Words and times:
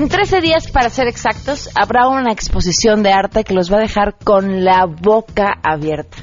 En 0.00 0.08
13 0.08 0.40
días, 0.40 0.70
para 0.70 0.88
ser 0.88 1.08
exactos, 1.08 1.68
habrá 1.74 2.08
una 2.08 2.32
exposición 2.32 3.02
de 3.02 3.12
arte 3.12 3.44
que 3.44 3.52
los 3.52 3.70
va 3.70 3.76
a 3.76 3.80
dejar 3.80 4.14
con 4.16 4.64
la 4.64 4.86
boca 4.86 5.52
abierta. 5.62 6.16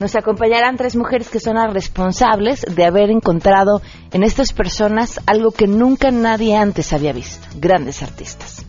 Nos 0.00 0.16
acompañarán 0.16 0.76
tres 0.76 0.96
mujeres 0.96 1.28
que 1.28 1.38
son 1.38 1.54
las 1.54 1.72
responsables 1.72 2.62
de 2.62 2.84
haber 2.84 3.08
encontrado 3.08 3.82
en 4.10 4.24
estas 4.24 4.52
personas 4.52 5.20
algo 5.26 5.52
que 5.52 5.68
nunca 5.68 6.10
nadie 6.10 6.56
antes 6.56 6.92
había 6.92 7.12
visto. 7.12 7.46
Grandes 7.54 8.02
artistas 8.02 8.66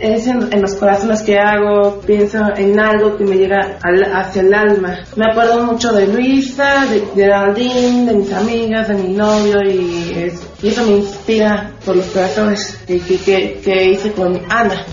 es 0.00 0.26
en, 0.26 0.62
los 0.62 0.74
corazones 0.74 1.22
que 1.22 1.38
hago, 1.38 2.00
pienso 2.00 2.38
en 2.56 2.78
algo 2.78 3.16
que 3.16 3.24
me 3.24 3.36
llega 3.36 3.78
hacia 4.14 4.42
el 4.42 4.54
alma. 4.54 5.00
Me 5.16 5.26
acuerdo 5.30 5.64
mucho 5.64 5.92
de 5.92 6.06
Luisa, 6.06 6.86
de 6.86 7.04
Geraldine, 7.14 8.06
de 8.06 8.18
mis 8.18 8.32
amigas, 8.32 8.88
de 8.88 8.94
mi 8.94 9.14
novio 9.14 9.62
y, 9.62 10.32
eso 10.62 10.82
me 10.86 10.98
inspira 10.98 11.72
por 11.84 11.96
los 11.96 12.06
corazones 12.06 12.78
que 12.86 12.94
hice 12.94 14.12
con 14.12 14.40
Ana. 14.50 14.84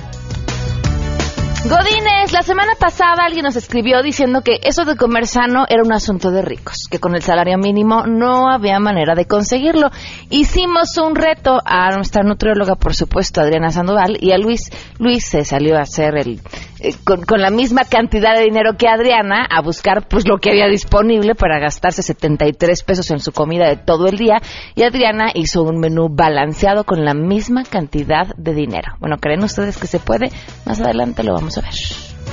Godines, 1.68 2.25
la 2.36 2.44
semana 2.44 2.74
pasada 2.78 3.24
alguien 3.26 3.46
nos 3.46 3.56
escribió 3.56 4.02
diciendo 4.04 4.42
que 4.42 4.60
eso 4.62 4.84
de 4.84 4.98
comer 4.98 5.26
sano 5.26 5.64
era 5.70 5.84
un 5.86 5.94
asunto 5.94 6.32
de 6.32 6.42
ricos, 6.42 6.90
que 6.92 7.00
con 7.00 7.16
el 7.16 7.22
salario 7.22 7.58
mínimo 7.58 8.06
no 8.08 8.50
había 8.50 8.78
manera 8.78 9.16
de 9.16 9.24
conseguirlo. 9.24 9.90
Hicimos 10.30 10.98
un 10.98 11.16
reto 11.16 11.62
a 11.64 11.96
nuestra 11.96 12.24
nutrióloga, 12.24 12.76
por 12.76 12.94
supuesto, 12.94 13.40
Adriana 13.40 13.70
Sandoval, 13.70 14.18
y 14.20 14.34
a 14.34 14.38
Luis. 14.38 14.70
Luis 15.00 15.26
se 15.26 15.46
salió 15.46 15.78
a 15.78 15.84
hacer 15.84 16.18
el, 16.18 16.42
eh, 16.82 16.94
con, 17.06 17.42
la 17.42 17.52
misma 17.52 17.86
cantidad 17.86 18.36
de 18.36 18.44
dinero 18.44 18.76
que 18.78 18.90
Adriana, 18.90 19.48
a 19.50 19.62
buscar 19.62 20.06
pues 20.10 20.28
lo 20.28 20.38
que 20.38 20.50
había 20.50 20.68
disponible 20.68 21.36
para 21.36 21.60
gastarse 21.60 22.04
73 22.04 22.84
pesos 22.84 23.12
en 23.12 23.20
su 23.20 23.32
comida 23.32 23.70
de 23.70 23.78
todo 23.78 24.08
el 24.08 24.18
día, 24.18 24.42
y 24.76 24.84
Adriana 24.84 25.32
hizo 25.34 25.64
un 25.64 25.80
menú 25.80 26.10
balanceado 26.10 26.84
con 26.84 27.06
la 27.06 27.14
misma 27.14 27.64
cantidad 27.64 28.28
de 28.36 28.54
dinero. 28.54 28.98
Bueno, 29.00 29.20
¿creen 29.22 29.42
ustedes 29.42 29.78
que 29.78 29.88
se 29.88 30.00
puede? 30.00 30.32
Más 30.66 30.82
adelante 30.82 31.24
lo 31.24 31.34
vamos 31.34 31.58
a 31.58 31.62
ver. 31.62 32.25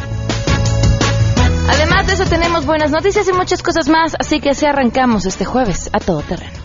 Además 1.69 2.07
de 2.07 2.13
eso 2.15 2.25
tenemos 2.25 2.67
buenas 2.67 2.91
noticias 2.91 3.29
y 3.29 3.33
muchas 3.33 3.63
cosas 3.63 3.89
más, 3.89 4.15
así 4.19 4.41
que 4.41 4.51
así 4.51 4.67
arrancamos 4.67 5.27
este 5.27 5.45
jueves 5.45 5.91
a 5.93 6.01
todo 6.01 6.21
terreno. 6.23 6.59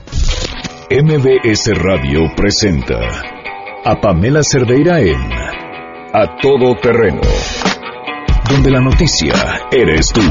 MBS 0.90 1.70
Radio 1.76 2.22
presenta 2.36 2.98
a 3.84 4.00
Pamela 4.00 4.42
Cerdeira 4.42 5.02
en 5.02 5.32
A 6.14 6.38
Todo 6.42 6.76
Terreno, 6.82 7.22
donde 8.50 8.72
la 8.72 8.80
noticia 8.80 9.34
eres 9.72 10.08
tú. 10.14 10.22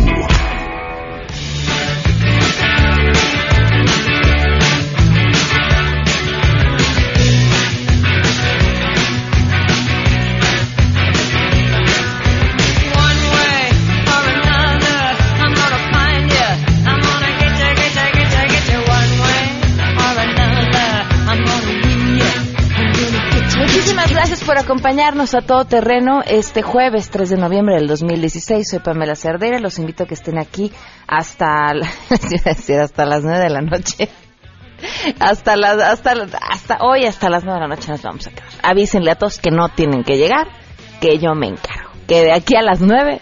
Acompañarnos 24.86 25.34
a 25.34 25.40
todo 25.40 25.64
terreno 25.64 26.22
este 26.24 26.62
jueves 26.62 27.10
3 27.10 27.30
de 27.30 27.36
noviembre 27.36 27.74
del 27.74 27.88
2016. 27.88 28.70
Soy 28.70 28.78
Pamela 28.78 29.16
Cerdera. 29.16 29.58
Los 29.58 29.80
invito 29.80 30.04
a 30.04 30.06
que 30.06 30.14
estén 30.14 30.38
aquí 30.38 30.70
hasta, 31.08 31.72
hasta 32.80 33.04
las 33.04 33.24
9 33.24 33.38
de 33.40 33.50
la 33.50 33.62
noche. 33.62 34.08
Hasta, 35.18 35.56
las, 35.56 35.78
hasta, 35.78 36.12
hasta 36.40 36.78
hoy, 36.82 37.04
hasta 37.04 37.28
las 37.28 37.42
9 37.42 37.58
de 37.60 37.68
la 37.68 37.74
noche 37.74 37.90
nos 37.90 38.02
vamos 38.02 38.28
a 38.28 38.30
quedar. 38.30 38.48
Avísenle 38.62 39.10
a 39.10 39.16
todos 39.16 39.40
que 39.40 39.50
no 39.50 39.68
tienen 39.70 40.04
que 40.04 40.18
llegar, 40.18 40.46
que 41.00 41.18
yo 41.18 41.34
me 41.34 41.48
encargo. 41.48 41.90
Que 42.06 42.22
de 42.22 42.32
aquí 42.32 42.54
a 42.54 42.62
las 42.62 42.80
9 42.80 43.20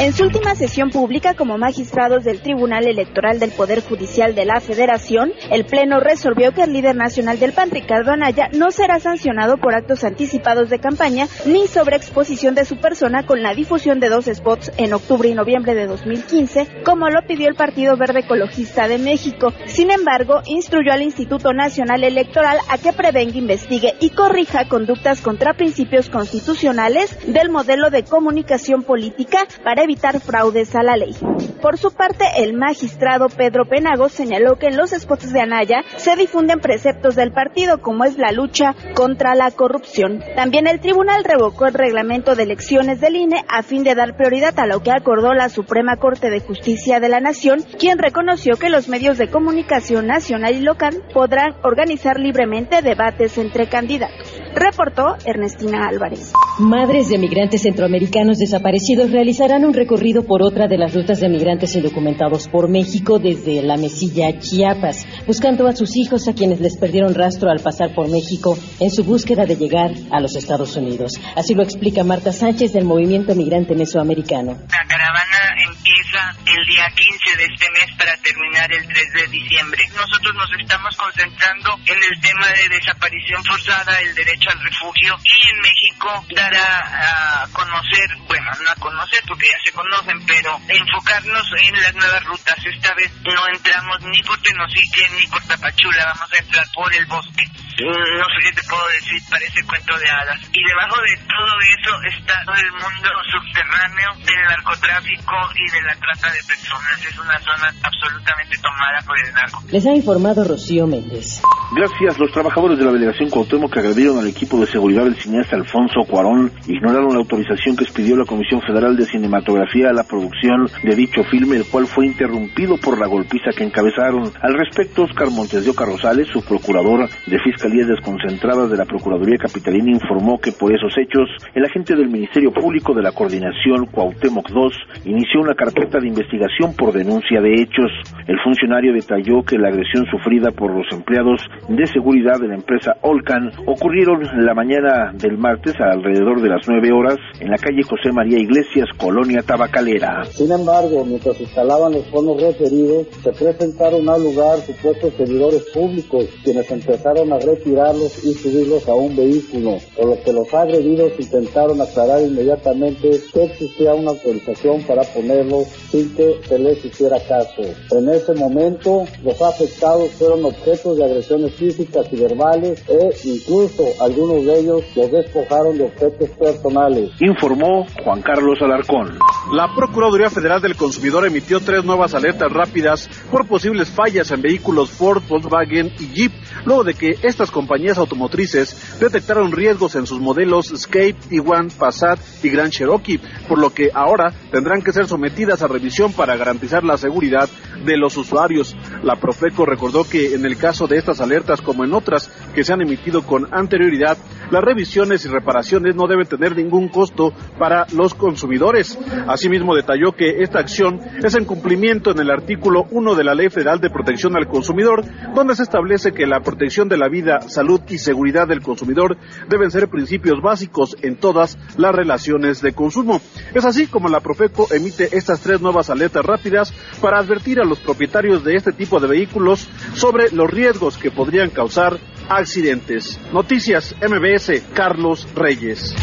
En 0.00 0.12
su 0.12 0.22
última 0.22 0.54
sesión 0.54 0.90
pública 0.90 1.34
como 1.34 1.58
magistrados 1.58 2.22
del 2.22 2.40
Tribunal 2.40 2.86
Electoral 2.86 3.40
del 3.40 3.50
Poder 3.50 3.82
Judicial 3.82 4.36
de 4.36 4.44
la 4.44 4.60
Federación, 4.60 5.32
el 5.50 5.64
Pleno 5.64 5.98
resolvió 5.98 6.52
que 6.52 6.62
el 6.62 6.72
líder 6.72 6.94
nacional 6.94 7.40
del 7.40 7.52
PAN, 7.52 7.72
Ricardo 7.72 8.12
Anaya, 8.12 8.48
no 8.52 8.70
será 8.70 9.00
sancionado 9.00 9.56
por 9.56 9.74
actos 9.74 10.04
anticipados 10.04 10.70
de 10.70 10.78
campaña 10.78 11.26
ni 11.46 11.66
sobre 11.66 11.96
exposición 11.96 12.54
de 12.54 12.64
su 12.64 12.76
persona 12.76 13.26
con 13.26 13.42
la 13.42 13.54
difusión 13.54 13.98
de 13.98 14.08
dos 14.08 14.26
spots 14.26 14.70
en 14.76 14.94
octubre 14.94 15.30
y 15.30 15.34
noviembre 15.34 15.74
de 15.74 15.88
2015, 15.88 16.82
como 16.84 17.08
lo 17.08 17.26
pidió 17.26 17.48
el 17.48 17.56
Partido 17.56 17.96
Verde 17.96 18.20
Ecologista 18.20 18.86
de 18.86 18.98
México. 18.98 19.52
Sin 19.66 19.90
embargo, 19.90 20.42
instruyó 20.46 20.92
al 20.92 21.02
Instituto 21.02 21.52
Nacional 21.52 22.04
Electoral 22.04 22.58
a 22.70 22.78
que 22.78 22.92
prevenga, 22.92 23.36
investigue 23.36 23.94
y 23.98 24.10
corrija 24.10 24.68
conductas 24.68 25.20
contra 25.22 25.54
principios 25.54 26.08
constitucionales 26.08 27.18
del 27.26 27.50
modelo 27.50 27.90
de 27.90 28.04
comunicación 28.04 28.84
política 28.84 29.38
para 29.64 29.87
evitar 29.88 30.20
fraudes 30.20 30.76
a 30.76 30.82
la 30.82 30.96
ley. 30.96 31.16
Por 31.62 31.78
su 31.78 31.90
parte, 31.90 32.24
el 32.36 32.52
magistrado 32.52 33.28
Pedro 33.28 33.64
Penagos 33.64 34.12
señaló 34.12 34.56
que 34.56 34.66
en 34.66 34.76
los 34.76 34.90
spots 34.90 35.32
de 35.32 35.40
Anaya 35.40 35.82
se 35.96 36.14
difunden 36.14 36.60
preceptos 36.60 37.16
del 37.16 37.32
partido 37.32 37.80
como 37.80 38.04
es 38.04 38.18
la 38.18 38.30
lucha 38.30 38.74
contra 38.94 39.34
la 39.34 39.50
corrupción. 39.50 40.22
También 40.36 40.66
el 40.66 40.80
tribunal 40.80 41.24
revocó 41.24 41.66
el 41.66 41.72
reglamento 41.72 42.34
de 42.34 42.42
elecciones 42.42 43.00
del 43.00 43.16
INE 43.16 43.44
a 43.48 43.62
fin 43.62 43.82
de 43.82 43.94
dar 43.94 44.14
prioridad 44.14 44.58
a 44.58 44.66
lo 44.66 44.82
que 44.82 44.90
acordó 44.90 45.32
la 45.32 45.48
Suprema 45.48 45.96
Corte 45.96 46.28
de 46.28 46.40
Justicia 46.40 47.00
de 47.00 47.08
la 47.08 47.20
Nación, 47.20 47.64
quien 47.78 47.96
reconoció 47.96 48.56
que 48.56 48.68
los 48.68 48.88
medios 48.88 49.16
de 49.16 49.30
comunicación 49.30 50.06
nacional 50.06 50.54
y 50.54 50.60
local 50.60 51.02
podrán 51.14 51.54
organizar 51.62 52.20
libremente 52.20 52.82
debates 52.82 53.38
entre 53.38 53.70
candidatos. 53.70 54.37
Reportó 54.54 55.16
Ernestina 55.24 55.88
Álvarez. 55.88 56.32
Madres 56.58 57.08
de 57.08 57.18
migrantes 57.18 57.62
centroamericanos 57.62 58.38
desaparecidos 58.38 59.12
realizarán 59.12 59.64
un 59.64 59.74
recorrido 59.74 60.24
por 60.24 60.42
otra 60.42 60.66
de 60.66 60.78
las 60.78 60.94
rutas 60.94 61.20
de 61.20 61.28
migrantes 61.28 61.76
indocumentados 61.76 62.48
por 62.48 62.68
México 62.68 63.18
desde 63.18 63.62
la 63.62 63.76
Mesilla 63.76 64.38
Chiapas, 64.38 65.06
buscando 65.26 65.68
a 65.68 65.76
sus 65.76 65.96
hijos 65.96 66.26
a 66.26 66.32
quienes 66.32 66.60
les 66.60 66.76
perdieron 66.76 67.14
rastro 67.14 67.50
al 67.50 67.60
pasar 67.60 67.94
por 67.94 68.10
México 68.10 68.58
en 68.80 68.90
su 68.90 69.04
búsqueda 69.04 69.44
de 69.44 69.56
llegar 69.56 69.92
a 70.10 70.20
los 70.20 70.34
Estados 70.36 70.76
Unidos. 70.76 71.12
Así 71.36 71.54
lo 71.54 71.62
explica 71.62 72.02
Marta 72.02 72.32
Sánchez 72.32 72.72
del 72.72 72.84
Movimiento 72.84 73.34
Migrante 73.34 73.74
Mesoamericano. 73.74 74.58
La 74.70 74.84
caravana 74.88 75.40
empieza 75.66 76.34
el 76.44 76.64
día 76.66 76.86
15 76.94 77.36
de 77.38 77.44
este 77.44 77.66
mes 77.70 77.96
para 77.96 78.16
terminar 78.16 78.72
el 78.72 78.86
3 78.86 79.12
de 79.14 79.28
diciembre. 79.28 79.82
Nosotros 79.94 80.34
nos 80.34 80.50
estamos 80.60 80.96
concentrando 80.96 81.70
en 81.86 81.98
el 81.98 82.20
tema 82.20 82.46
de 82.48 82.68
desaparición 82.74 83.44
forzada, 83.44 84.00
el 84.00 84.14
derecho 84.14 84.37
al 84.46 84.60
refugio 84.62 85.16
y 85.24 85.48
en 85.48 85.58
México 85.60 86.24
dar 86.34 86.54
a, 86.54 87.46
conocer, 87.52 88.08
bueno, 88.26 88.50
no 88.62 88.70
a 88.70 88.74
conocer 88.76 89.20
porque 89.26 89.46
ya 89.46 89.58
se 89.64 89.72
conocen, 89.72 90.24
pero 90.26 90.58
enfocarnos 90.68 91.46
en 91.64 91.74
las 91.80 91.94
nuevas 91.94 92.24
rutas. 92.24 92.56
Esta 92.64 92.94
vez 92.94 93.10
no 93.24 93.42
entramos 93.52 94.00
ni 94.02 94.22
por 94.22 94.38
Tenosique 94.42 95.08
ni 95.18 95.26
por 95.26 95.42
Tapachula, 95.42 96.12
vamos 96.14 96.32
a 96.32 96.38
entrar 96.38 96.66
por 96.74 96.94
el 96.94 97.06
bosque. 97.06 97.44
no 97.82 98.26
sé 98.30 98.38
qué 98.44 98.52
te 98.52 98.68
puedo 98.68 98.86
decir, 98.88 99.22
parece 99.30 99.64
cuento 99.64 99.98
de 99.98 100.10
hadas. 100.10 100.40
Y 100.52 100.62
debajo 100.62 100.96
de 101.02 101.16
todo 101.26 101.54
eso 101.78 101.92
está 102.16 102.38
el 102.58 102.72
mundo 102.72 103.10
subterráneo 103.30 104.14
del 104.24 104.42
narcotráfico 104.48 105.34
y 105.54 105.72
de 105.72 105.82
la 105.82 105.94
trata 105.96 106.32
de 106.32 106.42
personas. 106.44 107.04
Es 107.04 107.18
una 107.18 107.38
zona 107.40 107.74
absolutamente 107.82 108.58
tomada 108.58 109.00
por 109.06 109.18
el 109.18 109.34
narco. 109.34 109.62
Les 109.70 109.86
ha 109.86 109.94
informado 109.94 110.44
Rocío 110.44 110.86
Méndez. 110.86 111.40
Gracias. 111.72 112.18
Los 112.18 112.32
trabajadores 112.32 112.78
de 112.78 112.84
la 112.84 112.92
delegación 112.92 113.30
Cuauhtémoc 113.30 113.72
que 113.72 113.80
agredieron 113.80 114.18
al 114.18 114.27
equipo 114.28 114.60
de 114.60 114.66
seguridad 114.66 115.04
del 115.04 115.16
cineasta 115.16 115.56
Alfonso 115.56 116.04
Cuarón 116.08 116.50
ignoraron 116.66 117.12
la 117.12 117.18
autorización 117.18 117.76
que 117.76 117.84
expidió 117.84 118.16
la 118.16 118.24
Comisión 118.24 118.60
Federal 118.62 118.96
de 118.96 119.04
Cinematografía 119.04 119.90
a 119.90 119.92
la 119.92 120.04
producción 120.04 120.68
de 120.82 120.94
dicho 120.94 121.22
filme, 121.24 121.56
el 121.56 121.66
cual 121.66 121.86
fue 121.86 122.06
interrumpido 122.06 122.76
por 122.76 122.98
la 122.98 123.06
golpiza 123.06 123.50
que 123.56 123.64
encabezaron. 123.64 124.30
Al 124.40 124.54
respecto, 124.54 125.04
Oscar 125.04 125.30
Montes 125.30 125.64
de 125.64 125.70
Oca 125.70 125.84
Rosales, 125.84 126.28
su 126.28 126.44
procurador 126.44 127.08
de 127.26 127.38
Fiscalías 127.40 127.88
Desconcentradas 127.88 128.70
de 128.70 128.76
la 128.76 128.84
Procuraduría 128.84 129.38
Capitalina, 129.38 129.90
informó 129.90 130.38
que 130.38 130.52
por 130.52 130.74
esos 130.74 130.92
hechos, 130.98 131.28
el 131.54 131.64
agente 131.64 131.94
del 131.94 132.08
Ministerio 132.08 132.52
Público 132.52 132.94
de 132.94 133.02
la 133.02 133.12
Coordinación 133.12 133.86
Cuauhtémoc 133.86 134.50
II 134.50 135.12
inició 135.12 135.40
una 135.40 135.54
carpeta 135.54 135.98
de 135.98 136.08
investigación 136.08 136.74
por 136.76 136.92
denuncia 136.92 137.40
de 137.40 137.62
hechos. 137.62 137.90
El 138.26 138.38
funcionario 138.42 138.92
detalló 138.92 139.42
que 139.42 139.58
la 139.58 139.68
agresión 139.68 140.06
sufrida 140.10 140.50
por 140.50 140.74
los 140.74 140.86
empleados 140.92 141.40
de 141.68 141.86
seguridad 141.86 142.38
de 142.40 142.48
la 142.48 142.54
empresa 142.54 142.96
Olcan 143.02 143.50
ocurrieron 143.66 144.17
la 144.20 144.54
mañana 144.54 145.12
del 145.14 145.38
martes 145.38 145.74
alrededor 145.80 146.40
de 146.40 146.48
las 146.48 146.62
nueve 146.66 146.90
horas 146.92 147.16
en 147.40 147.50
la 147.50 147.56
calle 147.56 147.82
José 147.82 148.12
María 148.12 148.38
Iglesias, 148.38 148.88
Colonia 148.96 149.42
Tabacalera. 149.42 150.24
Sin 150.24 150.50
embargo, 150.50 151.04
mientras 151.04 151.40
instalaban 151.40 151.92
los 151.92 152.06
fondos 152.06 152.40
referidos, 152.40 153.06
se 153.22 153.32
presentaron 153.32 154.08
al 154.08 154.22
lugar 154.22 154.58
supuestos 154.58 155.14
servidores 155.14 155.62
públicos, 155.72 156.26
quienes 156.42 156.70
empezaron 156.70 157.32
a 157.32 157.38
retirarlos 157.38 158.24
y 158.24 158.34
subirlos 158.34 158.88
a 158.88 158.94
un 158.94 159.14
vehículo, 159.16 159.76
por 159.96 160.06
lo 160.06 160.22
que 160.22 160.32
los 160.32 160.52
agredidos 160.52 161.12
intentaron 161.18 161.80
aclarar 161.80 162.22
inmediatamente 162.22 163.10
que 163.32 163.44
existía 163.44 163.94
una 163.94 164.10
autorización 164.10 164.82
para 164.82 165.02
ponerlos 165.02 165.64
sin 165.90 166.14
que 166.14 166.40
se 166.42 166.58
les 166.58 166.84
hiciera 166.84 167.18
caso. 167.20 167.62
En 167.92 168.08
ese 168.08 168.34
momento, 168.34 169.04
los 169.22 169.40
afectados 169.40 170.10
fueron 170.12 170.44
objetos 170.44 170.96
de 170.96 171.04
agresiones 171.04 171.54
físicas 171.54 172.06
y 172.12 172.16
verbales 172.16 172.84
e 172.88 173.10
incluso 173.24 173.84
algunos 174.08 174.44
de 174.44 174.60
ellos 174.60 174.82
los 174.96 175.10
despojaron 175.10 175.76
de 175.76 175.84
objetos 175.84 176.30
personales. 176.30 177.10
Informó 177.20 177.86
Juan 178.02 178.22
Carlos 178.22 178.58
Alarcón. 178.62 179.18
La 179.52 179.74
Procuraduría 179.74 180.30
Federal 180.30 180.60
del 180.60 180.76
Consumidor 180.76 181.26
emitió 181.26 181.60
tres 181.60 181.84
nuevas 181.84 182.14
alertas 182.14 182.50
rápidas 182.52 183.08
por 183.30 183.46
posibles 183.46 183.90
fallas 183.90 184.30
en 184.30 184.42
vehículos 184.42 184.90
Ford, 184.90 185.22
Volkswagen 185.28 185.92
y 185.98 186.08
Jeep, 186.08 186.32
luego 186.64 186.84
de 186.84 186.94
que 186.94 187.16
estas 187.22 187.50
compañías 187.50 187.98
automotrices 187.98 188.98
detectaron 188.98 189.52
riesgos 189.52 189.94
en 189.94 190.06
sus 190.06 190.20
modelos 190.20 190.70
Escape, 190.70 191.16
Tiguan, 191.28 191.68
Passat 191.68 192.18
y 192.42 192.48
Grand 192.50 192.72
Cherokee, 192.72 193.20
por 193.48 193.58
lo 193.58 193.70
que 193.70 193.90
ahora 193.92 194.32
tendrán 194.50 194.82
que 194.82 194.92
ser 194.92 195.06
sometidas 195.06 195.62
a 195.62 195.68
revisión 195.68 196.12
para 196.12 196.36
garantizar 196.36 196.84
la 196.84 196.96
seguridad 196.96 197.48
de 197.84 197.96
los 197.96 198.16
usuarios. 198.16 198.76
La 199.02 199.16
Profeco 199.16 199.64
recordó 199.64 200.04
que 200.04 200.34
en 200.34 200.44
el 200.44 200.56
caso 200.56 200.86
de 200.86 200.96
estas 200.96 201.20
alertas, 201.20 201.60
como 201.60 201.84
en 201.84 201.94
otras 201.94 202.28
que 202.54 202.64
se 202.64 202.72
han 202.72 202.82
emitido 202.82 203.22
con 203.22 203.48
anterioridad, 203.52 203.97
las 203.98 204.64
revisiones 204.64 205.24
y 205.24 205.28
reparaciones 205.28 205.94
no 205.94 206.06
deben 206.06 206.26
tener 206.26 206.56
ningún 206.56 206.88
costo 206.88 207.32
para 207.58 207.86
los 207.94 208.14
consumidores. 208.14 208.98
Asimismo, 209.26 209.74
detalló 209.74 210.12
que 210.12 210.42
esta 210.42 210.60
acción 210.60 211.00
es 211.22 211.34
en 211.34 211.44
cumplimiento 211.44 212.10
en 212.10 212.20
el 212.20 212.30
artículo 212.30 212.86
1 212.90 213.14
de 213.14 213.24
la 213.24 213.34
Ley 213.34 213.50
Federal 213.50 213.80
de 213.80 213.90
Protección 213.90 214.36
al 214.36 214.48
Consumidor, 214.48 215.04
donde 215.34 215.54
se 215.54 215.62
establece 215.62 216.12
que 216.12 216.26
la 216.26 216.40
protección 216.40 216.88
de 216.88 216.96
la 216.96 217.08
vida, 217.08 217.40
salud 217.42 217.80
y 217.88 217.98
seguridad 217.98 218.48
del 218.48 218.62
consumidor 218.62 219.16
deben 219.48 219.70
ser 219.70 219.88
principios 219.88 220.40
básicos 220.42 220.96
en 221.02 221.16
todas 221.16 221.58
las 221.76 221.94
relaciones 221.94 222.62
de 222.62 222.72
consumo. 222.72 223.20
Es 223.54 223.64
así 223.64 223.86
como 223.86 224.08
la 224.08 224.20
Profeco 224.20 224.66
emite 224.70 225.16
estas 225.16 225.40
tres 225.40 225.60
nuevas 225.60 225.90
alertas 225.90 226.24
rápidas 226.24 226.72
para 227.00 227.18
advertir 227.18 227.60
a 227.60 227.64
los 227.64 227.78
propietarios 227.80 228.44
de 228.44 228.54
este 228.54 228.72
tipo 228.72 229.00
de 229.00 229.08
vehículos 229.08 229.68
sobre 229.94 230.30
los 230.30 230.50
riesgos 230.50 230.98
que 230.98 231.10
podrían 231.10 231.50
causar 231.50 231.98
accidentes. 232.28 233.18
Noticias 233.32 233.94
MBS, 234.00 234.62
Carlos 234.74 235.26
Reyes. 235.34 235.94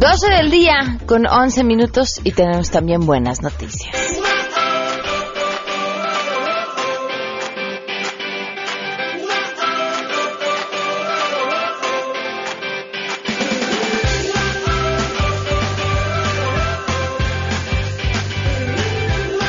12 0.00 0.30
del 0.30 0.50
día 0.50 0.98
con 1.06 1.26
11 1.26 1.64
minutos 1.64 2.20
y 2.22 2.30
tenemos 2.32 2.70
también 2.70 3.04
buenas 3.04 3.42
noticias. 3.42 4.07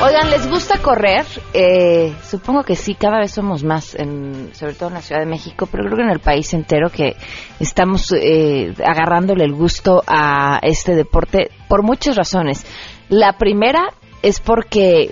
Oigan, 0.02 0.30
¿les 0.30 0.50
gusta 0.50 0.78
correr? 0.78 1.26
Eh, 1.54 2.16
supongo 2.24 2.64
que 2.64 2.78
sí, 2.78 2.96
cada 2.96 3.20
vez 3.20 3.32
somos 3.32 3.66
más, 3.66 3.96
en, 3.96 4.50
sobre 4.54 4.74
todo 4.74 4.88
en 4.88 4.96
la 4.96 5.02
Ciudad 5.02 5.20
de 5.20 5.28
México, 5.28 5.68
pero 5.70 5.84
creo 5.84 5.98
que 5.98 6.04
en 6.04 6.10
el 6.10 6.22
país 6.22 6.54
entero 6.54 6.90
que 6.90 7.18
estamos 7.60 8.10
eh, 8.14 8.74
agarrándole 8.82 9.44
el 9.44 9.54
gusto 9.54 10.02
a 10.08 10.60
este 10.62 10.96
deporte 10.96 11.52
por 11.68 11.84
muchas 11.84 12.16
razones. 12.16 12.66
La 13.10 13.34
primera 13.34 13.90
es 14.22 14.40
porque 14.40 15.12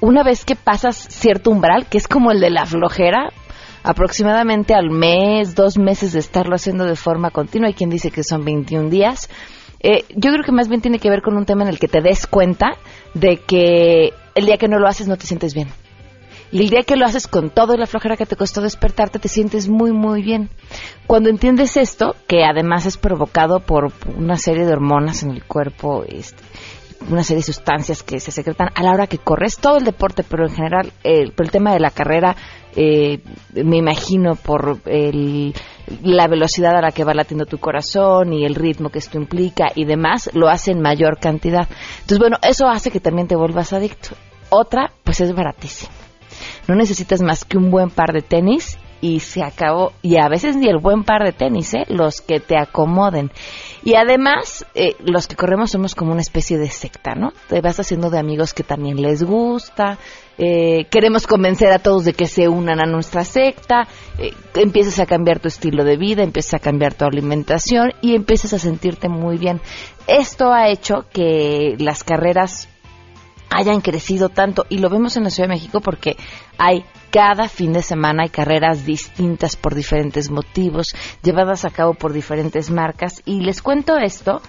una 0.00 0.24
vez 0.24 0.44
que 0.44 0.56
pasas 0.56 0.96
cierto 0.96 1.52
umbral, 1.52 1.86
que 1.86 1.98
es 1.98 2.08
como 2.08 2.32
el 2.32 2.40
de 2.40 2.50
la 2.50 2.66
flojera, 2.66 3.30
aproximadamente 3.84 4.74
al 4.74 4.90
mes, 4.90 5.54
dos 5.54 5.78
meses 5.78 6.12
de 6.12 6.18
estarlo 6.18 6.56
haciendo 6.56 6.86
de 6.86 6.96
forma 6.96 7.30
continua, 7.30 7.68
hay 7.68 7.74
quien 7.74 7.88
dice 7.88 8.10
que 8.10 8.24
son 8.24 8.44
21 8.44 8.90
días, 8.90 9.30
eh, 9.80 10.04
yo 10.10 10.30
creo 10.32 10.44
que 10.44 10.52
más 10.52 10.68
bien 10.68 10.80
tiene 10.80 10.98
que 10.98 11.10
ver 11.10 11.22
con 11.22 11.36
un 11.36 11.46
tema 11.46 11.62
en 11.62 11.68
el 11.68 11.78
que 11.78 11.88
te 11.88 12.00
des 12.00 12.26
cuenta 12.26 12.76
de 13.14 13.38
que 13.38 14.12
el 14.34 14.46
día 14.46 14.56
que 14.56 14.68
no 14.68 14.78
lo 14.78 14.88
haces 14.88 15.08
no 15.08 15.16
te 15.16 15.26
sientes 15.26 15.54
bien. 15.54 15.68
Y 16.50 16.62
el 16.62 16.70
día 16.70 16.82
que 16.82 16.96
lo 16.96 17.04
haces 17.04 17.26
con 17.26 17.50
toda 17.50 17.76
la 17.76 17.86
flojera 17.86 18.16
que 18.16 18.24
te 18.24 18.36
costó 18.36 18.62
despertarte, 18.62 19.18
te 19.18 19.28
sientes 19.28 19.68
muy, 19.68 19.92
muy 19.92 20.22
bien. 20.22 20.48
Cuando 21.06 21.28
entiendes 21.28 21.76
esto, 21.76 22.16
que 22.26 22.44
además 22.44 22.86
es 22.86 22.96
provocado 22.96 23.60
por 23.60 23.92
una 24.16 24.36
serie 24.36 24.64
de 24.64 24.72
hormonas 24.72 25.22
en 25.22 25.30
el 25.30 25.44
cuerpo, 25.44 26.04
este, 26.08 26.42
una 27.10 27.22
serie 27.22 27.38
de 27.38 27.52
sustancias 27.52 28.02
que 28.02 28.20
se 28.20 28.30
secretan 28.32 28.70
a 28.74 28.82
la 28.82 28.92
hora 28.92 29.06
que 29.06 29.18
corres, 29.18 29.56
todo 29.56 29.78
el 29.78 29.84
deporte, 29.84 30.24
pero 30.28 30.46
en 30.46 30.54
general, 30.54 30.92
el, 31.04 31.32
por 31.32 31.46
el 31.46 31.52
tema 31.52 31.72
de 31.72 31.80
la 31.80 31.90
carrera, 31.90 32.36
eh, 32.76 33.20
me 33.52 33.78
imagino 33.78 34.34
por 34.34 34.80
el, 34.86 35.54
la 36.02 36.28
velocidad 36.28 36.76
a 36.76 36.82
la 36.82 36.92
que 36.92 37.04
va 37.04 37.14
latiendo 37.14 37.46
tu 37.46 37.58
corazón 37.58 38.32
y 38.32 38.44
el 38.44 38.54
ritmo 38.54 38.90
que 38.90 38.98
esto 38.98 39.18
implica 39.18 39.68
y 39.74 39.84
demás, 39.84 40.30
lo 40.34 40.48
hace 40.48 40.72
en 40.72 40.80
mayor 40.80 41.18
cantidad. 41.18 41.68
Entonces, 41.94 42.18
bueno, 42.18 42.36
eso 42.42 42.68
hace 42.68 42.90
que 42.90 43.00
también 43.00 43.28
te 43.28 43.36
vuelvas 43.36 43.72
adicto. 43.72 44.10
Otra, 44.50 44.92
pues 45.04 45.20
es 45.20 45.34
baratísimo. 45.34 45.92
No 46.66 46.74
necesitas 46.74 47.22
más 47.22 47.44
que 47.44 47.58
un 47.58 47.70
buen 47.70 47.90
par 47.90 48.12
de 48.12 48.22
tenis 48.22 48.78
y 49.00 49.20
se 49.20 49.42
acabó. 49.42 49.92
Y 50.02 50.18
a 50.18 50.28
veces 50.28 50.56
ni 50.56 50.68
el 50.68 50.78
buen 50.78 51.04
par 51.04 51.24
de 51.24 51.32
tenis, 51.32 51.74
¿eh? 51.74 51.84
los 51.88 52.20
que 52.20 52.40
te 52.40 52.56
acomoden. 52.58 53.30
Y 53.88 53.94
además, 53.94 54.66
eh, 54.74 54.96
los 55.02 55.26
que 55.26 55.34
corremos 55.34 55.70
somos 55.70 55.94
como 55.94 56.12
una 56.12 56.20
especie 56.20 56.58
de 56.58 56.68
secta, 56.68 57.14
¿no? 57.14 57.32
Te 57.48 57.62
vas 57.62 57.80
haciendo 57.80 58.10
de 58.10 58.18
amigos 58.18 58.52
que 58.52 58.62
también 58.62 59.00
les 59.00 59.22
gusta, 59.22 59.96
eh, 60.36 60.84
queremos 60.90 61.26
convencer 61.26 61.72
a 61.72 61.78
todos 61.78 62.04
de 62.04 62.12
que 62.12 62.26
se 62.26 62.48
unan 62.48 62.80
a 62.80 62.84
nuestra 62.84 63.24
secta, 63.24 63.88
eh, 64.18 64.34
empiezas 64.56 64.98
a 64.98 65.06
cambiar 65.06 65.38
tu 65.40 65.48
estilo 65.48 65.84
de 65.84 65.96
vida, 65.96 66.22
empiezas 66.22 66.52
a 66.52 66.58
cambiar 66.58 66.92
tu 66.92 67.06
alimentación 67.06 67.94
y 68.02 68.14
empiezas 68.14 68.52
a 68.52 68.58
sentirte 68.58 69.08
muy 69.08 69.38
bien. 69.38 69.62
Esto 70.06 70.52
ha 70.52 70.68
hecho 70.68 71.06
que 71.10 71.74
las 71.78 72.04
carreras 72.04 72.68
hayan 73.50 73.80
crecido 73.80 74.28
tanto 74.28 74.66
y 74.68 74.78
lo 74.78 74.90
vemos 74.90 75.16
en 75.16 75.24
la 75.24 75.30
Ciudad 75.30 75.48
de 75.48 75.54
México 75.54 75.80
porque 75.80 76.16
hay 76.58 76.84
cada 77.10 77.48
fin 77.48 77.72
de 77.72 77.82
semana 77.82 78.24
hay 78.24 78.28
carreras 78.28 78.84
distintas 78.84 79.56
por 79.56 79.74
diferentes 79.74 80.30
motivos, 80.30 80.94
llevadas 81.22 81.64
a 81.64 81.70
cabo 81.70 81.94
por 81.94 82.12
diferentes 82.12 82.70
marcas 82.70 83.22
y 83.24 83.40
les 83.40 83.62
cuento 83.62 83.96
esto 83.96 84.42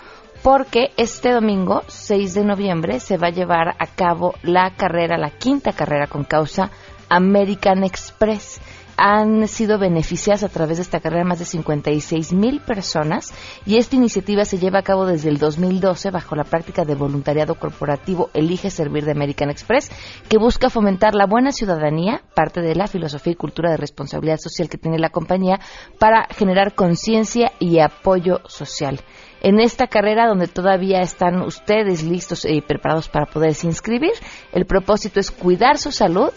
porque 0.43 0.91
este 0.97 1.31
domingo 1.31 1.83
6 1.87 2.33
de 2.33 2.45
noviembre 2.45 2.99
se 2.99 3.17
va 3.17 3.27
a 3.27 3.31
llevar 3.31 3.75
a 3.79 3.87
cabo 3.87 4.35
la 4.43 4.71
carrera, 4.71 5.17
la 5.17 5.31
quinta 5.31 5.73
carrera 5.73 6.07
con 6.07 6.23
causa 6.23 6.71
American 7.09 7.83
Express. 7.83 8.61
Han 9.01 9.47
sido 9.47 9.79
beneficiadas 9.79 10.43
a 10.43 10.49
través 10.49 10.77
de 10.77 10.83
esta 10.83 10.99
carrera 10.99 11.23
más 11.23 11.39
de 11.39 11.45
56 11.45 12.33
mil 12.33 12.59
personas 12.59 13.33
y 13.65 13.77
esta 13.77 13.95
iniciativa 13.95 14.43
se 14.43 14.57
lleva 14.57 14.79
a 14.79 14.83
cabo 14.83 15.05
desde 15.05 15.29
el 15.29 15.37
2012 15.37 16.11
bajo 16.11 16.35
la 16.35 16.43
práctica 16.43 16.83
de 16.83 16.95
voluntariado 16.95 17.55
corporativo 17.55 18.29
Elige 18.33 18.69
Servir 18.69 19.05
de 19.05 19.11
American 19.11 19.49
Express, 19.49 19.89
que 20.27 20.37
busca 20.37 20.69
fomentar 20.69 21.15
la 21.15 21.27
buena 21.27 21.53
ciudadanía, 21.53 22.21
parte 22.35 22.59
de 22.59 22.75
la 22.75 22.87
filosofía 22.87 23.33
y 23.33 23.37
cultura 23.37 23.71
de 23.71 23.77
responsabilidad 23.77 24.37
social 24.37 24.67
que 24.67 24.77
tiene 24.77 24.99
la 24.99 25.11
compañía, 25.11 25.61
para 25.97 26.27
generar 26.31 26.75
conciencia 26.75 27.53
y 27.57 27.79
apoyo 27.79 28.41
social 28.47 28.99
en 29.41 29.61
esta 29.61 29.87
carrera 29.87 30.27
donde 30.27 30.47
todavía 30.47 30.99
están 30.99 31.41
ustedes 31.41 32.03
listos 32.03 32.43
y 32.43 32.59
preparados 32.59 33.07
para 33.07 33.27
poderse 33.27 33.67
inscribir. 33.67 34.11
El 34.51 34.65
propósito 34.65 35.21
es 35.21 35.31
cuidar 35.31 35.77
su 35.77 35.93
salud 35.93 36.31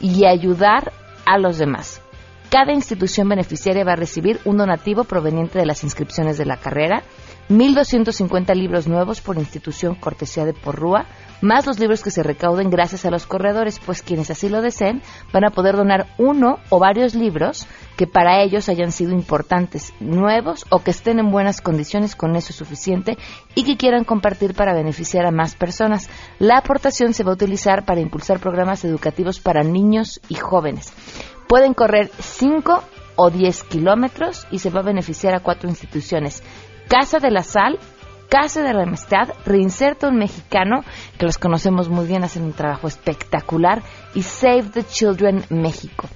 y 0.00 0.24
ayudar 0.24 0.92
a 1.26 1.36
los 1.36 1.58
demás. 1.58 2.00
Cada 2.50 2.72
institución 2.72 3.28
beneficiaria 3.28 3.84
va 3.84 3.92
a 3.92 3.96
recibir 3.96 4.40
un 4.44 4.56
donativo 4.56 5.02
proveniente 5.02 5.58
de 5.58 5.66
las 5.66 5.82
inscripciones 5.82 6.38
de 6.38 6.46
la 6.46 6.56
carrera, 6.56 7.02
1.250 7.48 8.54
libros 8.54 8.86
nuevos 8.86 9.20
por 9.20 9.36
institución 9.36 9.96
cortesía 9.96 10.44
de 10.44 10.52
Porrúa, 10.52 11.06
más 11.40 11.66
los 11.66 11.78
libros 11.78 12.02
que 12.02 12.10
se 12.10 12.22
recauden 12.22 12.70
gracias 12.70 13.04
a 13.04 13.10
los 13.10 13.26
corredores, 13.26 13.80
pues 13.84 14.00
quienes 14.00 14.30
así 14.30 14.48
lo 14.48 14.62
deseen 14.62 15.02
van 15.32 15.44
a 15.44 15.50
poder 15.50 15.76
donar 15.76 16.06
uno 16.18 16.58
o 16.70 16.78
varios 16.78 17.14
libros 17.14 17.66
que 17.96 18.06
para 18.06 18.42
ellos 18.42 18.68
hayan 18.68 18.92
sido 18.92 19.12
importantes, 19.12 19.92
nuevos 20.00 20.66
o 20.70 20.80
que 20.80 20.90
estén 20.92 21.18
en 21.18 21.30
buenas 21.30 21.60
condiciones, 21.60 22.14
con 22.14 22.36
eso 22.36 22.50
es 22.50 22.56
suficiente, 22.56 23.16
y 23.54 23.64
que 23.64 23.76
quieran 23.76 24.04
compartir 24.04 24.54
para 24.54 24.74
beneficiar 24.74 25.26
a 25.26 25.30
más 25.30 25.56
personas. 25.56 26.08
La 26.38 26.58
aportación 26.58 27.12
se 27.12 27.24
va 27.24 27.30
a 27.30 27.34
utilizar 27.34 27.84
para 27.84 28.00
impulsar 28.00 28.38
programas 28.38 28.84
educativos 28.84 29.40
para 29.40 29.62
niños 29.62 30.20
y 30.28 30.34
jóvenes. 30.36 30.92
Pueden 31.48 31.74
correr 31.74 32.10
5 32.18 32.82
o 33.16 33.30
10 33.30 33.62
kilómetros 33.64 34.46
y 34.50 34.58
se 34.58 34.70
va 34.70 34.80
a 34.80 34.84
beneficiar 34.84 35.34
a 35.34 35.40
cuatro 35.40 35.68
instituciones. 35.68 36.42
Casa 36.88 37.18
de 37.18 37.30
la 37.30 37.42
Sal, 37.42 37.78
Casa 38.28 38.62
de 38.62 38.74
la 38.74 38.82
Amistad, 38.82 39.28
Reinserto 39.44 40.08
un 40.08 40.18
Mexicano, 40.18 40.82
que 41.18 41.26
los 41.26 41.38
conocemos 41.38 41.88
muy 41.88 42.06
bien, 42.06 42.24
hacen 42.24 42.42
un 42.42 42.52
trabajo 42.52 42.88
espectacular, 42.88 43.82
y 44.14 44.22
Save 44.22 44.64
the 44.72 44.84
Children 44.84 45.44
México. 45.50 46.08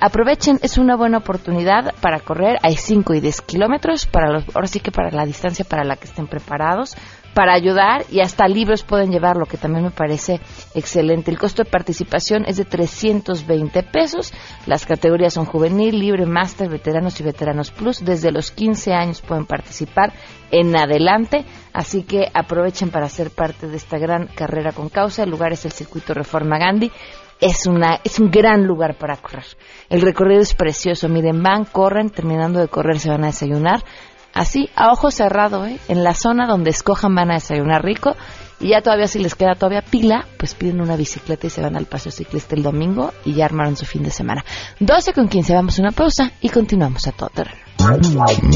Aprovechen, 0.00 0.60
es 0.62 0.78
una 0.78 0.96
buena 0.96 1.18
oportunidad 1.18 1.92
para 2.00 2.20
correr. 2.20 2.56
Hay 2.62 2.76
5 2.76 3.14
y 3.14 3.20
10 3.20 3.42
kilómetros, 3.42 4.06
para 4.06 4.30
los, 4.30 4.44
ahora 4.54 4.68
sí 4.68 4.80
que 4.80 4.92
para 4.92 5.10
la 5.10 5.26
distancia 5.26 5.64
para 5.64 5.84
la 5.84 5.96
que 5.96 6.06
estén 6.06 6.28
preparados, 6.28 6.96
para 7.34 7.54
ayudar 7.54 8.04
y 8.10 8.20
hasta 8.20 8.48
libros 8.48 8.82
pueden 8.82 9.10
llevar, 9.10 9.36
lo 9.36 9.46
que 9.46 9.56
también 9.56 9.84
me 9.84 9.90
parece 9.90 10.40
excelente. 10.74 11.30
El 11.30 11.38
costo 11.38 11.62
de 11.62 11.70
participación 11.70 12.44
es 12.46 12.56
de 12.56 12.64
320 12.64 13.82
pesos. 13.84 14.32
Las 14.66 14.86
categorías 14.86 15.34
son 15.34 15.44
juvenil, 15.44 15.98
libre, 15.98 16.26
máster, 16.26 16.68
veteranos 16.68 17.20
y 17.20 17.24
veteranos 17.24 17.70
plus. 17.70 18.04
Desde 18.04 18.32
los 18.32 18.50
15 18.50 18.92
años 18.92 19.20
pueden 19.20 19.46
participar 19.46 20.12
en 20.50 20.76
adelante. 20.76 21.44
Así 21.72 22.02
que 22.02 22.28
aprovechen 22.34 22.90
para 22.90 23.08
ser 23.08 23.30
parte 23.30 23.68
de 23.68 23.76
esta 23.76 23.98
gran 23.98 24.26
carrera 24.26 24.72
con 24.72 24.88
causa. 24.88 25.22
El 25.22 25.30
lugar 25.30 25.52
es 25.52 25.64
el 25.64 25.72
Circuito 25.72 26.14
Reforma 26.14 26.58
Gandhi 26.58 26.90
es, 27.40 27.66
una, 27.66 28.00
es 28.02 28.18
un 28.18 28.30
gran 28.30 28.64
lugar 28.66 28.96
para 28.96 29.16
correr. 29.16 29.44
El 29.88 30.00
recorrido 30.02 30.40
es 30.40 30.54
precioso. 30.54 31.08
Miren, 31.08 31.42
van, 31.42 31.64
corren, 31.64 32.10
terminando 32.10 32.60
de 32.60 32.68
correr 32.68 32.98
se 32.98 33.10
van 33.10 33.24
a 33.24 33.28
desayunar. 33.28 33.84
Así, 34.34 34.70
a 34.76 34.92
ojo 34.92 35.10
cerrado, 35.10 35.66
¿eh? 35.66 35.78
en 35.88 36.04
la 36.04 36.14
zona 36.14 36.46
donde 36.46 36.70
escojan 36.70 37.14
van 37.14 37.30
a 37.30 37.34
desayunar 37.34 37.84
rico. 37.84 38.16
Y 38.60 38.70
ya 38.70 38.82
todavía 38.82 39.06
si 39.06 39.20
les 39.20 39.34
queda 39.36 39.54
todavía 39.54 39.82
pila, 39.82 40.26
pues 40.36 40.54
piden 40.54 40.80
una 40.80 40.96
bicicleta 40.96 41.46
y 41.46 41.50
se 41.50 41.62
van 41.62 41.76
al 41.76 41.86
paseo 41.86 42.10
ciclista 42.10 42.56
el 42.56 42.62
domingo 42.62 43.12
y 43.24 43.34
ya 43.34 43.44
armaron 43.44 43.76
su 43.76 43.86
fin 43.86 44.02
de 44.02 44.10
semana. 44.10 44.44
12 44.80 45.12
con 45.12 45.28
15, 45.28 45.54
vamos 45.54 45.78
a 45.78 45.82
una 45.82 45.92
pausa 45.92 46.32
y 46.40 46.48
continuamos 46.48 47.06
a 47.06 47.12
todo 47.12 47.30
terreno. 47.30 47.68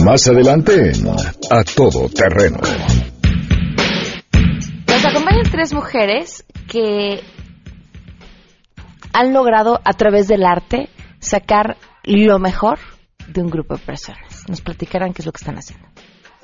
Más 0.05 0.27
adelante 0.27 0.93
A 1.51 1.63
Todo 1.63 2.09
Terreno. 2.09 2.59
Nos 4.89 5.05
acompañan 5.07 5.51
tres 5.51 5.73
mujeres 5.73 6.45
que 6.69 7.23
han 9.13 9.33
logrado 9.33 9.81
a 9.85 9.93
través 9.93 10.27
del 10.27 10.45
arte 10.45 10.89
sacar 11.21 11.77
lo 12.03 12.39
mejor 12.41 12.79
de 13.29 13.43
un 13.43 13.49
grupo 13.49 13.77
de 13.77 13.81
personas. 13.81 14.32
Nos 14.49 14.61
platicarán 14.61 15.13
qué 15.13 15.23
es 15.23 15.27
lo 15.27 15.33
que 15.33 15.39
están 15.39 15.57
haciendo. 15.57 15.87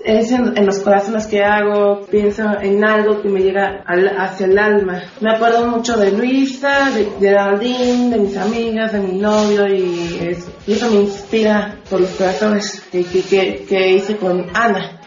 Es 0.04 0.30
en, 0.30 0.54
los 0.64 0.78
corazones 0.78 1.26
que 1.26 1.42
hago, 1.42 2.06
pienso 2.06 2.44
en 2.62 2.84
algo 2.84 3.20
que 3.20 3.28
me 3.28 3.40
llega 3.40 3.84
hacia 4.18 4.46
el 4.46 4.56
alma. 4.56 5.02
Me 5.20 5.32
acuerdo 5.32 5.66
mucho 5.66 5.96
de 5.96 6.12
Luisa, 6.12 6.90
de 6.90 7.10
Geraldine, 7.18 8.10
de 8.10 8.18
mis 8.18 8.36
amigas, 8.36 8.92
de 8.92 9.00
mi 9.00 9.18
novio 9.18 9.66
y 9.66 10.18
eso, 10.20 10.52
y 10.68 10.74
eso 10.74 10.88
me 10.90 11.00
inspira 11.00 11.80
por 11.90 12.00
los 12.00 12.10
corazones 12.10 12.80
que, 12.92 13.04
que, 13.04 13.66
que 13.68 13.96
hice 13.96 14.16
con 14.16 14.46
Ana. 14.54 14.98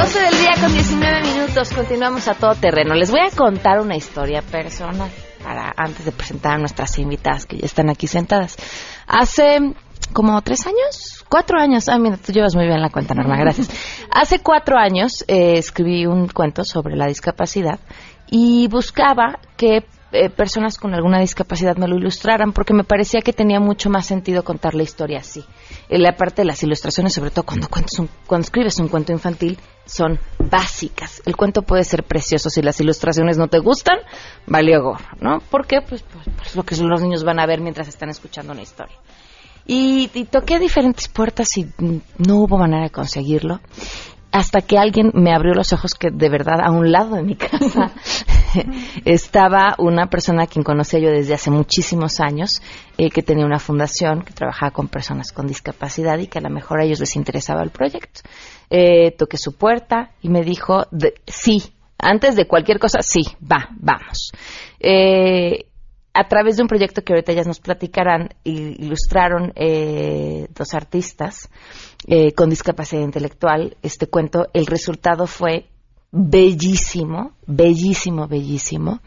12 0.00 0.18
del 0.18 0.38
día 0.38 0.52
con 0.58 0.72
19 0.72 1.22
minutos, 1.24 1.70
continuamos 1.74 2.26
a 2.26 2.32
todo 2.32 2.54
terreno. 2.54 2.94
Les 2.94 3.10
voy 3.10 3.20
a 3.20 3.30
contar 3.36 3.80
una 3.80 3.96
historia 3.96 4.40
personal 4.40 5.10
para 5.44 5.74
antes 5.76 6.06
de 6.06 6.12
presentar 6.12 6.54
a 6.54 6.58
nuestras 6.58 6.98
invitadas 6.98 7.44
que 7.44 7.58
ya 7.58 7.66
están 7.66 7.90
aquí 7.90 8.06
sentadas. 8.06 8.56
Hace 9.06 9.74
como 10.14 10.40
tres 10.40 10.66
años, 10.66 11.22
cuatro 11.28 11.60
años. 11.60 11.90
Ah, 11.90 11.98
mira, 11.98 12.16
tú 12.16 12.32
llevas 12.32 12.56
muy 12.56 12.64
bien 12.64 12.80
la 12.80 12.88
cuenta, 12.88 13.12
Norma, 13.12 13.36
gracias. 13.36 13.68
Hace 14.10 14.38
cuatro 14.38 14.78
años 14.78 15.22
eh, 15.28 15.58
escribí 15.58 16.06
un 16.06 16.28
cuento 16.28 16.64
sobre 16.64 16.96
la 16.96 17.06
discapacidad 17.06 17.78
y 18.30 18.68
buscaba 18.68 19.38
que 19.58 19.84
eh, 20.12 20.30
personas 20.30 20.78
con 20.78 20.94
alguna 20.94 21.20
discapacidad 21.20 21.76
me 21.76 21.86
lo 21.86 21.96
ilustraran 21.96 22.52
porque 22.52 22.72
me 22.72 22.84
parecía 22.84 23.20
que 23.20 23.34
tenía 23.34 23.60
mucho 23.60 23.90
más 23.90 24.06
sentido 24.06 24.44
contar 24.44 24.74
la 24.74 24.82
historia 24.82 25.18
así. 25.18 25.44
la 25.90 26.16
parte 26.16 26.40
de 26.40 26.46
las 26.46 26.62
ilustraciones, 26.62 27.12
sobre 27.12 27.30
todo 27.30 27.44
cuando, 27.44 27.68
cuando 27.68 28.44
escribes 28.44 28.78
un 28.80 28.88
cuento 28.88 29.12
infantil, 29.12 29.58
son 29.90 30.18
básicas. 30.38 31.20
El 31.26 31.36
cuento 31.36 31.62
puede 31.62 31.84
ser 31.84 32.04
precioso 32.04 32.48
si 32.48 32.62
las 32.62 32.80
ilustraciones 32.80 33.38
no 33.38 33.48
te 33.48 33.58
gustan, 33.58 33.98
valió 34.46 34.82
gorro, 34.82 35.04
¿no? 35.20 35.38
¿Por 35.50 35.66
qué? 35.66 35.80
Pues, 35.80 36.02
pues, 36.02 36.26
pues, 36.36 36.56
lo 36.56 36.62
que 36.62 36.76
los 36.76 37.02
niños 37.02 37.24
van 37.24 37.40
a 37.40 37.46
ver 37.46 37.60
mientras 37.60 37.88
están 37.88 38.08
escuchando 38.08 38.52
una 38.52 38.62
historia. 38.62 38.96
Y, 39.66 40.08
toqué 40.30 40.58
diferentes 40.58 41.08
puertas 41.08 41.56
y 41.56 41.70
no 42.18 42.36
hubo 42.36 42.58
manera 42.58 42.84
de 42.84 42.90
conseguirlo 42.90 43.60
hasta 44.32 44.60
que 44.60 44.78
alguien 44.78 45.10
me 45.14 45.34
abrió 45.34 45.54
los 45.54 45.72
ojos 45.72 45.94
que 45.94 46.10
de 46.12 46.28
verdad 46.28 46.60
a 46.62 46.70
un 46.70 46.92
lado 46.92 47.16
de 47.16 47.22
mi 47.22 47.34
casa 47.34 47.92
estaba 49.04 49.74
una 49.78 50.06
persona 50.06 50.44
a 50.44 50.46
quien 50.46 50.62
conocía 50.62 51.00
yo 51.00 51.10
desde 51.10 51.34
hace 51.34 51.50
muchísimos 51.50 52.20
años, 52.20 52.62
eh, 52.96 53.10
que 53.10 53.22
tenía 53.22 53.44
una 53.44 53.58
fundación 53.58 54.22
que 54.22 54.32
trabajaba 54.32 54.70
con 54.70 54.88
personas 54.88 55.32
con 55.32 55.46
discapacidad 55.46 56.18
y 56.18 56.28
que 56.28 56.38
a 56.38 56.42
lo 56.42 56.50
mejor 56.50 56.80
a 56.80 56.84
ellos 56.84 57.00
les 57.00 57.16
interesaba 57.16 57.62
el 57.62 57.70
proyecto. 57.70 58.20
Eh, 58.70 59.10
toqué 59.12 59.36
su 59.36 59.56
puerta 59.56 60.12
y 60.22 60.28
me 60.28 60.42
dijo, 60.42 60.86
sí, 61.26 61.74
antes 61.98 62.36
de 62.36 62.46
cualquier 62.46 62.78
cosa, 62.78 63.02
sí, 63.02 63.22
va, 63.40 63.68
vamos. 63.76 64.32
Eh, 64.78 65.66
a 66.14 66.28
través 66.28 66.56
de 66.56 66.62
un 66.62 66.68
proyecto 66.68 67.02
que 67.02 67.12
ahorita 67.12 67.32
ellas 67.32 67.46
nos 67.46 67.60
platicarán, 67.60 68.30
ilustraron 68.44 69.52
dos 70.54 70.74
artistas 70.74 71.48
eh, 72.06 72.32
con 72.32 72.48
discapacidad 72.48 73.02
intelectual, 73.02 73.76
este 73.82 74.06
cuento, 74.06 74.46
el 74.54 74.66
resultado 74.66 75.26
fue 75.26 75.66
bellísimo, 76.10 77.32
bellísimo, 77.46 78.26
bellísimo, 78.26 79.00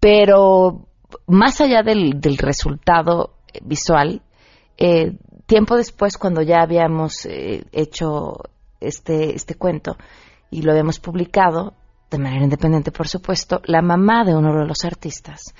pero 0.00 0.86
más 1.28 1.60
allá 1.60 1.82
del, 1.84 2.20
resultado 2.36 3.34
visual, 3.62 4.22
eh, 4.76 5.12
tiempo 5.46 5.76
después, 5.76 6.18
cuando 6.18 6.42
ya 6.42 6.62
habíamos 6.62 7.26
eh, 7.26 7.64
hecho 7.70 8.34
este, 8.80 9.34
este 9.34 9.54
cuento 9.54 9.96
y 10.50 10.62
lo 10.62 10.72
habíamos 10.72 11.00
publicado, 11.00 11.74
de 12.10 12.18
manera 12.18 12.44
independiente, 12.44 12.92
por 12.92 13.08
supuesto, 13.08 13.60
la 13.64 13.82
mamá 13.82 14.24
de 14.24 14.36
uno 14.36 14.52
de 14.56 14.66
los 14.66 14.84
artistas 14.84 15.54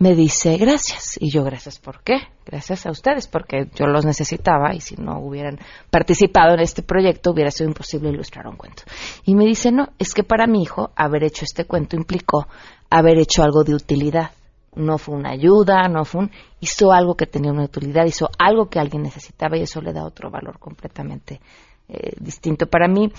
me 0.00 0.14
dice 0.14 0.56
gracias. 0.56 1.18
Y 1.20 1.30
yo, 1.30 1.44
gracias, 1.44 1.78
¿por 1.78 2.02
qué? 2.02 2.14
Gracias 2.44 2.86
a 2.86 2.90
ustedes, 2.90 3.28
porque 3.28 3.68
yo 3.74 3.86
los 3.86 4.04
necesitaba 4.04 4.74
y 4.74 4.80
si 4.80 4.96
no 4.96 5.20
hubieran 5.20 5.58
participado 5.90 6.54
en 6.54 6.60
este 6.60 6.82
proyecto 6.82 7.30
hubiera 7.30 7.50
sido 7.50 7.68
imposible 7.68 8.08
ilustrar 8.08 8.48
un 8.48 8.56
cuento. 8.56 8.82
Y 9.24 9.34
me 9.34 9.44
dice, 9.44 9.70
no, 9.70 9.90
es 9.98 10.14
que 10.14 10.24
para 10.24 10.46
mi 10.46 10.62
hijo 10.62 10.90
haber 10.96 11.22
hecho 11.22 11.44
este 11.44 11.66
cuento 11.66 11.96
implicó 11.96 12.48
haber 12.88 13.18
hecho 13.18 13.42
algo 13.42 13.62
de 13.62 13.74
utilidad. 13.74 14.30
No 14.74 14.98
fue 14.98 15.16
una 15.16 15.30
ayuda, 15.30 15.86
no 15.88 16.04
fue 16.04 16.22
un... 16.22 16.30
Hizo 16.60 16.92
algo 16.92 17.14
que 17.14 17.26
tenía 17.26 17.52
una 17.52 17.64
utilidad, 17.64 18.06
hizo 18.06 18.30
algo 18.38 18.68
que 18.68 18.80
alguien 18.80 19.02
necesitaba 19.02 19.58
y 19.58 19.62
eso 19.62 19.80
le 19.80 19.92
da 19.92 20.04
otro 20.04 20.30
valor 20.30 20.58
completamente 20.58 21.40
eh, 21.90 22.12
distinto. 22.18 22.66
Para 22.66 22.88
mí, 22.88 23.12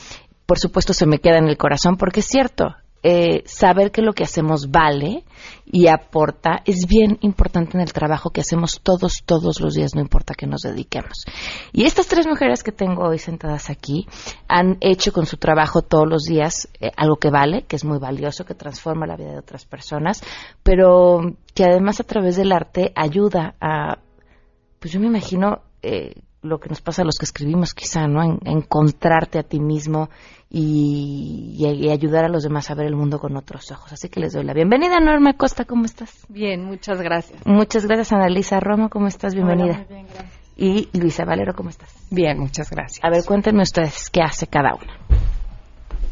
por 0.45 0.59
supuesto, 0.59 0.93
se 0.93 1.05
me 1.05 1.19
queda 1.19 1.37
en 1.37 1.47
el 1.47 1.57
corazón 1.57 1.97
porque 1.97 2.21
es 2.21 2.27
cierto, 2.27 2.75
eh, 3.03 3.41
saber 3.47 3.91
que 3.91 4.03
lo 4.03 4.13
que 4.13 4.23
hacemos 4.23 4.69
vale 4.69 5.23
y 5.65 5.87
aporta 5.87 6.61
es 6.65 6.85
bien 6.87 7.17
importante 7.21 7.75
en 7.75 7.81
el 7.81 7.93
trabajo 7.93 8.29
que 8.29 8.41
hacemos 8.41 8.79
todos, 8.83 9.23
todos 9.25 9.59
los 9.59 9.73
días, 9.73 9.95
no 9.95 10.01
importa 10.01 10.35
que 10.35 10.45
nos 10.45 10.61
dediquemos. 10.61 11.25
Y 11.73 11.85
estas 11.85 12.07
tres 12.07 12.27
mujeres 12.27 12.61
que 12.61 12.71
tengo 12.71 13.07
hoy 13.07 13.17
sentadas 13.17 13.71
aquí 13.71 14.05
han 14.47 14.77
hecho 14.81 15.11
con 15.13 15.25
su 15.25 15.37
trabajo 15.37 15.81
todos 15.81 16.07
los 16.07 16.25
días 16.25 16.69
eh, 16.79 16.91
algo 16.95 17.15
que 17.15 17.31
vale, 17.31 17.63
que 17.63 17.75
es 17.75 17.83
muy 17.83 17.97
valioso, 17.97 18.45
que 18.45 18.53
transforma 18.53 19.07
la 19.07 19.17
vida 19.17 19.31
de 19.31 19.39
otras 19.39 19.65
personas, 19.65 20.21
pero 20.61 21.21
que 21.55 21.63
además 21.63 21.99
a 21.99 22.03
través 22.03 22.35
del 22.35 22.51
arte 22.51 22.91
ayuda 22.95 23.55
a, 23.59 23.97
pues 24.79 24.93
yo 24.93 24.99
me 24.99 25.07
imagino, 25.07 25.63
eh, 25.81 26.21
lo 26.43 26.59
que 26.59 26.69
nos 26.69 26.81
pasa 26.81 27.03
a 27.03 27.05
los 27.05 27.17
que 27.17 27.25
escribimos 27.25 27.73
quizá, 27.73 28.07
¿no? 28.07 28.23
En, 28.23 28.39
encontrarte 28.45 29.37
a 29.37 29.43
ti 29.43 29.59
mismo 29.59 30.09
y, 30.49 31.65
ayudar 31.91 32.25
a 32.25 32.29
los 32.29 32.43
demás 32.43 32.69
a 32.71 32.75
ver 32.75 32.87
el 32.87 32.95
mundo 32.95 33.19
con 33.19 33.37
otros 33.37 33.71
ojos. 33.71 33.93
Así 33.93 34.09
que 34.09 34.19
les 34.19 34.33
doy 34.33 34.43
la 34.43 34.53
bienvenida, 34.53 34.99
Norma 34.99 35.33
Costa, 35.33 35.65
¿cómo 35.65 35.85
estás? 35.85 36.25
Bien, 36.29 36.63
muchas 36.63 37.01
gracias. 37.01 37.45
Muchas 37.45 37.85
gracias, 37.85 38.11
Annalisa 38.13 38.59
Romo, 38.59 38.89
¿cómo 38.89 39.07
estás? 39.07 39.33
Bienvenida. 39.33 39.77
muy 39.77 39.85
bien, 39.85 40.07
gracias. 40.07 40.41
Y 40.57 40.89
Luisa 40.97 41.25
Valero, 41.25 41.53
¿cómo 41.55 41.69
estás? 41.69 41.89
Bien, 42.09 42.37
muchas 42.39 42.69
gracias. 42.69 43.03
A 43.03 43.09
ver, 43.09 43.23
cuéntenme 43.25 43.63
ustedes 43.63 44.09
qué 44.09 44.21
hace 44.21 44.47
cada 44.47 44.75
una. 44.75 44.97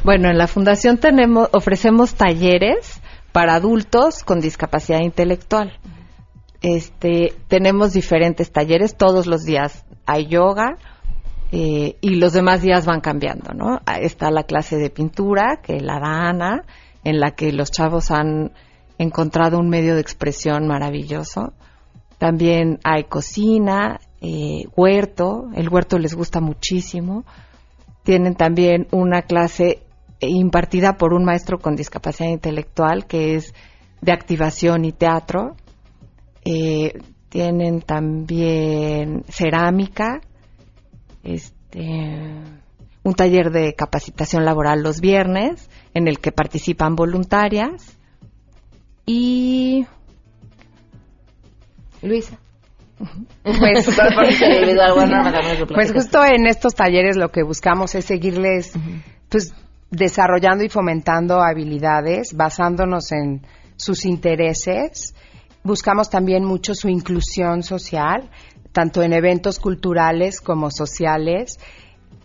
Bueno, 0.02 0.30
en 0.30 0.38
la 0.38 0.46
Fundación 0.46 0.98
tenemos, 0.98 1.50
ofrecemos 1.52 2.14
talleres 2.14 3.00
para 3.32 3.54
adultos 3.54 4.24
con 4.24 4.40
discapacidad 4.40 5.00
intelectual. 5.00 5.78
Este, 6.62 7.34
tenemos 7.48 7.92
diferentes 7.92 8.50
talleres 8.50 8.96
todos 8.96 9.26
los 9.26 9.44
días 9.44 9.84
hay 10.10 10.26
yoga 10.26 10.76
eh, 11.52 11.96
y 12.00 12.16
los 12.16 12.32
demás 12.32 12.62
días 12.62 12.84
van 12.86 13.00
cambiando, 13.00 13.52
¿no? 13.54 13.80
Está 14.00 14.30
la 14.30 14.44
clase 14.44 14.76
de 14.76 14.90
pintura, 14.90 15.60
que 15.62 15.80
la 15.80 15.98
da 16.00 16.28
Ana, 16.28 16.64
en 17.04 17.20
la 17.20 17.32
que 17.32 17.52
los 17.52 17.70
chavos 17.70 18.10
han 18.10 18.52
encontrado 18.98 19.58
un 19.58 19.68
medio 19.68 19.94
de 19.94 20.00
expresión 20.00 20.66
maravilloso. 20.66 21.52
También 22.18 22.78
hay 22.84 23.04
cocina, 23.04 24.00
eh, 24.20 24.64
huerto, 24.76 25.48
el 25.54 25.68
huerto 25.68 25.98
les 25.98 26.14
gusta 26.14 26.40
muchísimo. 26.40 27.24
Tienen 28.02 28.34
también 28.34 28.86
una 28.90 29.22
clase 29.22 29.82
impartida 30.20 30.96
por 30.96 31.14
un 31.14 31.24
maestro 31.24 31.58
con 31.58 31.76
discapacidad 31.76 32.28
intelectual 32.28 33.06
que 33.06 33.36
es 33.36 33.54
de 34.00 34.12
activación 34.12 34.84
y 34.84 34.92
teatro. 34.92 35.56
Eh, 36.44 36.92
tienen 37.30 37.80
también 37.80 39.24
cerámica, 39.28 40.20
este, 41.22 41.80
un 43.02 43.14
taller 43.14 43.50
de 43.50 43.74
capacitación 43.74 44.44
laboral 44.44 44.82
los 44.82 45.00
viernes 45.00 45.70
en 45.94 46.08
el 46.08 46.18
que 46.18 46.32
participan 46.32 46.96
voluntarias. 46.96 47.96
Y 49.06 49.86
Luisa. 52.02 52.38
Pues, 53.42 53.88
pues, 55.72 55.92
justo 55.92 56.22
en 56.22 56.46
estos 56.46 56.74
talleres 56.74 57.16
lo 57.16 57.30
que 57.30 57.42
buscamos 57.42 57.94
es 57.94 58.04
seguirles 58.04 58.74
pues 59.30 59.54
desarrollando 59.90 60.64
y 60.64 60.68
fomentando 60.68 61.40
habilidades 61.40 62.34
basándonos 62.34 63.10
en 63.12 63.46
sus 63.76 64.04
intereses 64.04 65.14
buscamos 65.62 66.10
también 66.10 66.44
mucho 66.44 66.74
su 66.74 66.88
inclusión 66.88 67.62
social, 67.62 68.30
tanto 68.72 69.02
en 69.02 69.12
eventos 69.12 69.58
culturales 69.58 70.40
como 70.40 70.70
sociales, 70.70 71.58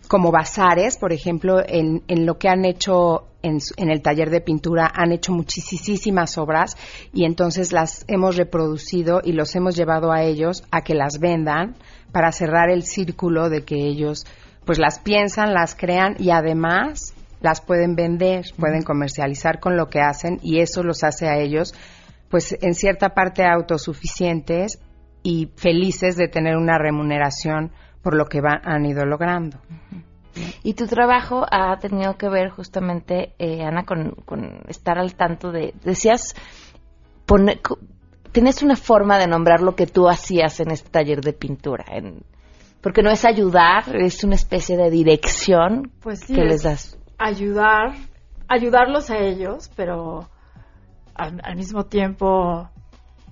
como 0.08 0.30
bazares, 0.30 0.98
por 0.98 1.12
ejemplo, 1.12 1.60
en, 1.66 2.02
en 2.08 2.26
lo 2.26 2.38
que 2.38 2.48
han 2.48 2.64
hecho 2.64 3.26
en, 3.42 3.58
en, 3.76 3.90
el 3.90 4.02
taller 4.02 4.30
de 4.30 4.40
pintura, 4.40 4.90
han 4.94 5.12
hecho 5.12 5.32
muchísimas 5.32 6.38
obras 6.38 6.76
y 7.12 7.24
entonces 7.24 7.72
las 7.72 8.04
hemos 8.08 8.36
reproducido 8.36 9.20
y 9.22 9.32
los 9.32 9.54
hemos 9.56 9.76
llevado 9.76 10.12
a 10.12 10.22
ellos 10.22 10.62
a 10.70 10.82
que 10.82 10.94
las 10.94 11.18
vendan 11.18 11.76
para 12.12 12.32
cerrar 12.32 12.70
el 12.70 12.82
círculo 12.84 13.48
de 13.48 13.64
que 13.64 13.76
ellos 13.76 14.26
pues 14.64 14.78
las 14.78 14.98
piensan, 14.98 15.54
las 15.54 15.76
crean 15.76 16.16
y 16.18 16.30
además 16.30 17.14
las 17.40 17.60
pueden 17.60 17.94
vender, 17.94 18.46
pueden 18.58 18.82
comercializar 18.82 19.60
con 19.60 19.76
lo 19.76 19.88
que 19.88 20.00
hacen 20.00 20.40
y 20.42 20.60
eso 20.60 20.82
los 20.82 21.04
hace 21.04 21.28
a 21.28 21.38
ellos 21.38 21.74
pues 22.28 22.56
en 22.60 22.74
cierta 22.74 23.10
parte 23.10 23.44
autosuficientes 23.44 24.80
y 25.22 25.50
felices 25.56 26.16
de 26.16 26.28
tener 26.28 26.56
una 26.56 26.78
remuneración 26.78 27.72
por 28.02 28.14
lo 28.14 28.26
que 28.26 28.40
han 28.44 28.86
ido 28.86 29.04
logrando. 29.04 29.58
Y 30.62 30.74
tu 30.74 30.86
trabajo 30.86 31.44
ha 31.50 31.76
tenido 31.78 32.16
que 32.16 32.28
ver 32.28 32.50
justamente, 32.50 33.34
eh, 33.38 33.62
Ana, 33.62 33.84
con, 33.84 34.14
estar 34.68 34.98
al 34.98 35.14
tanto 35.14 35.50
de, 35.50 35.74
decías, 35.82 36.34
poner, 37.24 37.60
tienes 38.32 38.62
una 38.62 38.76
forma 38.76 39.18
de 39.18 39.26
nombrar 39.26 39.60
lo 39.62 39.74
que 39.74 39.86
tú 39.86 40.08
hacías 40.08 40.60
en 40.60 40.70
este 40.70 40.90
taller 40.90 41.20
de 41.20 41.32
pintura, 41.32 41.84
porque 42.80 43.02
no 43.02 43.10
es 43.10 43.24
ayudar, 43.24 43.96
es 43.96 44.22
una 44.24 44.34
especie 44.34 44.76
de 44.76 44.90
dirección 44.90 45.90
pues 46.00 46.24
que 46.26 46.44
les 46.44 46.62
das. 46.62 46.98
Ayudar, 47.18 47.94
ayudarlos 48.46 49.10
a 49.10 49.16
ellos, 49.16 49.70
pero 49.74 50.28
al, 51.16 51.56
mismo 51.56 51.84
tiempo, 51.84 52.68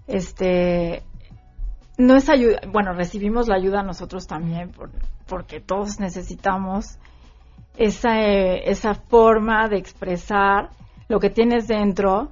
este, 0.06 1.02
no 1.98 2.16
es 2.16 2.28
ayuda, 2.28 2.60
bueno, 2.70 2.92
recibimos 2.92 3.48
la 3.48 3.56
ayuda 3.56 3.82
nosotros 3.82 4.26
también, 4.26 4.72
porque 5.26 5.60
todos 5.60 6.00
necesitamos 6.00 6.98
esa, 7.76 8.20
esa 8.20 8.94
forma 8.94 9.68
de 9.68 9.78
expresar 9.78 10.70
lo 11.08 11.20
que 11.20 11.30
tienes 11.30 11.66
dentro, 11.66 12.30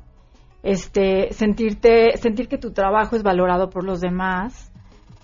este, 0.63 1.33
sentirte, 1.33 2.17
sentir 2.17 2.49
que 2.49 2.59
tu 2.59 2.73
trabajo 2.73 3.17
es 3.17 3.23
valorado 3.23 3.69
por 3.69 3.85
los 3.85 4.01
demás, 4.01 4.73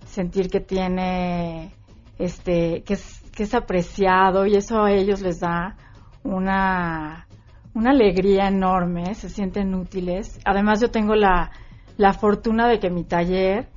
sentir 0.07 0.49
que 0.49 0.61
tiene, 0.61 1.73
este, 2.19 2.83
que 2.83 2.95
es, 2.95 3.23
que 3.35 3.45
es 3.45 3.55
apreciado 3.55 4.47
y 4.47 4.57
eso 4.57 4.83
a 4.83 4.91
ellos 4.91 5.21
les 5.21 5.39
da 5.39 5.77
una, 6.25 7.28
una 7.75 7.91
alegría 7.91 8.49
enorme, 8.49 9.15
se 9.15 9.29
sienten 9.29 9.75
útiles. 9.75 10.39
Además 10.45 10.81
yo 10.81 10.91
tengo 10.91 11.15
la, 11.15 11.51
la 11.97 12.13
fortuna 12.13 12.69
de 12.69 12.79
que 12.79 12.91
mi 12.91 13.05
taller 13.05 13.69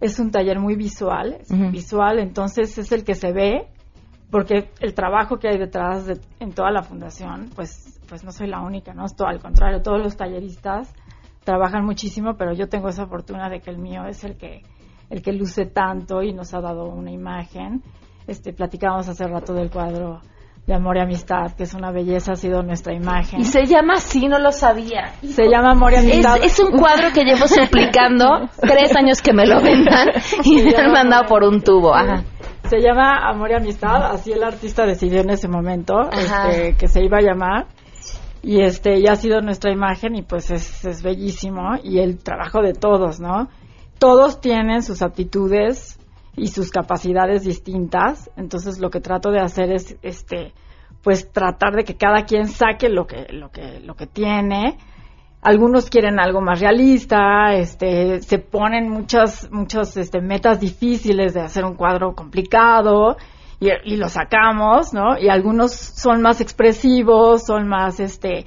es 0.00 0.18
un 0.18 0.30
taller 0.30 0.60
muy 0.60 0.76
visual, 0.76 1.38
visual, 1.72 2.18
entonces 2.20 2.78
es 2.78 2.92
el 2.92 3.04
que 3.04 3.14
se 3.14 3.32
ve, 3.32 3.68
porque 4.30 4.70
el 4.80 4.94
trabajo 4.94 5.38
que 5.38 5.48
hay 5.48 5.58
detrás 5.58 6.06
de, 6.06 6.20
en 6.38 6.52
toda 6.52 6.70
la 6.70 6.82
fundación, 6.82 7.50
pues, 7.54 8.00
pues 8.08 8.22
no 8.22 8.30
soy 8.30 8.46
la 8.46 8.60
única, 8.60 8.94
¿no? 8.94 9.06
Es 9.06 9.16
todo 9.16 9.28
al 9.28 9.40
contrario, 9.40 9.82
todos 9.82 10.00
los 10.00 10.16
talleristas 10.16 10.94
trabajan 11.44 11.84
muchísimo, 11.84 12.36
pero 12.36 12.52
yo 12.52 12.68
tengo 12.68 12.88
esa 12.88 13.06
fortuna 13.06 13.48
de 13.48 13.60
que 13.60 13.70
el 13.70 13.78
mío 13.78 14.04
es 14.06 14.22
el 14.22 14.36
que, 14.36 14.62
el 15.10 15.22
que 15.22 15.32
luce 15.32 15.66
tanto 15.66 16.22
y 16.22 16.32
nos 16.32 16.54
ha 16.54 16.60
dado 16.60 16.84
una 16.84 17.10
imagen. 17.10 17.82
Este, 18.26 18.52
platicábamos 18.52 19.08
hace 19.08 19.26
rato 19.26 19.54
del 19.54 19.70
cuadro 19.70 20.20
de 20.68 20.74
amor 20.74 20.98
y 20.98 21.00
amistad, 21.00 21.52
que 21.56 21.62
es 21.62 21.72
una 21.72 21.90
belleza, 21.90 22.32
ha 22.32 22.36
sido 22.36 22.62
nuestra 22.62 22.92
imagen. 22.92 23.40
Y 23.40 23.44
se 23.44 23.64
llama 23.64 23.94
así, 23.94 24.28
no 24.28 24.38
lo 24.38 24.52
sabía. 24.52 25.14
Se 25.22 25.48
llama 25.48 25.72
amor 25.72 25.94
y 25.94 25.96
amistad. 25.96 26.36
Es, 26.44 26.60
un 26.60 26.72
cuadro 26.72 27.10
que 27.10 27.24
llevo 27.24 27.48
suplicando 27.48 28.50
tres 28.60 28.94
años 28.94 29.22
que 29.22 29.32
me 29.32 29.46
lo 29.46 29.62
vendan 29.62 30.10
y 30.44 30.62
me 30.62 30.76
han 30.76 30.92
mandado 30.92 31.24
por 31.24 31.42
un 31.42 31.62
tubo. 31.62 31.94
Se 32.68 32.80
llama 32.80 33.30
amor 33.30 33.50
y 33.50 33.54
amistad, 33.54 34.12
así 34.12 34.32
el 34.32 34.44
artista 34.44 34.84
decidió 34.84 35.22
en 35.22 35.30
ese 35.30 35.48
momento 35.48 36.10
este, 36.12 36.76
que 36.76 36.86
se 36.86 37.02
iba 37.02 37.16
a 37.16 37.22
llamar. 37.22 37.68
Y 38.42 38.60
este 38.60 39.00
ya 39.00 39.12
ha 39.12 39.16
sido 39.16 39.40
nuestra 39.40 39.72
imagen 39.72 40.16
y 40.16 40.22
pues 40.22 40.50
es, 40.50 40.84
es 40.84 41.02
bellísimo 41.02 41.76
y 41.82 42.00
el 42.00 42.22
trabajo 42.22 42.60
de 42.60 42.74
todos, 42.74 43.20
¿no? 43.20 43.48
Todos 43.98 44.42
tienen 44.42 44.82
sus 44.82 45.00
aptitudes 45.00 45.97
y 46.38 46.48
sus 46.48 46.70
capacidades 46.70 47.42
distintas. 47.42 48.30
Entonces 48.36 48.78
lo 48.78 48.90
que 48.90 49.00
trato 49.00 49.30
de 49.30 49.40
hacer 49.40 49.72
es 49.72 49.96
este 50.02 50.52
pues 51.02 51.30
tratar 51.30 51.74
de 51.74 51.84
que 51.84 51.96
cada 51.96 52.24
quien 52.24 52.48
saque 52.48 52.88
lo 52.88 53.06
que 53.06 53.26
lo 53.32 53.50
que 53.50 53.80
lo 53.80 53.94
que 53.94 54.06
tiene. 54.06 54.78
Algunos 55.40 55.88
quieren 55.88 56.18
algo 56.18 56.40
más 56.40 56.60
realista, 56.60 57.54
este 57.54 58.20
se 58.22 58.38
ponen 58.38 58.88
muchas 58.88 59.48
muchas 59.52 59.96
este 59.96 60.20
metas 60.20 60.60
difíciles 60.60 61.34
de 61.34 61.40
hacer 61.40 61.64
un 61.64 61.74
cuadro 61.74 62.14
complicado 62.14 63.16
y, 63.60 63.68
y 63.84 63.96
lo 63.96 64.08
sacamos, 64.08 64.92
¿no? 64.92 65.16
Y 65.18 65.28
algunos 65.28 65.72
son 65.72 66.22
más 66.22 66.40
expresivos, 66.40 67.44
son 67.46 67.68
más 67.68 68.00
este 68.00 68.46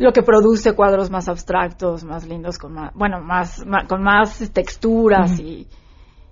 lo 0.00 0.12
que 0.12 0.22
produce 0.22 0.72
cuadros 0.72 1.10
más 1.10 1.28
abstractos, 1.28 2.04
más 2.04 2.26
lindos 2.26 2.56
con 2.56 2.72
más, 2.72 2.90
bueno, 2.94 3.20
más, 3.20 3.62
con 3.86 4.02
más 4.02 4.50
texturas 4.50 5.38
y 5.38 5.68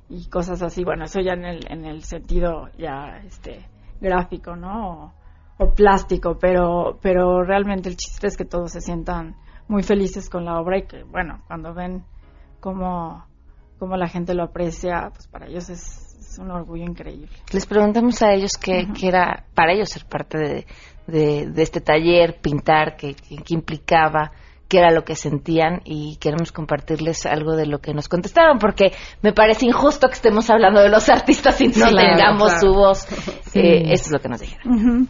y 0.09 0.27
cosas 0.29 0.63
así. 0.63 0.85
Bueno, 0.85 1.05
eso 1.05 1.21
ya 1.21 1.33
en 1.35 1.45
el, 1.45 1.67
en 1.71 1.85
el 1.85 2.03
sentido 2.05 2.69
ya 2.79 3.21
este 3.27 3.67
gráfico, 4.01 4.57
¿no? 4.57 5.13
O, 5.59 5.75
plástico, 5.75 6.39
pero, 6.39 6.99
pero 7.03 7.43
realmente 7.43 7.89
el 7.89 7.97
chiste 7.97 8.29
es 8.29 8.37
que 8.37 8.45
todos 8.45 8.71
se 8.73 8.81
sientan 8.81 9.35
muy 9.67 9.83
felices 9.83 10.31
con 10.31 10.45
la 10.45 10.61
obra 10.61 10.79
y 10.79 10.87
que, 10.87 11.03
bueno, 11.03 11.43
cuando 11.49 11.75
ven 11.75 12.05
cómo, 12.61 13.25
cómo 13.79 13.97
la 13.97 14.09
gente 14.09 14.35
lo 14.35 14.45
aprecia, 14.45 15.11
pues 15.13 15.27
para 15.27 15.47
ellos 15.47 15.69
es, 15.69 16.17
es 16.21 16.39
un 16.39 16.51
orgullo 16.53 16.85
increíble. 16.85 17.29
Les 17.53 17.67
preguntamos 17.67 18.23
a 18.23 18.33
ellos 18.33 18.53
qué, 18.57 18.87
qué 18.99 19.09
era 19.09 19.45
para 19.55 19.73
ellos 19.73 19.89
ser 19.89 20.05
parte 20.07 20.39
de, 20.39 20.67
de, 21.09 21.51
de 21.51 21.63
este 21.63 21.81
taller, 21.81 22.41
pintar, 22.41 22.97
qué- 22.97 23.15
qué 23.17 23.55
implicaba, 23.55 24.31
qué 24.69 24.79
era 24.79 24.91
lo 24.91 25.03
que 25.03 25.15
sentían 25.17 25.81
y 25.85 26.17
queremos 26.21 26.53
compartirles 26.53 27.25
algo 27.27 27.57
de 27.57 27.67
lo 27.67 27.79
que 27.79 27.95
nos 27.95 28.09
contestaron 28.09 28.59
porque 28.59 28.93
me 29.23 29.33
parece 29.33 29.67
injusto 29.67 30.09
que 30.09 30.15
estemos 30.15 30.51
hablando 30.51 30.81
de 30.81 30.91
los 30.91 31.09
artistas 31.09 31.61
y 31.61 31.69
no 31.69 31.73
Claro, 31.89 31.97
tengamos 32.17 32.53
claro. 32.53 32.61
su 32.61 32.75
voz. 32.75 33.07
Sí. 33.49 33.61
Eh, 33.61 33.93
esto 33.93 34.09
es 34.09 34.13
lo 34.13 34.19
que 34.21 34.29
nos 34.29 34.41
dijeron. 34.41 35.09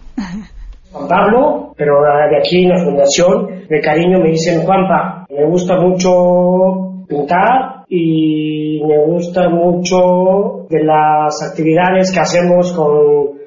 Juan 0.92 1.08
Pablo, 1.08 1.74
pero 1.76 1.94
de 2.30 2.38
aquí 2.38 2.62
en 2.62 2.68
la 2.70 2.84
fundación, 2.84 3.66
de 3.68 3.80
cariño 3.80 4.20
me 4.20 4.30
dicen 4.30 4.62
Juanpa. 4.62 5.26
Me 5.28 5.44
gusta 5.50 5.74
mucho 5.76 7.04
pintar 7.08 7.84
y 7.88 8.80
me 8.86 9.04
gusta 9.06 9.48
mucho 9.48 10.66
de 10.70 10.84
las 10.84 11.42
actividades 11.50 12.12
que 12.12 12.20
hacemos 12.20 12.72
con, 12.74 12.92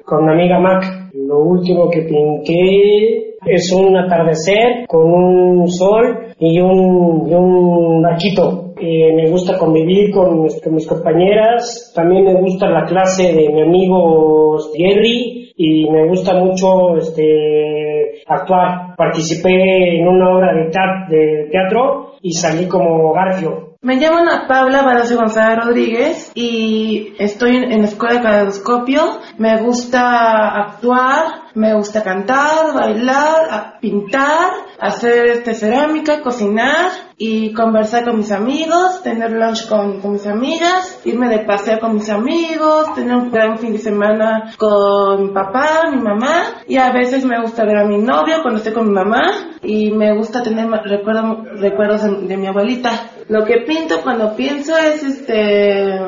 con 0.04 0.26
mi 0.26 0.32
amiga 0.32 0.58
Mac. 0.60 1.10
Lo 1.14 1.38
último 1.38 1.88
que 1.90 2.02
pinté 2.02 3.31
es 3.46 3.72
un 3.72 3.96
atardecer 3.96 4.86
con 4.86 5.12
un 5.12 5.68
sol 5.68 6.34
y 6.38 6.60
un, 6.60 7.28
y 7.30 7.34
un 7.34 8.02
barquito. 8.02 8.74
Eh, 8.80 9.12
me 9.14 9.30
gusta 9.30 9.56
convivir 9.58 10.10
con, 10.12 10.42
mis- 10.42 10.60
con 10.62 10.74
mis 10.74 10.86
compañeras. 10.86 11.92
También 11.94 12.24
me 12.24 12.34
gusta 12.40 12.68
la 12.68 12.84
clase 12.84 13.32
de 13.32 13.48
mi 13.50 13.62
amigo 13.62 14.58
Jerry 14.76 15.52
y 15.56 15.88
me 15.90 16.08
gusta 16.08 16.34
mucho 16.34 16.96
este 16.96 18.22
actuar. 18.26 18.94
Participé 18.96 19.98
en 19.98 20.08
una 20.08 20.34
obra 20.34 20.52
de, 20.54 20.70
de 21.16 21.48
teatro 21.50 22.12
y 22.22 22.32
salí 22.32 22.66
como 22.66 23.12
Garfio. 23.12 23.72
Me 23.82 23.96
llamo 23.96 24.18
Ana 24.18 24.44
Paula 24.46 24.84
Palacio 24.84 25.16
González 25.16 25.64
Rodríguez 25.64 26.32
y 26.36 27.14
estoy 27.18 27.56
en, 27.56 27.80
la 27.80 27.86
escuela 27.88 28.14
de 28.16 28.22
caleidoscopio. 28.22 29.00
Me 29.38 29.60
gusta 29.60 30.56
actuar, 30.56 31.24
me 31.54 31.74
gusta 31.74 32.02
cantar, 32.02 32.74
bailar, 32.74 33.78
pintar, 33.80 34.50
hacer 34.80 35.26
este, 35.26 35.54
cerámica, 35.54 36.22
cocinar 36.22 36.90
y 37.16 37.52
conversar 37.52 38.04
con 38.04 38.16
mis 38.18 38.32
amigos, 38.32 39.02
tener 39.02 39.30
lunch 39.32 39.68
con, 39.68 40.00
con 40.00 40.12
mis 40.12 40.26
amigas, 40.26 41.00
irme 41.04 41.28
de 41.28 41.40
paseo 41.40 41.78
con 41.78 41.94
mis 41.94 42.10
amigos, 42.10 42.94
tener 42.94 43.14
un 43.16 43.30
gran 43.30 43.58
fin 43.58 43.72
de 43.72 43.78
semana 43.78 44.52
con 44.58 45.22
mi 45.22 45.28
papá, 45.30 45.90
mi 45.90 46.00
mamá 46.00 46.62
y 46.66 46.76
a 46.76 46.90
veces 46.90 47.24
me 47.24 47.40
gusta 47.40 47.64
ver 47.64 47.78
a 47.78 47.84
mi 47.84 47.98
novio 47.98 48.42
cuando 48.42 48.58
estoy 48.58 48.72
con 48.72 48.88
mi 48.88 48.94
mamá 48.94 49.22
y 49.62 49.92
me 49.92 50.16
gusta 50.16 50.42
tener 50.42 50.66
recuerdo- 50.68 51.44
recuerdos 51.60 52.02
de, 52.26 52.36
mi 52.36 52.46
abuelita. 52.46 52.90
Lo 53.28 53.44
que 53.44 53.58
pinto 53.66 54.02
cuando 54.02 54.34
pienso 54.34 54.76
es 54.76 55.02
este 55.04 56.00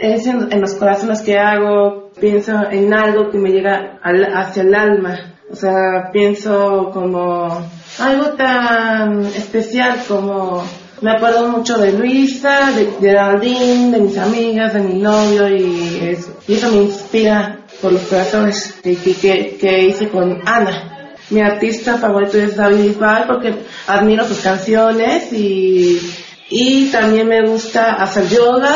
es 0.00 0.26
en 0.26 0.60
los 0.60 0.74
corazones 0.74 1.20
que 1.22 1.38
hago, 1.38 2.03
pienso 2.24 2.52
en 2.70 2.94
algo 2.94 3.30
que 3.30 3.36
me 3.36 3.50
llega 3.50 3.98
al- 4.02 4.32
hacia 4.34 4.62
el 4.62 4.74
alma. 4.74 5.34
O 5.50 5.54
sea, 5.54 6.08
pienso 6.10 6.90
como 6.90 7.60
algo 7.98 8.30
tan 8.30 9.26
especial 9.26 9.98
como 10.08 10.64
me 11.02 11.10
acuerdo 11.12 11.48
mucho 11.48 11.76
de 11.76 11.92
Luisa, 11.92 12.70
de 12.74 12.88
Geraldine, 12.98 13.90
de 13.90 14.00
mis 14.00 14.16
amigas, 14.16 14.72
de 14.72 14.80
mi 14.80 15.00
novio 15.02 15.46
y 15.54 15.98
eso, 16.02 16.30
y 16.48 16.54
eso 16.54 16.70
me 16.70 16.78
inspira 16.84 17.58
por 17.82 17.92
los 17.92 18.02
corazones 18.02 18.72
que, 18.82 18.96
que, 18.96 19.58
que- 19.60 19.84
hice 19.88 20.08
con 20.08 20.40
Ana. 20.46 21.16
Mi 21.28 21.42
artista 21.42 21.98
favorito 21.98 22.38
es 22.38 22.56
David 22.56 22.84
Bisbal 22.84 23.26
porque 23.26 23.54
admiro 23.86 24.24
sus 24.24 24.38
canciones 24.38 25.30
y, 25.30 26.00
y 26.48 26.86
también 26.90 27.28
me 27.28 27.46
gusta 27.46 27.94
hacer 28.02 28.28
yoga 28.28 28.74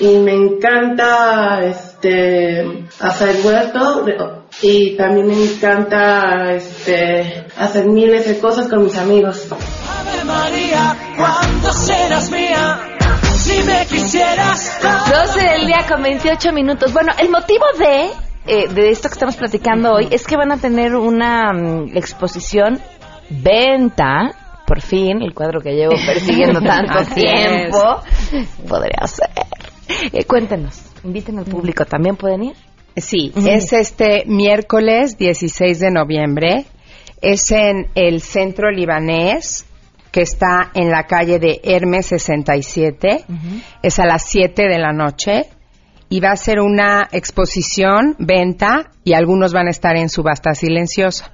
y 0.00 0.18
me 0.18 0.32
encanta 0.32 1.64
este 1.64 2.86
hacer 3.00 3.44
huerto 3.44 4.04
y 4.62 4.96
también 4.96 5.26
me 5.26 5.44
encanta 5.44 6.52
este 6.52 7.46
hacer 7.56 7.86
miles 7.86 8.26
de 8.26 8.38
cosas 8.38 8.68
con 8.68 8.84
mis 8.84 8.96
amigos. 8.96 9.48
Ave 9.50 10.24
María, 10.24 10.96
cuando 11.16 11.72
serás 11.72 12.30
mía, 12.30 12.80
si 13.34 13.62
me 13.62 13.86
quisieras. 13.86 14.78
12 14.82 15.40
del 15.40 15.66
día 15.66 15.84
con 15.88 16.02
28 16.02 16.52
minutos. 16.52 16.92
Bueno, 16.92 17.12
el 17.18 17.30
motivo 17.30 17.64
de, 17.78 18.10
eh, 18.46 18.68
de 18.68 18.90
esto 18.90 19.08
que 19.08 19.14
estamos 19.14 19.36
platicando 19.36 19.94
hoy 19.94 20.08
es 20.10 20.26
que 20.26 20.36
van 20.36 20.52
a 20.52 20.58
tener 20.58 20.94
una 20.94 21.52
mm, 21.52 21.96
exposición 21.96 22.80
venta. 23.30 24.30
Por 24.64 24.82
fin, 24.82 25.22
el 25.22 25.32
cuadro 25.32 25.62
que 25.62 25.72
llevo 25.72 25.94
persiguiendo 26.06 26.60
tanto 26.62 27.02
tiempo. 27.14 28.02
Podría 28.68 29.06
ser. 29.06 29.30
Eh, 30.12 30.24
cuéntenos, 30.24 30.82
inviten 31.04 31.38
al 31.38 31.44
público. 31.44 31.84
¿También 31.84 32.16
pueden 32.16 32.44
ir? 32.44 32.56
Sí, 32.96 33.32
es 33.36 33.72
este 33.72 34.24
miércoles 34.26 35.16
16 35.18 35.78
de 35.78 35.90
noviembre. 35.90 36.64
Es 37.20 37.50
en 37.50 37.86
el 37.94 38.20
centro 38.20 38.70
libanés 38.70 39.66
que 40.10 40.22
está 40.22 40.70
en 40.74 40.90
la 40.90 41.04
calle 41.04 41.38
de 41.38 41.60
Hermes 41.62 42.06
67. 42.06 43.24
Es 43.82 43.98
a 43.98 44.06
las 44.06 44.24
7 44.24 44.68
de 44.68 44.78
la 44.78 44.92
noche. 44.92 45.46
Y 46.10 46.20
va 46.20 46.30
a 46.30 46.36
ser 46.36 46.60
una 46.60 47.06
exposición, 47.12 48.16
venta, 48.18 48.92
y 49.04 49.12
algunos 49.12 49.52
van 49.52 49.66
a 49.66 49.70
estar 49.70 49.94
en 49.96 50.08
subasta 50.08 50.54
silenciosa. 50.54 51.30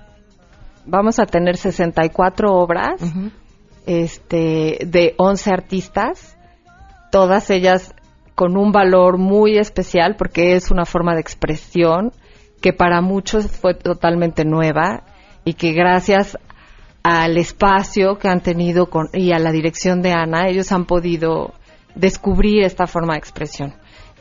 Vamos 0.84 1.20
a 1.20 1.26
tener 1.26 1.56
64 1.56 2.52
obras 2.52 3.00
este, 3.86 4.78
de 4.84 5.14
11 5.16 5.50
artistas, 5.50 6.36
todas 7.12 7.50
ellas 7.50 7.94
con 8.34 8.56
un 8.56 8.72
valor 8.72 9.18
muy 9.18 9.58
especial 9.58 10.16
porque 10.16 10.56
es 10.56 10.70
una 10.70 10.84
forma 10.84 11.14
de 11.14 11.20
expresión 11.20 12.12
que 12.60 12.72
para 12.72 13.00
muchos 13.00 13.46
fue 13.46 13.74
totalmente 13.74 14.44
nueva 14.44 15.04
y 15.44 15.54
que 15.54 15.72
gracias 15.72 16.38
al 17.02 17.36
espacio 17.36 18.18
que 18.18 18.28
han 18.28 18.40
tenido 18.40 18.86
con, 18.86 19.10
y 19.12 19.32
a 19.32 19.38
la 19.38 19.52
dirección 19.52 20.00
de 20.00 20.12
Ana, 20.12 20.48
ellos 20.48 20.72
han 20.72 20.86
podido 20.86 21.52
descubrir 21.94 22.64
esta 22.64 22.86
forma 22.86 23.12
de 23.12 23.18
expresión. 23.18 23.74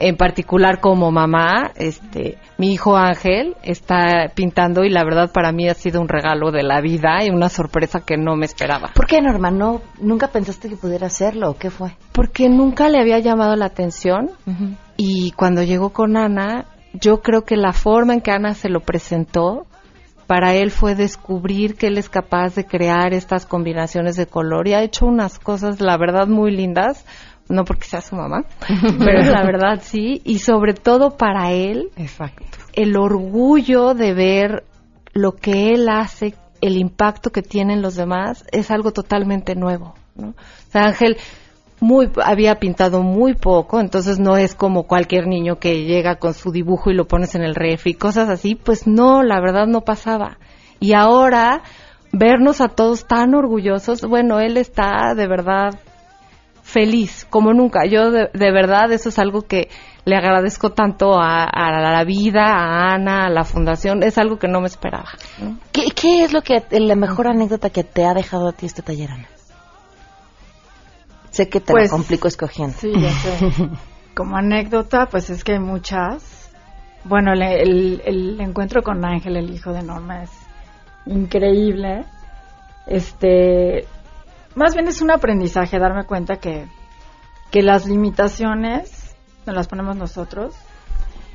En 0.05 0.17
particular 0.17 0.81
como 0.81 1.11
mamá, 1.11 1.71
este, 1.77 2.37
mi 2.57 2.73
hijo 2.73 2.97
Ángel 2.97 3.55
está 3.63 4.29
pintando 4.35 4.83
y 4.83 4.89
la 4.89 5.05
verdad 5.05 5.31
para 5.31 5.53
mí 5.53 5.69
ha 5.69 5.75
sido 5.75 6.01
un 6.01 6.09
regalo 6.09 6.51
de 6.51 6.61
la 6.61 6.81
vida 6.81 7.23
y 7.23 7.29
una 7.29 7.47
sorpresa 7.47 8.01
que 8.01 8.17
no 8.17 8.35
me 8.35 8.45
esperaba. 8.45 8.91
¿Por 8.93 9.07
qué, 9.07 9.21
Norma? 9.21 9.49
¿No, 9.49 9.81
¿Nunca 10.01 10.27
pensaste 10.27 10.67
que 10.67 10.75
pudiera 10.75 11.07
hacerlo? 11.07 11.51
¿o 11.51 11.55
¿Qué 11.55 11.69
fue? 11.69 11.95
Porque 12.11 12.49
nunca 12.49 12.89
le 12.89 12.99
había 12.99 13.19
llamado 13.19 13.55
la 13.55 13.67
atención 13.67 14.31
y 14.97 15.31
cuando 15.31 15.63
llegó 15.63 15.91
con 15.91 16.17
Ana, 16.17 16.65
yo 16.91 17.21
creo 17.21 17.45
que 17.45 17.55
la 17.55 17.71
forma 17.71 18.13
en 18.13 18.19
que 18.19 18.31
Ana 18.31 18.55
se 18.55 18.67
lo 18.67 18.81
presentó 18.81 19.67
para 20.27 20.53
él 20.53 20.71
fue 20.71 20.95
descubrir 20.95 21.75
que 21.75 21.87
él 21.87 21.97
es 21.97 22.09
capaz 22.09 22.55
de 22.55 22.65
crear 22.65 23.13
estas 23.13 23.45
combinaciones 23.45 24.17
de 24.17 24.25
color 24.25 24.67
y 24.67 24.73
ha 24.73 24.83
hecho 24.83 25.05
unas 25.05 25.39
cosas, 25.39 25.79
la 25.79 25.97
verdad, 25.97 26.27
muy 26.27 26.51
lindas. 26.51 27.05
No 27.49 27.65
porque 27.65 27.87
sea 27.87 28.01
su 28.01 28.15
mamá, 28.15 28.45
pero 28.99 29.21
la 29.23 29.43
verdad 29.43 29.81
sí. 29.81 30.21
Y 30.23 30.39
sobre 30.39 30.73
todo 30.73 31.17
para 31.17 31.51
él, 31.51 31.89
Exacto. 31.97 32.45
el 32.73 32.95
orgullo 32.95 33.93
de 33.93 34.13
ver 34.13 34.63
lo 35.13 35.33
que 35.33 35.73
él 35.73 35.89
hace, 35.89 36.35
el 36.61 36.77
impacto 36.77 37.31
que 37.31 37.41
tiene 37.41 37.73
en 37.73 37.81
los 37.81 37.95
demás, 37.95 38.45
es 38.51 38.71
algo 38.71 38.91
totalmente 38.91 39.55
nuevo. 39.55 39.95
¿no? 40.15 40.29
O 40.29 40.71
sea, 40.71 40.85
Ángel 40.85 41.17
muy, 41.83 42.09
había 42.23 42.59
pintado 42.59 43.03
muy 43.03 43.33
poco, 43.35 43.79
entonces 43.79 44.17
no 44.17 44.37
es 44.37 44.55
como 44.55 44.83
cualquier 44.83 45.27
niño 45.27 45.57
que 45.59 45.83
llega 45.83 46.15
con 46.15 46.33
su 46.33 46.51
dibujo 46.51 46.89
y 46.89 46.95
lo 46.95 47.07
pones 47.07 47.35
en 47.35 47.43
el 47.43 47.55
refri 47.55 47.91
y 47.91 47.95
cosas 47.95 48.29
así, 48.29 48.55
pues 48.55 48.87
no, 48.87 49.21
la 49.21 49.41
verdad 49.41 49.67
no 49.67 49.81
pasaba. 49.81 50.37
Y 50.79 50.93
ahora 50.93 51.61
vernos 52.13 52.61
a 52.61 52.69
todos 52.69 53.05
tan 53.05 53.35
orgullosos, 53.35 54.01
bueno, 54.05 54.39
él 54.39 54.55
está 54.57 55.13
de 55.15 55.27
verdad 55.27 55.71
feliz 56.73 57.25
como 57.29 57.53
nunca. 57.53 57.85
Yo 57.85 58.09
de, 58.11 58.29
de 58.33 58.51
verdad 58.51 58.91
eso 58.91 59.09
es 59.09 59.19
algo 59.19 59.43
que 59.43 59.69
le 60.05 60.15
agradezco 60.17 60.71
tanto 60.71 61.13
a, 61.19 61.43
a 61.45 61.71
la 61.91 62.03
vida, 62.03 62.43
a 62.45 62.93
Ana, 62.95 63.27
a 63.27 63.29
la 63.29 63.43
fundación, 63.45 64.03
es 64.03 64.17
algo 64.17 64.37
que 64.39 64.47
no 64.47 64.59
me 64.59 64.67
esperaba. 64.67 65.09
¿no? 65.39 65.57
¿Qué, 65.71 65.85
qué 65.95 66.23
es 66.23 66.33
lo 66.33 66.41
que 66.41 66.61
la 66.71 66.95
mejor 66.95 67.27
anécdota 67.27 67.69
que 67.69 67.83
te 67.83 68.03
ha 68.05 68.13
dejado 68.13 68.49
a 68.49 68.51
ti 68.53 68.65
este 68.65 68.81
taller, 68.81 69.11
Ana? 69.11 69.27
Sé 71.31 71.49
que 71.49 71.59
te 71.59 71.71
Pues, 71.71 71.89
lo 71.91 71.97
complico 71.97 72.27
escogiendo. 72.27 72.75
Sí, 72.77 72.91
ya 72.99 73.09
sé. 73.11 73.37
Como 74.15 74.35
anécdota, 74.37 75.07
pues 75.09 75.29
es 75.29 75.43
que 75.43 75.53
hay 75.53 75.59
muchas. 75.59 76.51
Bueno, 77.05 77.33
el, 77.33 77.41
el- 77.41 78.01
el 78.05 78.41
encuentro 78.41 78.83
con 78.83 79.03
Ángel, 79.03 79.37
el 79.37 79.49
hijo 79.53 79.71
de 79.73 79.81
Norma, 79.83 80.23
es 80.23 80.29
increíble. 81.07 82.05
Este, 82.85 83.87
más 84.55 84.73
bien 84.73 84.87
es 84.87 85.01
un 85.01 85.11
aprendizaje 85.11 85.79
darme 85.79 86.05
cuenta 86.05 86.37
que, 86.37 86.67
que 87.51 87.61
las 87.61 87.85
limitaciones 87.85 89.15
nos 89.45 89.55
las 89.55 89.67
ponemos 89.67 89.95
nosotros 89.95 90.55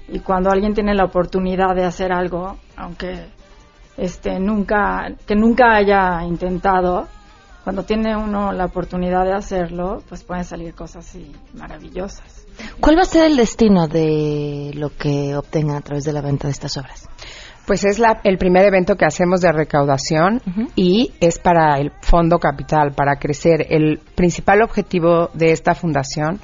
y 0.09 0.20
cuando 0.20 0.50
alguien 0.50 0.74
tiene 0.74 0.94
la 0.94 1.04
oportunidad 1.04 1.74
de 1.74 1.85
hacer 1.85 2.12
algo, 2.12 2.57
aunque 2.76 3.26
este 3.96 4.38
nunca 4.38 5.12
que 5.26 5.35
nunca 5.35 5.74
haya 5.74 6.24
intentado 6.24 7.09
cuando 7.68 7.83
tiene 7.83 8.16
uno 8.16 8.52
la 8.52 8.64
oportunidad 8.64 9.24
de 9.26 9.35
hacerlo, 9.35 10.02
pues 10.09 10.24
pueden 10.24 10.44
salir 10.44 10.74
cosas 10.74 11.07
así 11.07 11.33
maravillosas. 11.52 12.46
¿Cuál 12.81 12.96
va 12.96 13.02
a 13.02 13.04
ser 13.04 13.26
el 13.26 13.37
destino 13.37 13.88
de 13.88 14.70
lo 14.74 14.88
que 14.96 15.37
obtengan 15.37 15.76
a 15.76 15.81
través 15.83 16.04
de 16.04 16.14
la 16.14 16.22
venta 16.22 16.48
de 16.48 16.52
estas 16.52 16.78
obras? 16.78 17.09
Pues 17.68 17.85
es 17.85 17.98
la- 17.98 18.20
el 18.24 18.38
primer 18.38 18.64
evento 18.64 18.96
que 18.96 19.04
hacemos 19.04 19.42
de 19.42 19.52
recaudación 19.52 20.40
y 20.74 21.12
es 21.20 21.38
para 21.38 21.78
el 21.78 21.92
Fondo 22.00 22.38
Capital, 22.38 22.92
para 22.96 23.16
crecer. 23.16 23.66
El 23.68 24.00
principal 24.16 24.62
objetivo 24.62 25.28
de 25.35 25.52
esta 25.52 25.74
fundación 25.74 26.40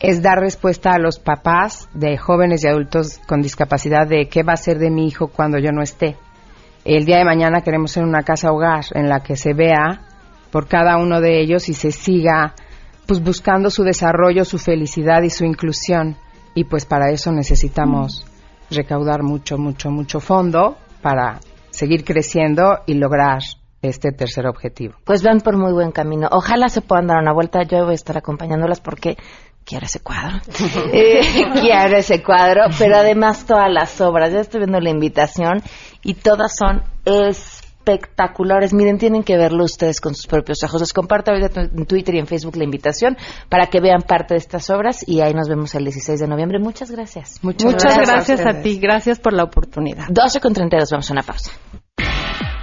es 0.00 0.22
dar 0.22 0.38
respuesta 0.40 0.92
a 0.94 0.98
los 0.98 1.18
papás 1.18 1.88
de 1.92 2.16
jóvenes 2.16 2.64
y 2.64 2.68
adultos 2.68 3.20
con 3.28 3.42
discapacidad 3.42 4.08
de 4.08 4.26
qué 4.28 4.42
va 4.42 4.54
a 4.54 4.56
ser 4.56 4.78
de 4.78 4.90
mi 4.90 5.06
hijo 5.06 5.28
cuando 5.28 5.58
yo 5.58 5.70
no 5.70 5.82
esté. 5.82 6.16
El 6.86 7.04
día 7.04 7.18
de 7.18 7.24
mañana 7.26 7.60
queremos 7.60 7.92
ser 7.92 8.02
una 8.04 8.22
casa 8.22 8.50
hogar 8.50 8.84
en 8.94 9.08
la 9.10 9.20
que 9.20 9.36
se 9.36 9.52
vea 9.52 10.00
por 10.50 10.66
cada 10.66 10.96
uno 10.96 11.20
de 11.20 11.40
ellos 11.42 11.68
y 11.68 11.74
se 11.74 11.92
siga 11.92 12.54
pues 13.06 13.22
buscando 13.22 13.68
su 13.68 13.82
desarrollo, 13.84 14.46
su 14.46 14.56
felicidad 14.58 15.20
y 15.22 15.28
su 15.30 15.44
inclusión. 15.44 16.16
Y 16.54 16.64
pues 16.64 16.86
para 16.86 17.10
eso 17.10 17.32
necesitamos 17.32 18.24
recaudar 18.70 19.22
mucho, 19.22 19.58
mucho, 19.58 19.90
mucho 19.90 20.20
fondo 20.20 20.76
para 21.02 21.40
seguir 21.70 22.04
creciendo 22.04 22.80
y 22.86 22.94
lograr 22.94 23.40
este 23.82 24.12
tercer 24.12 24.46
objetivo. 24.46 24.94
Pues 25.04 25.22
van 25.22 25.40
por 25.40 25.56
muy 25.56 25.72
buen 25.72 25.92
camino. 25.92 26.28
Ojalá 26.30 26.68
se 26.68 26.80
puedan 26.80 27.06
dar 27.08 27.18
una 27.18 27.32
vuelta. 27.32 27.62
Yo 27.64 27.84
voy 27.84 27.92
a 27.92 27.94
estar 27.94 28.16
acompañándolas 28.16 28.80
porque 28.80 29.16
quiero 29.64 29.86
ese 29.86 30.00
cuadro. 30.00 30.40
Eh, 30.92 31.20
quiero 31.60 31.96
ese 31.96 32.22
cuadro, 32.22 32.62
pero 32.78 32.96
además 32.96 33.44
todas 33.46 33.70
las 33.70 34.00
obras. 34.00 34.32
Ya 34.32 34.40
estoy 34.40 34.60
viendo 34.60 34.80
la 34.80 34.90
invitación 34.90 35.62
y 36.02 36.14
todas 36.14 36.56
son 36.56 36.82
espectaculares. 37.84 38.72
Miren, 38.72 38.96
tienen 38.98 39.22
que 39.22 39.36
verlo 39.36 39.64
ustedes 39.64 40.00
con 40.00 40.14
sus 40.14 40.26
propios 40.26 40.62
ojos. 40.64 40.80
Les 40.80 40.92
comparto 40.92 41.30
ahorita 41.30 41.62
en 41.62 41.86
Twitter 41.86 42.14
y 42.14 42.18
en 42.18 42.26
Facebook 42.26 42.56
la 42.56 42.64
invitación 42.64 43.16
para 43.48 43.66
que 43.66 43.80
vean 43.80 44.02
parte 44.02 44.34
de 44.34 44.38
estas 44.38 44.70
obras 44.70 45.06
y 45.06 45.20
ahí 45.20 45.32
nos 45.34 45.48
vemos 45.48 45.72
el 45.74 45.84
16 45.84 46.20
de 46.20 46.26
noviembre. 46.26 46.58
Muchas 46.58 46.90
gracias. 46.90 47.38
Muchas, 47.42 47.74
gracias, 47.96 48.40
a, 48.46 48.62
ti, 48.62 48.78
gracias 48.78 49.18
por 49.18 49.34
la 49.34 49.44
oportunidad. 49.44 50.06
12 50.08 50.40
con 50.40 50.54
32, 50.54 50.90
vamos 50.90 51.10
a 51.10 51.12
una 51.12 51.22
pausa. 51.22 51.50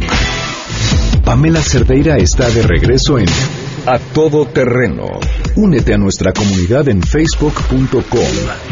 Pamela 1.23 1.61
Cerdeira 1.61 2.17
está 2.17 2.49
de 2.49 2.63
regreso 2.63 3.19
en 3.19 3.27
A 3.89 4.01
Todo 4.01 4.47
Terreno. 4.47 5.21
Únete 5.57 5.95
a 5.95 5.97
nuestra 5.97 6.33
comunidad 6.35 6.87
en 6.91 7.01
facebook.com, 7.03 8.21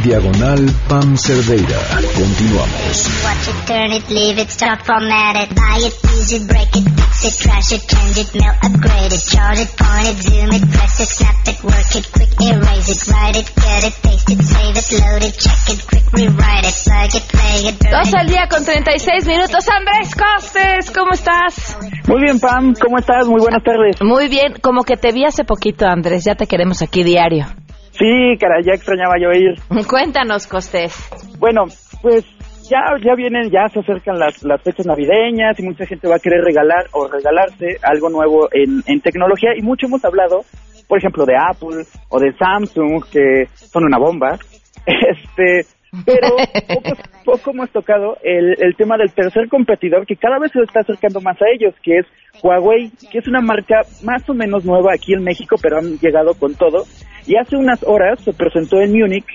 diagonal 0.05 0.71
Pam 0.87 1.17
Cerdeira. 1.17 1.79
Continuamos. 2.15 3.09
Watch 3.25 3.49
it, 3.49 3.67
turn 3.67 3.93
it, 3.93 4.11
leave 4.11 4.39
it, 4.39 4.51
stop, 4.51 4.85
format 4.85 5.37
it, 5.37 5.55
buy 5.57 5.79
it, 5.81 5.95
use 6.15 6.37
it, 6.37 6.47
break 6.47 6.77
it, 6.77 6.85
fix 6.85 7.25
it, 7.25 7.43
trash 7.43 7.73
it, 7.73 7.89
change 7.89 8.19
it, 8.19 8.35
mail, 8.35 8.53
upgrade 8.63 9.13
it, 9.13 9.25
chart 9.25 9.59
it, 9.59 9.73
point 9.79 10.09
it, 10.13 10.23
zoom 10.23 10.53
it, 10.53 10.61
press 10.73 11.01
it, 11.01 11.09
snap 11.09 11.49
it, 11.49 11.65
work 11.65 11.97
it, 11.97 12.05
quick 12.13 12.29
erase 12.39 12.91
it, 12.93 13.01
write 13.09 13.37
it, 13.41 13.49
get 13.57 13.85
it, 13.89 13.95
paste 14.03 14.31
it, 14.31 14.43
save 14.45 14.77
it, 14.77 14.93
load 15.01 15.23
it, 15.25 15.35
check 15.41 15.65
it, 15.73 15.81
quick 15.89 16.05
rewrite 16.13 16.69
it, 16.69 16.77
plug 16.85 17.15
it, 17.17 17.25
play 17.33 17.65
it, 17.65 17.79
burn 17.81 17.93
Dos 17.97 18.09
it. 18.09 18.15
al 18.15 18.29
día 18.29 18.47
con 18.51 18.63
36 18.63 19.27
minutos. 19.27 19.65
Andrés 19.73 20.15
Costes, 20.15 20.91
¿cómo 20.93 21.13
estás? 21.13 21.79
Muy 22.07 22.21
bien, 22.21 22.39
Pam, 22.39 22.75
¿cómo 22.79 22.99
estás? 22.99 23.27
Muy 23.27 23.41
buenas 23.41 23.65
tardes. 23.65 23.97
Muy 24.03 24.29
bien, 24.29 24.53
como 24.61 24.83
que 24.85 24.97
te 24.99 25.13
vi 25.13 25.25
hace 25.25 25.45
poquito, 25.45 25.87
Andrés. 25.87 26.25
Ya 26.27 26.35
te 26.35 26.47
queremos 26.47 26.74
aquí 26.83 27.03
diario. 27.03 27.47
Sí, 27.93 28.37
cara, 28.41 28.57
ya 28.65 28.73
extrañaba 28.75 29.15
yo 29.21 29.31
ir. 29.31 29.55
Cuéntanos, 29.89 30.47
Costés. 30.47 30.95
Bueno, 31.39 31.65
pues 32.03 32.25
ya 32.69 32.81
ya 33.05 33.15
vienen, 33.15 33.51
ya 33.51 33.69
se 33.69 33.81
acercan 33.81 34.19
las, 34.19 34.43
las 34.43 34.61
fechas 34.63 34.87
navideñas 34.87 35.59
y 35.59 35.63
mucha 35.63 35.87
gente 35.87 36.09
va 36.09 36.17
a 36.17 36.19
querer 36.19 36.41
regalar 36.43 36.87
o 36.93 37.07
regalarse 37.07 37.79
algo 37.83 38.09
nuevo 38.09 38.49
en, 38.53 38.83
en 38.87 39.01
tecnología 39.01 39.51
y 39.57 39.63
mucho 39.63 39.87
hemos 39.87 40.05
hablado, 40.05 40.41
por 40.89 40.99
ejemplo, 40.99 41.25
de 41.25 41.37
Apple 41.37 41.85
o 42.09 42.19
de 42.19 42.33
Samsung, 42.33 43.05
que 43.11 43.47
son 43.55 43.85
una 43.85 43.99
bomba. 43.99 44.39
Este, 44.87 45.67
pero 46.05 46.29
poco, 46.69 47.03
poco 47.25 47.51
hemos 47.51 47.71
tocado 47.71 48.17
el, 48.23 48.57
el 48.61 48.77
tema 48.77 48.97
del 48.97 49.13
tercer 49.13 49.49
competidor 49.49 50.07
que 50.07 50.17
cada 50.17 50.39
vez 50.39 50.53
se 50.53 50.61
está 50.63 50.81
acercando 50.81 51.21
más 51.21 51.41
a 51.41 51.47
ellos, 51.55 51.75
que 51.83 51.99
es 51.99 52.07
Huawei, 52.43 52.91
que 53.11 53.19
es 53.19 53.29
una 53.29 53.41
marca 53.41 53.83
más 54.03 54.29
o 54.29 54.35
menos 54.35 54.65
nueva 54.65 54.93
aquí 54.95 55.15
en 55.15 55.23
México, 55.23 55.57
pero 55.61 55.79
han 55.79 55.99
llegado 55.99 56.35
con 56.35 56.55
todo. 56.55 56.85
Y 57.27 57.37
hace 57.37 57.57
unas 57.57 57.83
horas 57.85 58.21
se 58.21 58.33
presentó 58.33 58.81
en 58.81 58.93
Múnich 58.93 59.27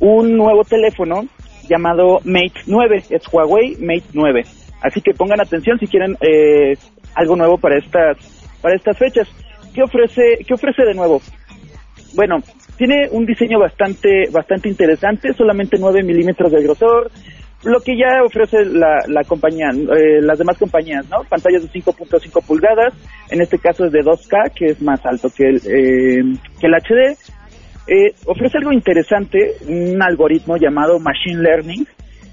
un 0.00 0.36
nuevo 0.36 0.64
teléfono 0.64 1.22
llamado 1.68 2.20
Mate 2.24 2.62
9, 2.66 3.04
es 3.10 3.22
Huawei 3.32 3.76
Mate 3.76 4.10
9. 4.12 4.42
Así 4.82 5.00
que 5.00 5.12
pongan 5.12 5.40
atención 5.40 5.78
si 5.78 5.86
quieren 5.86 6.16
eh, 6.20 6.74
algo 7.14 7.36
nuevo 7.36 7.58
para 7.58 7.78
estas 7.78 8.16
para 8.62 8.76
estas 8.76 8.96
fechas. 8.96 9.28
¿Qué 9.74 9.82
ofrece 9.82 10.38
qué 10.46 10.54
ofrece 10.54 10.84
de 10.84 10.94
nuevo? 10.94 11.20
Bueno, 12.14 12.36
tiene 12.76 13.08
un 13.10 13.26
diseño 13.26 13.58
bastante 13.58 14.28
bastante 14.30 14.68
interesante, 14.68 15.32
solamente 15.34 15.76
9 15.78 16.02
milímetros 16.02 16.50
de 16.52 16.62
grosor, 16.62 17.10
lo 17.64 17.80
que 17.80 17.96
ya 17.96 18.22
ofrece 18.24 18.64
la, 18.64 19.00
la 19.08 19.24
compañía, 19.24 19.70
eh, 19.70 20.20
las 20.22 20.38
demás 20.38 20.56
compañías, 20.58 21.08
¿no? 21.08 21.24
Pantallas 21.28 21.62
de 21.62 21.80
5.5 21.80 22.46
pulgadas, 22.46 22.94
en 23.30 23.40
este 23.40 23.58
caso 23.58 23.84
es 23.84 23.92
de 23.92 24.00
2K, 24.00 24.52
que 24.54 24.66
es 24.66 24.82
más 24.82 25.04
alto 25.04 25.28
que 25.36 25.48
el, 25.48 25.56
eh, 25.56 26.38
que 26.60 26.66
el 26.66 26.74
HD. 26.74 27.16
Eh, 27.88 28.14
ofrece 28.26 28.58
algo 28.58 28.72
interesante, 28.72 29.54
un 29.66 30.00
algoritmo 30.00 30.56
llamado 30.56 31.00
Machine 31.00 31.42
Learning, 31.42 31.86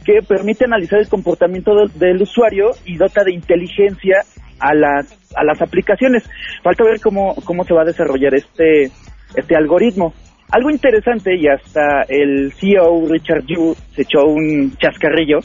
que 0.05 0.19
permite 0.27 0.65
analizar 0.65 0.99
el 0.99 1.09
comportamiento 1.09 1.71
del, 1.95 2.21
usuario 2.21 2.71
y 2.85 2.95
dota 2.95 3.23
de 3.23 3.33
inteligencia 3.33 4.17
a 4.59 4.75
las, 4.75 5.07
a 5.35 5.43
las 5.43 5.59
aplicaciones. 5.61 6.29
Falta 6.61 6.83
ver 6.83 6.99
cómo, 7.01 7.33
cómo 7.45 7.63
se 7.63 7.73
va 7.73 7.81
a 7.81 7.85
desarrollar 7.85 8.35
este, 8.35 8.91
este 9.35 9.55
algoritmo. 9.55 10.13
Algo 10.51 10.69
interesante, 10.69 11.35
y 11.35 11.47
hasta 11.47 12.03
el 12.07 12.53
CEO 12.53 13.07
Richard 13.09 13.45
Yu 13.45 13.75
se 13.95 14.03
echó 14.03 14.25
un 14.25 14.75
chascarrillo, 14.77 15.39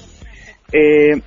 eh, 0.73 1.21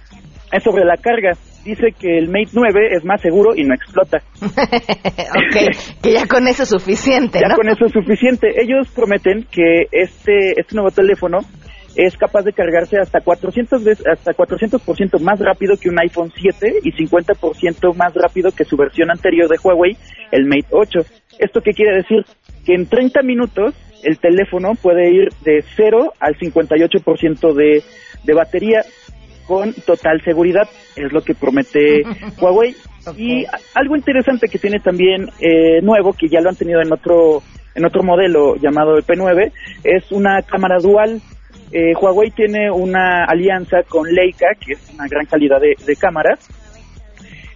es 0.51 0.63
sobre 0.63 0.85
la 0.85 0.97
carga. 0.97 1.31
Dice 1.65 1.93
que 1.97 2.17
el 2.17 2.27
Mate 2.27 2.51
9 2.51 2.89
es 2.91 3.05
más 3.05 3.21
seguro 3.21 3.55
y 3.55 3.63
no 3.63 3.73
explota. 3.73 4.21
ok, 4.41 6.01
que 6.01 6.11
ya 6.11 6.27
con 6.27 6.47
eso 6.47 6.63
es 6.63 6.69
suficiente, 6.69 7.39
Ya 7.39 7.55
con 7.55 7.69
eso 7.69 7.85
es 7.85 7.93
suficiente. 7.93 8.61
Ellos 8.61 8.89
prometen 8.93 9.47
que 9.49 9.87
este, 9.91 10.59
este 10.59 10.75
nuevo 10.75 10.91
teléfono 10.91 11.39
es 11.95 12.17
capaz 12.17 12.41
de 12.43 12.53
cargarse 12.53 12.97
hasta 12.97 13.21
400 13.21 13.83
veces, 13.83 14.05
hasta 14.07 14.33
400% 14.33 15.19
más 15.19 15.39
rápido 15.39 15.75
que 15.77 15.89
un 15.89 15.99
iPhone 15.99 16.31
7 16.35 16.79
y 16.83 16.91
50% 16.91 17.95
más 17.95 18.13
rápido 18.13 18.51
que 18.51 18.65
su 18.65 18.75
versión 18.75 19.11
anterior 19.11 19.47
de 19.47 19.57
Huawei, 19.63 19.95
el 20.31 20.45
Mate 20.45 20.67
8. 20.71 20.99
¿Esto 21.39 21.61
qué 21.61 21.71
quiere 21.71 21.97
decir? 21.97 22.25
Que 22.65 22.75
en 22.75 22.87
30 22.87 23.21
minutos 23.23 23.75
el 24.03 24.19
teléfono 24.19 24.73
puede 24.81 25.11
ir 25.11 25.29
de 25.43 25.63
0 25.75 26.13
al 26.19 26.35
58% 26.35 27.53
de, 27.53 27.83
de 28.23 28.33
batería 28.33 28.83
con 29.47 29.73
total 29.73 30.21
seguridad, 30.23 30.69
es 30.95 31.11
lo 31.11 31.21
que 31.21 31.33
promete 31.33 32.03
Huawei. 32.41 32.75
Y 33.17 33.45
algo 33.75 33.97
interesante 33.97 34.47
que 34.47 34.59
tiene 34.59 34.79
también 34.79 35.29
eh, 35.39 35.81
nuevo, 35.81 36.13
que 36.13 36.29
ya 36.29 36.39
lo 36.39 36.49
han 36.49 36.55
tenido 36.55 36.81
en 36.81 36.91
otro 36.93 37.41
en 37.75 37.85
otro 37.85 38.03
modelo 38.03 38.55
llamado 38.55 38.95
el 38.97 39.03
P9, 39.03 39.51
es 39.83 40.11
una 40.11 40.43
cámara 40.43 40.77
dual. 40.77 41.19
Eh, 41.71 41.93
Huawei 41.99 42.29
tiene 42.29 42.69
una 42.69 43.25
alianza 43.25 43.77
con 43.87 44.07
Leica, 44.07 44.49
que 44.59 44.73
es 44.73 44.91
una 44.93 45.07
gran 45.07 45.25
calidad 45.25 45.59
de, 45.59 45.73
de 45.83 45.95
cámaras. 45.95 46.47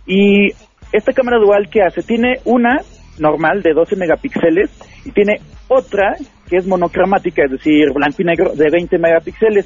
Y 0.07 0.47
esta 0.91 1.13
cámara 1.13 1.37
dual, 1.37 1.69
¿qué 1.69 1.83
hace? 1.83 2.01
Tiene 2.01 2.39
una 2.45 2.81
normal 3.19 3.61
de 3.61 3.73
12 3.73 3.95
megapíxeles 3.95 4.71
tiene 5.13 5.39
otra 5.67 6.15
que 6.49 6.57
es 6.57 6.65
monocromática, 6.65 7.43
es 7.45 7.51
decir, 7.51 7.91
blanco 7.93 8.21
y 8.21 8.25
negro, 8.25 8.53
de 8.53 8.69
20 8.69 8.97
megapíxeles. 8.97 9.65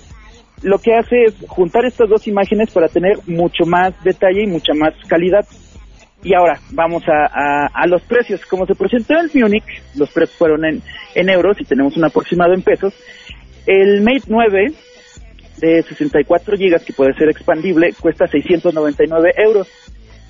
Lo 0.63 0.77
que 0.79 0.93
hace 0.95 1.23
es 1.25 1.35
juntar 1.47 1.85
estas 1.85 2.09
dos 2.09 2.27
imágenes 2.27 2.71
para 2.71 2.87
tener 2.87 3.17
mucho 3.27 3.65
más 3.65 3.93
detalle 4.03 4.43
y 4.43 4.47
mucha 4.47 4.73
más 4.73 4.93
calidad. 5.07 5.45
Y 6.23 6.33
ahora 6.35 6.59
vamos 6.71 7.03
a, 7.07 7.25
a- 7.25 7.67
a 7.73 7.87
los 7.87 8.01
precios. 8.03 8.45
Como 8.45 8.65
se 8.67 8.75
presentó 8.75 9.13
en 9.19 9.29
Munich, 9.41 9.63
los 9.95 10.11
precios 10.11 10.37
fueron 10.37 10.65
en, 10.65 10.81
en 11.15 11.29
euros 11.29 11.59
y 11.59 11.65
tenemos 11.65 11.97
un 11.97 12.05
aproximado 12.05 12.53
en 12.53 12.61
pesos. 12.61 12.93
El 13.65 14.01
Mate 14.01 14.25
9 14.27 14.67
de 15.57 15.83
64 15.83 16.57
gigas 16.57 16.83
que 16.83 16.93
puede 16.93 17.13
ser 17.13 17.29
expandible 17.29 17.93
cuesta 17.99 18.27
699 18.27 19.31
euros. 19.37 19.67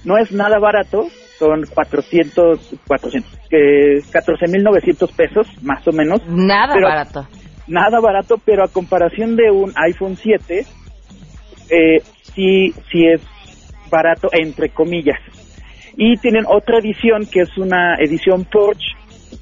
No 0.04 0.18
es 0.18 0.32
nada 0.32 0.60
barato, 0.60 1.08
son 1.42 1.66
400, 1.66 2.76
400, 2.86 3.40
que 3.50 3.98
14.900 4.14 5.16
pesos 5.16 5.48
más 5.64 5.86
o 5.88 5.92
menos. 5.92 6.22
Nada 6.28 6.76
Pero- 6.76 6.88
barato. 6.88 7.28
Nada 7.68 8.00
barato, 8.00 8.36
pero 8.46 8.64
a 8.64 8.68
comparación 8.68 9.36
de 9.36 9.50
un 9.50 9.72
iPhone 9.76 10.18
7, 10.18 10.66
eh, 11.70 11.98
sí, 12.36 12.74
sí 12.92 13.08
es 13.08 13.22
barato 13.90 14.28
entre 14.34 14.70
comillas. 14.70 15.20
Y 15.98 16.18
tienen 16.18 16.44
otra 16.48 16.78
edición 16.78 17.26
que 17.26 17.42
es 17.42 17.58
una 17.58 17.96
edición 17.96 18.46
Porsche 18.46 18.94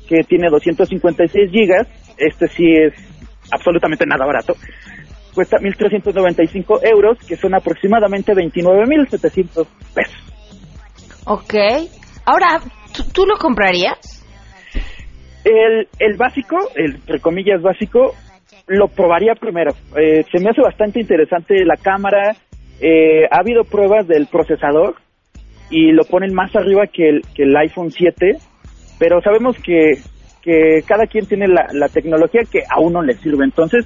que 0.07 0.23
tiene 0.27 0.49
256 0.49 1.51
gigas, 1.51 1.87
este 2.17 2.47
sí 2.47 2.65
es 2.71 2.93
absolutamente 3.51 4.05
nada 4.05 4.25
barato. 4.25 4.53
Cuesta 5.33 5.57
1.395 5.57 6.79
euros, 6.83 7.17
que 7.27 7.35
son 7.35 7.55
aproximadamente 7.55 8.33
29.700 8.33 9.67
pesos. 9.93 10.29
Ok. 11.25 11.53
Ahora, 12.25 12.61
¿tú, 13.13 13.25
lo 13.25 13.37
comprarías? 13.37 14.25
El, 15.43 15.87
el 15.99 16.17
básico, 16.17 16.57
el 16.75 16.95
entre 16.95 17.19
comillas 17.19 17.61
básico, 17.61 18.15
lo 18.67 18.87
probaría 18.87 19.33
primero. 19.35 19.71
Eh, 19.97 20.23
se 20.31 20.39
me 20.39 20.49
hace 20.49 20.61
bastante 20.61 20.99
interesante 20.99 21.65
la 21.65 21.75
cámara. 21.75 22.35
Eh, 22.81 23.25
ha 23.31 23.39
habido 23.39 23.63
pruebas 23.63 24.07
del 24.07 24.27
procesador 24.27 24.95
y 25.69 25.91
lo 25.91 26.03
ponen 26.05 26.33
más 26.33 26.55
arriba 26.55 26.87
que 26.87 27.09
el, 27.09 27.21
que 27.35 27.43
el 27.43 27.55
iPhone 27.57 27.91
7, 27.91 28.37
pero 28.97 29.21
sabemos 29.21 29.55
que, 29.63 30.01
que 30.41 30.81
cada 30.87 31.05
quien 31.05 31.25
tiene 31.25 31.47
la, 31.47 31.67
la 31.73 31.87
tecnología 31.89 32.41
que 32.49 32.59
a 32.69 32.79
uno 32.79 33.01
le 33.01 33.15
sirve. 33.17 33.43
Entonces, 33.43 33.85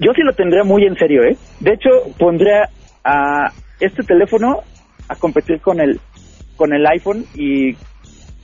yo 0.00 0.12
sí 0.14 0.22
lo 0.22 0.32
tendría 0.32 0.64
muy 0.64 0.84
en 0.84 0.96
serio, 0.96 1.22
¿eh? 1.22 1.36
De 1.60 1.74
hecho, 1.74 1.90
pondría 2.18 2.68
a 3.04 3.50
este 3.80 4.02
teléfono 4.02 4.60
a 5.08 5.16
competir 5.16 5.60
con 5.60 5.80
el 5.80 6.00
con 6.56 6.72
el 6.74 6.86
iPhone 6.86 7.24
y, 7.34 7.70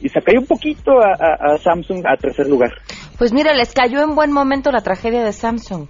y 0.01 0.09
sacaría 0.13 0.41
un 0.41 0.47
poquito 0.47 0.93
a, 1.01 1.13
a- 1.13 1.55
a 1.55 1.59
Samsung 1.59 2.05
a 2.07 2.17
tercer 2.17 2.47
lugar. 2.49 2.71
Pues 3.19 3.33
mira, 3.33 3.53
les 3.55 3.73
cayó 3.73 4.03
en 4.03 4.15
buen 4.15 4.33
momento 4.33 4.71
la 4.73 4.81
tragedia 4.83 5.23
de 5.25 5.33
Samsung. 5.33 5.89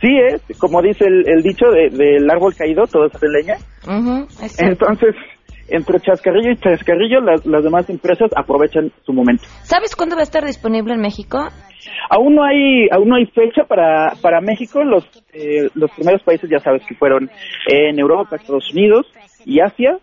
Sí, 0.00 0.08
es, 0.32 0.58
como 0.58 0.80
dice 0.82 1.04
el, 1.06 1.28
el 1.28 1.42
dicho 1.42 1.66
de- 1.70 1.90
del 1.90 2.30
árbol 2.30 2.54
caído, 2.54 2.86
todo 2.86 3.06
es 3.06 3.12
de 3.20 3.28
leña. 3.28 3.56
Entonces, 4.58 5.14
entre 5.68 6.00
chascarrillo 6.00 6.52
y 6.52 6.56
chascarrillo, 6.56 7.20
las, 7.20 7.44
las 7.46 7.62
demás 7.62 7.88
empresas 7.90 8.30
aprovechan 8.36 8.90
su 9.04 9.12
momento. 9.12 9.44
¿Sabes 9.62 9.94
cuándo 9.94 10.16
va 10.16 10.20
a 10.20 10.24
estar 10.24 10.44
disponible 10.44 10.94
en 10.94 11.00
México? 11.00 11.48
Aún 12.10 12.34
no 12.34 12.44
hay, 12.44 12.88
aún 12.90 13.08
no 13.08 13.16
hay 13.16 13.26
fecha 13.26 13.64
para, 13.68 14.14
para 14.20 14.40
México. 14.40 14.82
Los, 14.82 15.04
eh, 15.32 15.68
los 15.74 15.90
primeros 15.92 16.22
países 16.22 16.48
ya 16.50 16.58
sabes 16.58 16.82
que 16.88 16.94
fueron 16.94 17.30
en 17.66 17.98
Europa, 17.98 18.36
Estados 18.36 18.70
Unidos 18.72 19.06
y 19.44 19.60
Asia. 19.60 19.98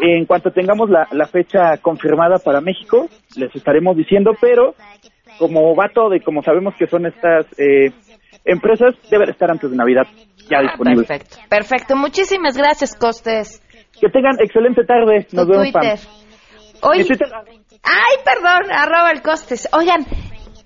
En 0.00 0.24
cuanto 0.26 0.50
tengamos 0.50 0.90
la, 0.90 1.06
la 1.12 1.26
fecha 1.26 1.76
confirmada 1.78 2.38
para 2.38 2.60
México, 2.60 3.08
les 3.36 3.54
estaremos 3.54 3.96
diciendo, 3.96 4.32
pero 4.40 4.74
como 5.38 5.74
va 5.74 5.88
todo 5.94 6.14
y 6.14 6.20
como 6.20 6.42
sabemos 6.42 6.74
que 6.78 6.86
son 6.86 7.06
estas 7.06 7.46
eh, 7.58 7.90
empresas, 8.44 8.94
debe 9.10 9.26
de 9.26 9.32
estar 9.32 9.50
antes 9.50 9.70
de 9.70 9.76
Navidad 9.76 10.06
ya 10.48 10.60
disponible. 10.62 11.06
Perfecto. 11.06 11.36
Perfecto. 11.48 11.96
Muchísimas 11.96 12.56
gracias, 12.56 12.96
Costes. 12.96 13.62
Que 14.00 14.08
tengan 14.08 14.36
excelente 14.40 14.84
tarde. 14.84 15.26
Nos 15.32 15.46
Tu 15.46 15.52
vemos, 15.52 15.70
Pam. 15.72 15.84
Hoy... 16.82 17.04
Twitter- 17.04 17.28
Ay, 17.82 18.16
perdón, 18.24 18.70
arroba 18.72 19.10
el 19.10 19.22
Costes. 19.22 19.68
Oigan, 19.72 20.04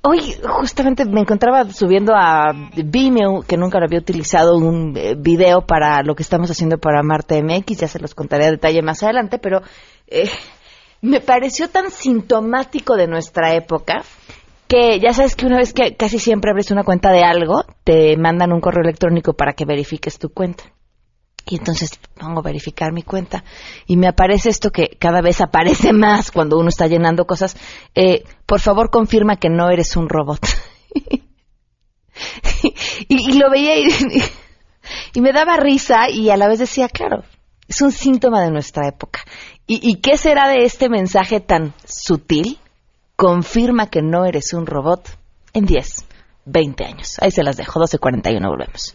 hoy 0.04 0.34
justamente 0.42 1.04
me 1.06 1.20
encontraba 1.20 1.64
subiendo 1.70 2.12
a 2.14 2.52
Vimeo, 2.76 3.42
que 3.42 3.56
nunca 3.56 3.78
lo 3.78 3.86
había 3.86 3.98
utilizado, 3.98 4.56
un 4.56 4.94
eh, 4.96 5.14
video 5.16 5.62
para 5.62 6.02
lo 6.02 6.14
que 6.14 6.22
estamos 6.22 6.50
haciendo 6.50 6.78
para 6.78 7.02
Marte 7.02 7.42
MX, 7.42 7.78
ya 7.78 7.88
se 7.88 7.98
los 7.98 8.14
contaré 8.14 8.44
a 8.44 8.50
detalle 8.50 8.82
más 8.82 9.02
adelante, 9.02 9.38
pero 9.38 9.62
eh, 10.06 10.30
me 11.00 11.20
pareció 11.20 11.68
tan 11.68 11.90
sintomático 11.90 12.96
de 12.96 13.06
nuestra 13.06 13.54
época 13.54 14.02
que 14.68 15.00
ya 15.00 15.12
sabes 15.12 15.36
que 15.36 15.46
una 15.46 15.56
vez 15.56 15.72
que 15.72 15.96
casi 15.96 16.18
siempre 16.18 16.50
abres 16.50 16.70
una 16.70 16.84
cuenta 16.84 17.10
de 17.10 17.22
algo, 17.22 17.64
te 17.82 18.16
mandan 18.16 18.52
un 18.52 18.60
correo 18.60 18.82
electrónico 18.82 19.32
para 19.32 19.54
que 19.54 19.64
verifiques 19.64 20.18
tu 20.18 20.30
cuenta. 20.30 20.64
Y 21.46 21.56
entonces 21.56 21.98
pongo 22.18 22.40
a 22.40 22.42
verificar 22.42 22.92
mi 22.92 23.02
cuenta 23.02 23.44
y 23.86 23.96
me 23.96 24.08
aparece 24.08 24.48
esto 24.48 24.70
que 24.70 24.96
cada 24.98 25.20
vez 25.20 25.40
aparece 25.40 25.92
más 25.92 26.30
cuando 26.30 26.58
uno 26.58 26.68
está 26.68 26.86
llenando 26.86 27.26
cosas. 27.26 27.56
Eh, 27.94 28.24
por 28.46 28.60
favor, 28.60 28.90
confirma 28.90 29.36
que 29.36 29.50
no 29.50 29.70
eres 29.70 29.96
un 29.96 30.08
robot. 30.08 30.40
y, 33.08 33.38
lo 33.38 33.50
veía 33.50 33.76
y, 33.76 33.88
y 35.14 35.20
me 35.20 35.32
daba 35.32 35.56
risa 35.56 36.08
y 36.08 36.30
a 36.30 36.36
la 36.36 36.48
vez 36.48 36.60
decía, 36.60 36.88
claro, 36.88 37.24
es 37.68 37.82
un 37.82 37.92
síntoma 37.92 38.42
de 38.42 38.50
nuestra 38.50 38.88
época. 38.88 39.20
¿Y, 39.66 39.88
¿Y 39.88 39.96
qué 39.96 40.16
será 40.16 40.48
de 40.48 40.64
este 40.64 40.88
mensaje 40.88 41.40
tan 41.40 41.74
sutil? 41.84 42.58
Confirma 43.16 43.90
que 43.90 44.02
no 44.02 44.24
eres 44.24 44.52
un 44.52 44.66
robot 44.66 45.08
en 45.52 45.66
10, 45.66 46.06
20 46.46 46.84
años. 46.84 47.16
Ahí 47.20 47.30
se 47.30 47.42
las 47.42 47.56
dejo, 47.56 47.80
12.41, 47.80 48.48
volvemos. 48.48 48.94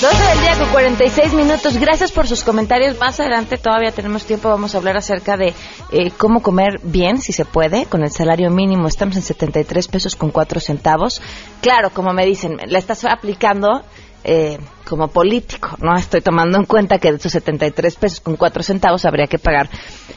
12 0.00 0.16
del 0.16 0.40
día 0.40 0.58
con 0.58 0.70
46 0.70 1.34
minutos. 1.34 1.76
Gracias 1.76 2.10
por 2.10 2.26
sus 2.26 2.42
comentarios. 2.42 2.98
Más 2.98 3.20
adelante 3.20 3.58
todavía 3.58 3.92
tenemos 3.92 4.24
tiempo. 4.24 4.48
Vamos 4.48 4.74
a 4.74 4.78
hablar 4.78 4.96
acerca 4.96 5.36
de 5.36 5.52
eh, 5.92 6.10
cómo 6.16 6.40
comer 6.40 6.80
bien, 6.82 7.18
si 7.18 7.34
se 7.34 7.44
puede, 7.44 7.84
con 7.84 8.02
el 8.02 8.10
salario 8.10 8.50
mínimo. 8.50 8.88
Estamos 8.88 9.16
en 9.16 9.22
73 9.22 9.88
pesos 9.88 10.16
con 10.16 10.30
4 10.30 10.58
centavos. 10.58 11.20
Claro, 11.60 11.90
como 11.90 12.14
me 12.14 12.24
dicen, 12.24 12.56
la 12.66 12.78
estás 12.78 13.04
aplicando 13.04 13.82
eh, 14.24 14.58
como 14.88 15.08
político, 15.08 15.76
¿no? 15.82 15.94
Estoy 15.94 16.22
tomando 16.22 16.56
en 16.56 16.64
cuenta 16.64 16.98
que 16.98 17.10
de 17.10 17.18
esos 17.18 17.32
73 17.32 17.94
pesos 17.96 18.20
con 18.20 18.36
4 18.36 18.62
centavos 18.62 19.04
habría 19.04 19.26
que 19.26 19.38
pagar 19.38 19.68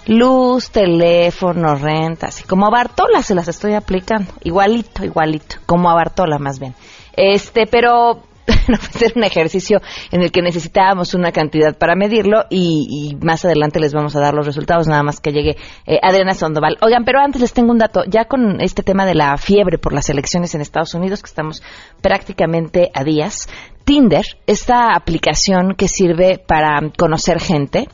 luz, 0.07 0.69
teléfono, 0.69 1.75
renta, 1.75 2.27
así 2.27 2.45
como 2.45 2.67
a 2.67 2.69
Bartola 2.69 3.21
se 3.21 3.35
las 3.35 3.49
estoy 3.49 3.73
aplicando. 3.73 4.31
Igualito, 4.45 5.03
igualito. 5.03 5.57
Como 5.65 5.89
a 5.89 5.93
Bartola, 5.93 6.37
más 6.39 6.57
bien. 6.57 6.73
Este, 7.17 7.67
pero 7.67 8.23
fue 8.91 9.11
un 9.15 9.23
ejercicio 9.23 9.81
en 10.11 10.21
el 10.21 10.31
que 10.31 10.41
necesitábamos 10.41 11.13
una 11.13 11.31
cantidad 11.31 11.77
para 11.77 11.95
medirlo 11.95 12.45
y, 12.49 13.15
y 13.19 13.25
más 13.25 13.45
adelante 13.45 13.79
les 13.79 13.93
vamos 13.93 14.15
a 14.15 14.19
dar 14.19 14.33
los 14.33 14.45
resultados, 14.45 14.87
nada 14.87 15.03
más 15.03 15.19
que 15.19 15.31
llegue 15.31 15.57
eh, 15.85 15.99
Adriana 16.01 16.33
Sandoval. 16.33 16.77
Oigan, 16.81 17.05
pero 17.05 17.19
antes 17.19 17.41
les 17.41 17.53
tengo 17.53 17.71
un 17.71 17.77
dato, 17.77 18.03
ya 18.07 18.25
con 18.25 18.61
este 18.61 18.83
tema 18.83 19.05
de 19.05 19.15
la 19.15 19.37
fiebre 19.37 19.77
por 19.77 19.93
las 19.93 20.09
elecciones 20.09 20.55
en 20.55 20.61
Estados 20.61 20.93
Unidos, 20.93 21.21
que 21.21 21.27
estamos 21.27 21.63
prácticamente 22.01 22.91
a 22.93 23.03
días, 23.03 23.47
Tinder, 23.83 24.25
esta 24.47 24.93
aplicación 24.95 25.75
que 25.75 25.87
sirve 25.87 26.37
para 26.37 26.79
conocer 26.97 27.39
gente, 27.39 27.89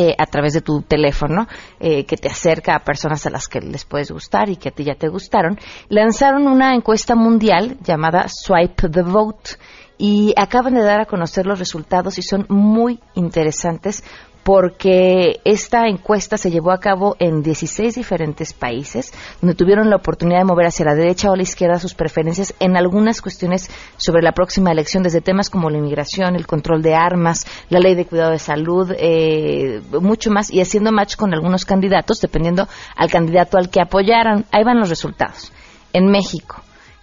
eh, 0.00 0.14
a 0.16 0.26
través 0.26 0.52
de 0.52 0.60
tu 0.60 0.82
teléfono 0.82 1.48
eh, 1.80 2.06
que 2.06 2.16
te 2.16 2.28
acerca 2.28 2.76
a 2.76 2.84
personas 2.84 3.26
a 3.26 3.30
las 3.30 3.48
que 3.48 3.60
les 3.60 3.84
puedes 3.84 4.12
gustar 4.12 4.48
y 4.48 4.54
que 4.54 4.68
a 4.68 4.70
ti 4.70 4.84
ya 4.84 4.94
te 4.94 5.08
gustaron, 5.08 5.58
lanzaron 5.88 6.46
una 6.46 6.76
encuesta 6.76 7.16
mundial 7.16 7.76
llamada 7.82 8.26
Swipe 8.28 8.90
the 8.90 9.02
Vote 9.02 9.56
y 9.98 10.32
acaban 10.36 10.74
de 10.74 10.84
dar 10.84 11.00
a 11.00 11.06
conocer 11.06 11.46
los 11.46 11.58
resultados 11.58 12.16
y 12.16 12.22
son 12.22 12.46
muy 12.48 13.00
interesantes 13.16 14.04
porque 14.48 15.42
esta 15.44 15.88
encuesta 15.88 16.38
se 16.38 16.50
llevó 16.50 16.72
a 16.72 16.80
cabo 16.80 17.16
en 17.18 17.42
16 17.42 17.94
diferentes 17.94 18.54
países, 18.54 19.12
donde 19.42 19.54
tuvieron 19.54 19.90
la 19.90 19.96
oportunidad 19.96 20.38
de 20.38 20.46
mover 20.46 20.68
hacia 20.68 20.86
la 20.86 20.94
derecha 20.94 21.30
o 21.30 21.36
la 21.36 21.42
izquierda 21.42 21.78
sus 21.78 21.92
preferencias 21.92 22.54
en 22.58 22.74
algunas 22.74 23.20
cuestiones 23.20 23.70
sobre 23.98 24.22
la 24.22 24.32
próxima 24.32 24.72
elección, 24.72 25.02
desde 25.02 25.20
temas 25.20 25.50
como 25.50 25.68
la 25.68 25.76
inmigración, 25.76 26.34
el 26.34 26.46
control 26.46 26.80
de 26.80 26.94
armas, 26.94 27.46
la 27.68 27.78
ley 27.78 27.94
de 27.94 28.06
cuidado 28.06 28.30
de 28.30 28.38
salud, 28.38 28.90
eh, 28.96 29.82
mucho 30.00 30.30
más, 30.30 30.50
y 30.50 30.62
haciendo 30.62 30.92
match 30.92 31.16
con 31.16 31.34
algunos 31.34 31.66
candidatos, 31.66 32.18
dependiendo 32.22 32.68
al 32.96 33.10
candidato 33.10 33.58
al 33.58 33.68
que 33.68 33.82
apoyaran. 33.82 34.46
Ahí 34.50 34.64
van 34.64 34.80
los 34.80 34.88
resultados. 34.88 35.52
En 35.92 36.06
México, 36.06 36.62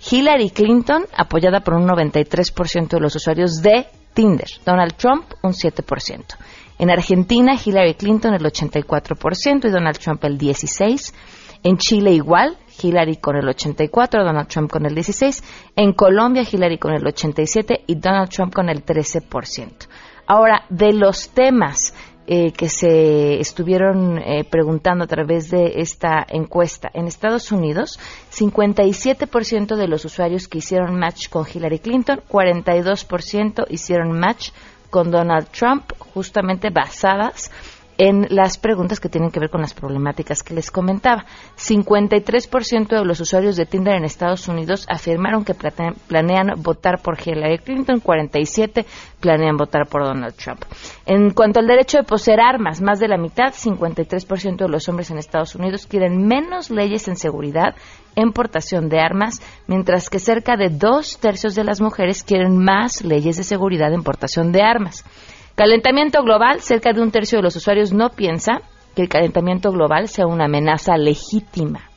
Hillary 0.10 0.50
Clinton, 0.50 1.06
apoyada 1.16 1.60
por 1.60 1.76
un 1.76 1.88
93% 1.88 2.88
de 2.88 3.00
los 3.00 3.16
usuarios 3.16 3.62
de 3.62 3.86
Tinder. 4.16 4.48
Donald 4.66 4.96
Trump, 4.96 5.26
un 5.44 5.52
7%. 5.52 6.24
En 6.78 6.90
Argentina, 6.90 7.56
Hillary 7.64 7.96
Clinton 7.96 8.34
el 8.34 8.44
84% 8.44 9.66
y 9.66 9.70
Donald 9.70 9.98
Trump 9.98 10.24
el 10.24 10.38
16%. 10.38 11.14
En 11.64 11.78
Chile 11.78 12.12
igual, 12.12 12.58
Hillary 12.82 13.16
con 13.16 13.38
el 13.38 13.46
84%, 13.46 14.24
Donald 14.24 14.48
Trump 14.48 14.70
con 14.70 14.86
el 14.86 14.96
16%. 14.96 15.44
En 15.76 15.94
Colombia, 15.94 16.44
Hillary 16.50 16.78
con 16.78 16.94
el 16.94 17.04
87% 17.04 17.82
y 17.88 17.96
Donald 17.96 18.30
Trump 18.30 18.54
con 18.54 18.70
el 18.70 18.86
13%. 18.86 19.88
Ahora, 20.28 20.66
de 20.70 20.94
los 20.94 21.30
temas 21.30 21.94
eh, 22.28 22.52
que 22.54 22.70
se 22.70 23.40
estuvieron 23.40 24.18
eh, 24.18 24.44
preguntando 24.50 25.04
a 25.04 25.08
través 25.08 25.52
de 25.52 25.74
esta 25.76 26.26
encuesta. 26.28 26.90
En 26.92 27.06
Estados 27.06 27.52
Unidos, 27.52 28.00
57% 28.32 29.76
de 29.76 29.88
los 29.88 30.06
usuarios 30.06 30.48
que 30.48 30.58
hicieron 30.58 30.98
match 30.98 31.30
con 31.30 31.46
Hillary 31.52 31.78
Clinton, 31.78 32.22
42% 32.28 33.66
hicieron 33.70 34.20
match 34.20 34.50
con 34.96 35.12
Donald 35.12 35.50
Trump, 35.50 35.92
justamente 36.00 36.70
basadas 36.70 37.52
en 37.98 38.28
las 38.30 38.58
preguntas 38.58 39.02
que 39.02 39.10
tienen 39.10 39.30
que 39.30 39.42
ver 39.42 39.50
con 39.50 39.60
las 39.60 39.74
problemáticas 39.74 40.42
que 40.42 40.54
les 40.54 40.72
comentaba. 40.72 41.26
53% 41.58 42.88
de 42.88 43.04
los 43.04 43.20
usuarios 43.20 43.58
de 43.58 43.66
Tinder 43.66 43.96
en 43.96 44.06
Estados 44.06 44.48
Unidos 44.48 44.86
afirmaron 44.90 45.44
que 45.44 45.54
planean 45.54 46.62
votar 46.62 47.02
por 47.02 47.18
Hillary 47.20 47.58
Clinton, 47.58 48.00
47 48.00 48.86
planean 49.20 49.58
votar 49.58 49.86
por 49.90 50.06
Donald 50.06 50.36
Trump. 50.36 50.64
En 51.06 51.32
cuanto 51.32 51.60
al 51.60 51.68
derecho 51.68 51.98
de 51.98 52.04
poseer 52.06 52.40
armas, 52.40 52.82
más 52.82 53.02
de 53.02 53.10
la 53.10 53.18
mitad, 53.18 53.54
53% 53.54 54.56
de 54.56 54.70
los 54.70 54.88
hombres 54.88 55.12
en 55.12 55.18
Estados 55.18 55.56
Unidos 55.56 55.88
quieren 55.88 56.26
menos 56.26 56.70
leyes 56.70 57.10
en 57.10 57.18
seguridad 57.18 57.76
en 58.16 58.32
portación 58.32 58.90
de 58.90 59.00
armas, 59.00 59.42
mientras 59.68 60.10
que 60.10 60.20
cerca 60.20 60.58
de 60.58 60.70
dos 60.70 61.18
tercios 61.18 61.56
de 61.56 61.64
las 61.64 61.82
mujeres 61.82 62.24
quieren 62.24 62.58
más 62.58 63.04
leyes 63.04 63.38
de 63.38 63.44
seguridad 63.44 63.94
en 63.94 64.04
portación 64.04 64.52
de 64.52 64.62
armas. 64.62 65.04
Calentamiento 65.56 66.22
global, 66.24 66.62
cerca 66.62 66.92
de 66.92 67.02
un 67.02 67.12
tercio 67.12 67.38
de 67.38 67.44
los 67.44 67.56
usuarios 67.56 67.94
no 67.94 68.10
piensa 68.10 68.62
que 68.96 69.02
el 69.02 69.10
calentamiento 69.10 69.72
global 69.72 70.08
sea 70.08 70.28
una 70.28 70.46
amenaza 70.46 70.98
legítima. 70.98 71.90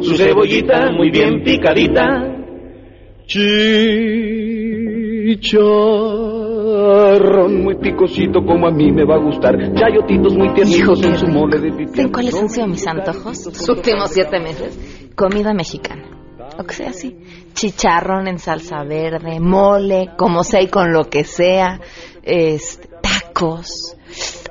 su 0.00 0.16
cebollita 0.16 0.90
muy 0.90 1.12
bien 1.12 1.44
picadita. 1.44 2.34
Chicharrón 3.24 3.62
muy 7.62 7.76
picosito 7.76 8.44
como 8.44 8.66
a 8.66 8.72
mí 8.72 8.90
me 8.90 9.04
va 9.04 9.14
a 9.14 9.18
gustar, 9.18 9.54
chayotitos 9.72 10.36
muy 10.36 10.52
tiernitos 10.54 11.04
en 11.04 11.16
su 11.16 11.28
mole 11.28 11.60
de 11.60 11.70
pipián. 11.70 11.94
¿Saben 11.94 12.10
cuáles 12.10 12.34
han 12.34 12.48
sido 12.48 12.66
mis 12.66 12.84
antojos? 12.84 13.46
Los 13.46 13.68
últimos 13.68 14.10
siete 14.10 14.40
meses. 14.40 15.12
Comida 15.14 15.54
mexicana. 15.54 16.10
O 16.58 16.64
que 16.64 16.74
sea 16.74 16.90
así. 16.90 17.16
Chicharrón 17.52 18.26
en 18.26 18.40
salsa 18.40 18.82
verde, 18.82 19.38
mole, 19.38 20.08
como 20.18 20.42
sea 20.42 20.60
y 20.60 20.66
con 20.66 20.92
lo 20.92 21.04
que 21.04 21.22
sea. 21.22 21.78
Este, 22.24 22.88
tacos. 23.00 23.94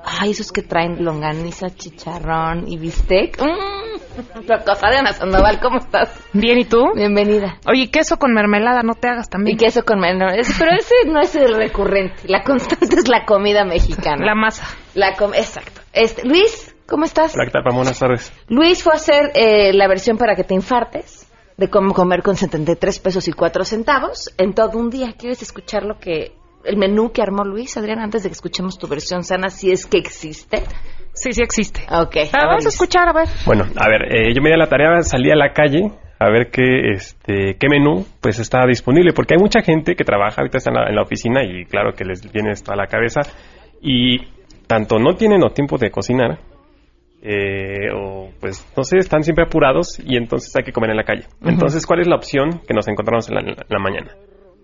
Ay, 0.09 0.31
esos 0.31 0.53
que 0.53 0.61
traen 0.61 1.03
longaniza, 1.03 1.69
chicharrón 1.69 2.65
y 2.69 2.77
bistec. 2.77 3.41
¡Mmm! 3.41 4.57
Ana 4.81 5.11
Sandoval, 5.11 5.59
¿cómo 5.59 5.79
estás? 5.79 6.09
Bien, 6.31 6.57
¿y 6.57 6.63
tú? 6.63 6.93
Bienvenida. 6.95 7.57
Oye, 7.67 7.91
queso 7.91 8.17
con 8.17 8.33
mermelada, 8.33 8.83
no 8.83 8.93
te 8.93 9.09
hagas 9.09 9.29
también. 9.29 9.55
Y 9.55 9.59
queso 9.59 9.83
con 9.83 9.99
mermelada. 9.99 10.37
Pero 10.57 10.71
ese 10.71 10.95
no 11.07 11.19
es 11.19 11.35
el 11.35 11.55
recurrente. 11.55 12.23
La 12.25 12.41
constante 12.43 12.95
es 12.95 13.09
la 13.09 13.25
comida 13.25 13.65
mexicana. 13.65 14.25
La 14.25 14.33
masa. 14.33 14.65
La 14.95 15.15
com 15.17 15.33
Exacto. 15.33 15.81
Este, 15.91 16.25
Luis, 16.25 16.73
¿cómo 16.87 17.03
estás? 17.03 17.35
Hola, 17.35 17.45
¿qué 17.45 17.51
tal? 17.51 17.63
Buenas 17.75 17.99
tardes. 17.99 18.31
Luis 18.47 18.81
fue 18.81 18.93
a 18.93 18.95
hacer 18.95 19.31
eh, 19.35 19.73
la 19.73 19.89
versión 19.89 20.17
para 20.17 20.35
que 20.35 20.45
te 20.45 20.53
infartes 20.53 21.27
de 21.57 21.69
cómo 21.69 21.93
comer 21.93 22.23
con 22.23 22.37
73 22.37 22.99
pesos 22.99 23.27
y 23.27 23.33
4 23.33 23.65
centavos 23.65 24.33
en 24.37 24.53
todo 24.53 24.79
un 24.79 24.89
día. 24.89 25.15
¿Quieres 25.17 25.41
escuchar 25.41 25.83
lo 25.83 25.99
que 25.99 26.31
el 26.67 26.77
menú 26.77 27.11
que 27.11 27.21
armó 27.21 27.43
Luis, 27.43 27.77
Adrián, 27.77 27.99
antes 27.99 28.23
de 28.23 28.29
que 28.29 28.33
escuchemos 28.33 28.77
tu 28.77 28.87
versión 28.87 29.23
sana, 29.23 29.49
si 29.49 29.71
es 29.71 29.85
que 29.85 29.97
existe? 29.97 30.63
Sí, 31.13 31.31
sí 31.31 31.41
existe. 31.41 31.81
Ok. 31.89 32.17
Ah, 32.33 32.45
vamos 32.45 32.65
a 32.65 32.69
escuchar, 32.69 33.07
a 33.09 33.13
ver. 33.13 33.27
Bueno, 33.45 33.65
a 33.75 33.89
ver, 33.89 34.13
eh, 34.13 34.33
yo 34.35 34.41
me 34.41 34.49
di 34.49 34.55
a 34.55 34.57
la 34.57 34.67
tarea, 34.67 35.01
salí 35.01 35.31
a 35.31 35.35
la 35.35 35.53
calle 35.53 35.91
a 36.19 36.29
ver 36.29 36.49
qué, 36.51 36.91
este, 36.93 37.57
qué 37.59 37.69
menú 37.69 38.05
pues 38.21 38.39
está 38.39 38.65
disponible, 38.65 39.13
porque 39.13 39.35
hay 39.35 39.39
mucha 39.39 39.61
gente 39.61 39.95
que 39.95 40.03
trabaja, 40.03 40.41
ahorita 40.41 40.57
está 40.57 40.71
en 40.71 40.75
la, 40.75 40.89
en 40.89 40.95
la 40.95 41.03
oficina 41.03 41.43
y 41.43 41.65
claro 41.65 41.93
que 41.93 42.05
les 42.05 42.31
viene 42.31 42.51
esto 42.51 42.71
a 42.71 42.75
la 42.75 42.87
cabeza 42.87 43.21
y 43.81 44.17
tanto 44.67 44.97
no 44.97 45.15
tienen 45.15 45.43
o 45.43 45.51
tiempo 45.51 45.77
de 45.77 45.91
cocinar 45.91 46.39
eh, 47.21 47.91
o 47.95 48.29
pues 48.39 48.65
no 48.75 48.83
sé, 48.83 48.97
están 48.97 49.23
siempre 49.23 49.45
apurados 49.45 49.99
y 49.99 50.17
entonces 50.17 50.55
hay 50.55 50.63
que 50.63 50.71
comer 50.71 50.91
en 50.91 50.97
la 50.97 51.03
calle. 51.03 51.25
Entonces, 51.43 51.85
¿cuál 51.85 52.01
es 52.01 52.07
la 52.07 52.15
opción 52.15 52.61
que 52.67 52.73
nos 52.73 52.87
encontramos 52.87 53.29
en 53.29 53.35
la, 53.35 53.41
en 53.41 53.55
la 53.67 53.79
mañana? 53.79 54.15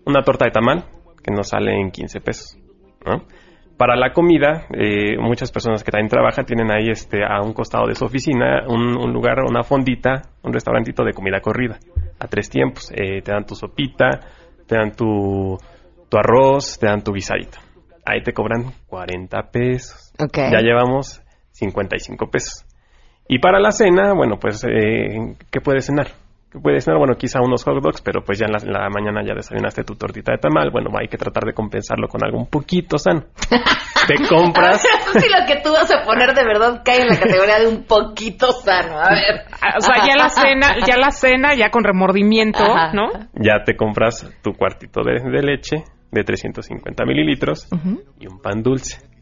Una 0.06 0.22
torta 0.22 0.46
de 0.46 0.52
tamal 0.52 0.86
que 1.24 1.32
nos 1.32 1.50
sale 1.50 1.80
en 1.80 1.92
15 1.92 2.20
pesos, 2.22 2.58
¿no? 3.06 3.24
Para 3.78 3.96
la 3.96 4.14
comida, 4.14 4.68
eh, 4.74 5.18
muchas 5.18 5.52
personas 5.52 5.84
que 5.84 5.92
también 5.92 6.10
trabajan 6.10 6.46
tienen 6.46 6.72
ahí 6.72 6.90
este, 6.90 7.24
a 7.26 7.42
un 7.42 7.54
costado 7.54 7.88
de 7.88 7.96
su 7.96 8.06
oficina 8.06 8.64
un, 8.68 8.96
un 8.96 9.12
lugar, 9.12 9.40
una 9.50 9.64
fondita, 9.64 10.22
un 10.44 10.54
restaurantito 10.54 11.04
de 11.04 11.14
comida 11.14 11.42
corrida, 11.42 11.80
a 12.20 12.28
tres 12.28 12.50
tiempos. 12.50 12.92
Eh, 12.92 13.22
te 13.24 13.32
dan 13.32 13.46
tu 13.46 13.56
sopita, 13.56 14.20
te 14.68 14.76
dan 14.76 14.92
tu, 14.96 15.58
tu 16.08 16.18
arroz, 16.18 16.78
te 16.78 16.86
dan 16.86 17.04
tu 17.04 17.14
guisadito. 17.14 17.58
Ahí 18.06 18.22
te 18.22 18.32
cobran 18.32 18.72
40 18.88 19.42
pesos. 19.52 20.14
Ok. 20.20 20.38
Ya 20.52 20.60
llevamos 20.60 21.24
55 21.52 22.30
pesos. 22.30 22.66
Y 23.28 23.40
para 23.40 23.60
la 23.60 23.72
cena, 23.72 24.14
bueno, 24.14 24.38
pues, 24.40 24.64
eh, 24.66 25.36
¿qué 25.50 25.62
puedes 25.62 25.88
cenar? 25.88 26.08
¿Qué 26.54 26.60
puedes 26.60 26.86
cenar? 26.86 27.00
Bueno, 27.00 27.16
quizá 27.16 27.40
unos 27.42 27.64
hot 27.64 27.82
dogs, 27.82 28.02
pero 28.04 28.22
pues 28.24 28.38
ya 28.38 28.46
en 28.46 28.52
la, 28.52 28.60
en 28.60 28.72
la 28.72 28.88
mañana 28.88 29.24
ya 29.26 29.34
desayunaste 29.34 29.84
tu 29.84 29.96
tortita 29.96 30.34
de 30.34 30.38
tamal. 30.38 30.70
Bueno, 30.70 30.92
hay 31.00 31.08
que 31.08 31.18
tratar 31.18 31.46
de 31.46 31.54
compensarlo 31.54 32.08
con 32.08 32.24
algo 32.24 32.38
un 32.38 32.46
poquito 32.46 33.00
sano. 33.00 33.24
Te 34.08 34.16
compras... 34.28 34.86
Eso 34.86 35.20
sí 35.20 35.28
lo 35.30 35.48
que 35.48 35.62
tú 35.64 35.72
vas 35.72 35.90
a 35.92 36.04
poner 36.04 36.36
de 36.36 36.44
verdad 36.44 36.84
cae 36.86 37.02
en 37.02 37.08
la 37.08 37.18
categoría 37.18 37.60
de 37.60 37.68
un 37.68 37.86
poquito 37.86 38.52
sano. 38.52 39.00
A 39.00 39.10
ver. 39.10 39.46
O 39.78 39.82
sea, 39.82 40.06
ya 40.06 40.16
la 40.16 40.30
cena, 40.30 40.76
ya 40.86 40.98
la 40.98 41.10
cena, 41.10 41.56
ya 41.56 41.72
con 41.72 41.84
remordimiento, 41.84 42.64
Ajá. 42.64 42.94
¿no? 42.94 43.08
ya 43.34 43.64
te 43.66 43.76
compras 43.76 44.32
tu 44.44 44.54
cuartito 44.54 45.02
de, 45.04 45.22
de 45.22 45.42
leche 45.42 45.84
de 46.12 46.24
350 46.24 47.04
mililitros 47.06 47.68
y 48.20 48.28
un 48.28 48.40
pan 48.40 48.62
dulce. 48.62 49.13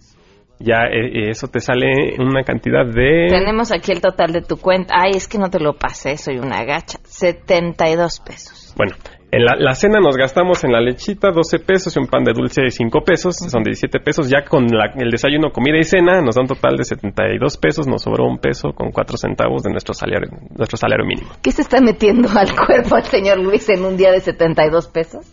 Ya 0.63 0.85
eh, 0.91 1.29
eso 1.29 1.47
te 1.47 1.59
sale 1.59 2.15
una 2.19 2.43
cantidad 2.43 2.85
de... 2.85 3.27
Tenemos 3.29 3.71
aquí 3.71 3.91
el 3.91 4.01
total 4.01 4.31
de 4.31 4.41
tu 4.41 4.57
cuenta. 4.57 4.93
Ay, 4.97 5.11
es 5.15 5.27
que 5.27 5.37
no 5.37 5.49
te 5.49 5.59
lo 5.59 5.73
pasé, 5.73 6.17
soy 6.17 6.37
una 6.37 6.63
gacha. 6.63 6.99
72 7.03 8.19
pesos. 8.19 8.73
Bueno, 8.77 8.95
en 9.31 9.45
la, 9.45 9.55
la 9.57 9.73
cena 9.75 9.99
nos 9.99 10.17
gastamos 10.17 10.63
en 10.63 10.71
la 10.73 10.81
lechita 10.81 11.29
12 11.31 11.59
pesos 11.59 11.95
y 11.95 11.99
un 11.99 12.07
pan 12.07 12.23
de 12.23 12.33
dulce 12.33 12.69
5 12.69 13.01
pesos, 13.03 13.35
son 13.37 13.63
17 13.63 13.99
pesos. 13.99 14.29
Ya 14.29 14.43
con 14.43 14.67
la- 14.67 14.93
el 14.97 15.09
desayuno, 15.09 15.51
comida 15.51 15.77
y 15.79 15.83
cena 15.83 16.21
nos 16.21 16.35
da 16.35 16.41
un 16.41 16.47
total 16.47 16.75
de 16.77 16.83
72 16.83 17.57
pesos, 17.57 17.87
nos 17.87 18.01
sobró 18.03 18.25
un 18.25 18.37
peso 18.39 18.71
con 18.73 18.91
4 18.91 19.17
centavos 19.17 19.63
de 19.63 19.71
nuestro 19.71 19.93
salario, 19.93 20.29
nuestro 20.57 20.77
salario 20.77 21.05
mínimo. 21.05 21.29
¿Qué 21.41 21.51
se 21.51 21.61
está 21.61 21.79
metiendo 21.81 22.27
al 22.37 22.53
cuerpo 22.55 22.97
el 22.97 23.03
señor 23.03 23.39
Luis 23.39 23.67
en 23.69 23.85
un 23.85 23.95
día 23.97 24.11
de 24.11 24.19
72 24.19 24.87
pesos? 24.89 25.25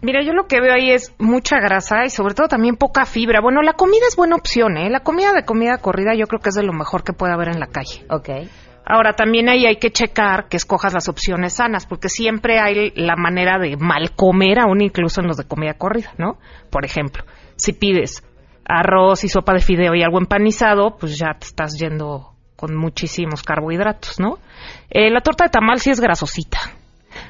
Mira, 0.00 0.22
yo 0.22 0.32
lo 0.32 0.46
que 0.46 0.60
veo 0.60 0.72
ahí 0.72 0.90
es 0.90 1.12
mucha 1.18 1.58
grasa 1.58 2.04
y 2.04 2.10
sobre 2.10 2.34
todo 2.34 2.46
también 2.46 2.76
poca 2.76 3.04
fibra. 3.04 3.40
Bueno, 3.40 3.62
la 3.62 3.72
comida 3.72 4.06
es 4.08 4.16
buena 4.16 4.36
opción, 4.36 4.76
¿eh? 4.76 4.90
La 4.90 5.00
comida 5.00 5.32
de 5.32 5.44
comida 5.44 5.78
corrida 5.78 6.14
yo 6.14 6.26
creo 6.26 6.40
que 6.40 6.50
es 6.50 6.54
de 6.54 6.62
lo 6.62 6.72
mejor 6.72 7.02
que 7.02 7.12
puede 7.12 7.32
haber 7.32 7.48
en 7.48 7.58
la 7.58 7.66
calle. 7.66 8.04
Ok. 8.08 8.28
Ahora, 8.90 9.14
también 9.14 9.48
ahí 9.48 9.66
hay 9.66 9.76
que 9.76 9.90
checar 9.90 10.48
que 10.48 10.56
escojas 10.56 10.94
las 10.94 11.08
opciones 11.08 11.54
sanas, 11.54 11.84
porque 11.84 12.08
siempre 12.08 12.58
hay 12.58 12.90
la 12.94 13.16
manera 13.16 13.58
de 13.58 13.76
mal 13.76 14.12
comer, 14.16 14.60
aún 14.60 14.80
incluso 14.80 15.20
en 15.20 15.26
los 15.26 15.36
de 15.36 15.44
comida 15.44 15.74
corrida, 15.74 16.14
¿no? 16.16 16.38
Por 16.70 16.86
ejemplo, 16.86 17.24
si 17.56 17.74
pides 17.74 18.24
arroz 18.64 19.24
y 19.24 19.28
sopa 19.28 19.52
de 19.52 19.60
fideo 19.60 19.94
y 19.94 20.02
algo 20.02 20.18
empanizado, 20.18 20.96
pues 20.96 21.18
ya 21.18 21.34
te 21.38 21.46
estás 21.46 21.78
yendo 21.78 22.34
con 22.56 22.74
muchísimos 22.76 23.42
carbohidratos, 23.42 24.18
¿no? 24.20 24.38
Eh, 24.88 25.10
la 25.10 25.20
torta 25.20 25.44
de 25.44 25.50
tamal 25.50 25.80
sí 25.80 25.90
es 25.90 26.00
grasosita. 26.00 26.58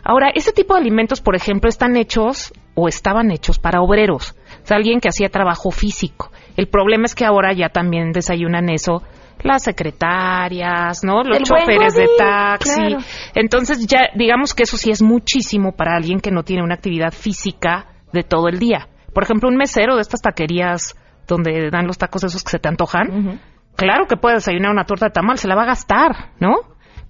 Ahora, 0.04 0.30
ese 0.34 0.52
tipo 0.52 0.74
de 0.74 0.80
alimentos, 0.80 1.20
por 1.20 1.36
ejemplo, 1.36 1.68
están 1.68 1.96
hechos 1.96 2.52
o 2.81 2.87
estaban 2.89 3.31
hechos 3.33 3.59
para 3.59 3.81
obreros, 3.81 4.37
o 4.62 4.66
sea, 4.66 4.76
alguien 4.76 5.01
que 5.01 5.09
hacía 5.09 5.29
trabajo 5.29 5.70
físico. 5.70 6.31
El 6.57 6.68
problema 6.68 7.07
es 7.07 7.14
que 7.14 7.24
ahora 7.24 7.53
ya 7.53 7.70
también 7.70 8.12
desayunan 8.12 8.68
eso 8.68 9.03
las 9.43 9.62
secretarias, 9.62 11.05
¿no? 11.05 11.22
Los 11.22 11.39
choferes 11.43 11.95
de 11.95 12.09
taxi. 12.18 12.74
claro. 12.74 12.99
Entonces 13.35 13.87
ya 13.87 14.09
digamos 14.14 14.55
que 14.55 14.64
eso 14.64 14.76
sí 14.76 14.91
es 14.91 15.03
muchísimo 15.03 15.72
para 15.72 15.97
alguien 15.97 16.20
que 16.20 16.31
no 16.31 16.43
tiene 16.43 16.62
una 16.62 16.74
actividad 16.74 17.12
física 17.12 17.87
de 18.12 18.22
todo 18.22 18.49
el 18.49 18.59
día. 18.59 18.89
Por 19.12 19.22
ejemplo, 19.22 19.49
un 19.49 19.57
mesero 19.57 19.97
de 19.97 20.03
estas 20.03 20.20
taquerías 20.20 20.95
donde 21.26 21.70
dan 21.70 21.87
los 21.87 21.99
tacos 21.99 22.24
esos 22.24 22.43
que 22.43 22.51
se 22.51 22.59
te 22.59 22.68
antojan, 22.68 23.41
claro 23.76 24.07
que 24.09 24.16
puede 24.16 24.37
desayunar 24.37 24.70
una 24.70 24.85
torta 24.85 25.07
de 25.07 25.12
tamal, 25.12 25.39
se 25.39 25.49
la 25.49 25.55
va 25.55 25.62
a 25.62 25.66
gastar, 25.66 26.33
¿no? 26.41 26.57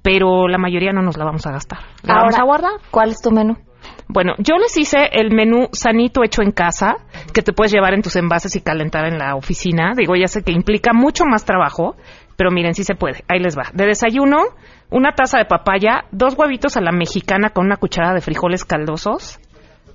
Pero 0.02 0.48
la 0.48 0.58
mayoría 0.58 0.92
no 0.92 1.02
nos 1.02 1.16
la 1.16 1.24
vamos 1.24 1.46
a 1.46 1.52
gastar. 1.52 1.80
¿La 2.02 2.14
vamos 2.14 2.34
Ahora, 2.34 2.42
a 2.42 2.46
guardar? 2.46 2.80
¿Cuál 2.90 3.10
es 3.10 3.20
tu 3.20 3.30
menú? 3.30 3.56
Bueno, 4.08 4.34
yo 4.38 4.56
les 4.56 4.76
hice 4.76 4.98
el 5.12 5.30
menú 5.34 5.68
sanito 5.72 6.24
hecho 6.24 6.42
en 6.42 6.52
casa, 6.52 6.96
que 7.34 7.42
te 7.42 7.52
puedes 7.52 7.72
llevar 7.72 7.94
en 7.94 8.02
tus 8.02 8.16
envases 8.16 8.56
y 8.56 8.60
calentar 8.60 9.06
en 9.06 9.18
la 9.18 9.34
oficina. 9.34 9.92
Digo, 9.96 10.16
ya 10.16 10.28
sé 10.28 10.42
que 10.42 10.52
implica 10.52 10.92
mucho 10.92 11.24
más 11.26 11.44
trabajo, 11.44 11.96
pero 12.36 12.50
miren, 12.50 12.74
sí 12.74 12.84
se 12.84 12.94
puede. 12.94 13.24
Ahí 13.28 13.40
les 13.40 13.56
va. 13.56 13.70
De 13.74 13.86
desayuno, 13.86 14.38
una 14.90 15.12
taza 15.12 15.38
de 15.38 15.44
papaya, 15.44 16.04
dos 16.10 16.34
huevitos 16.38 16.76
a 16.76 16.80
la 16.80 16.92
mexicana 16.92 17.50
con 17.50 17.66
una 17.66 17.76
cucharada 17.76 18.14
de 18.14 18.20
frijoles 18.20 18.64
caldosos, 18.64 19.40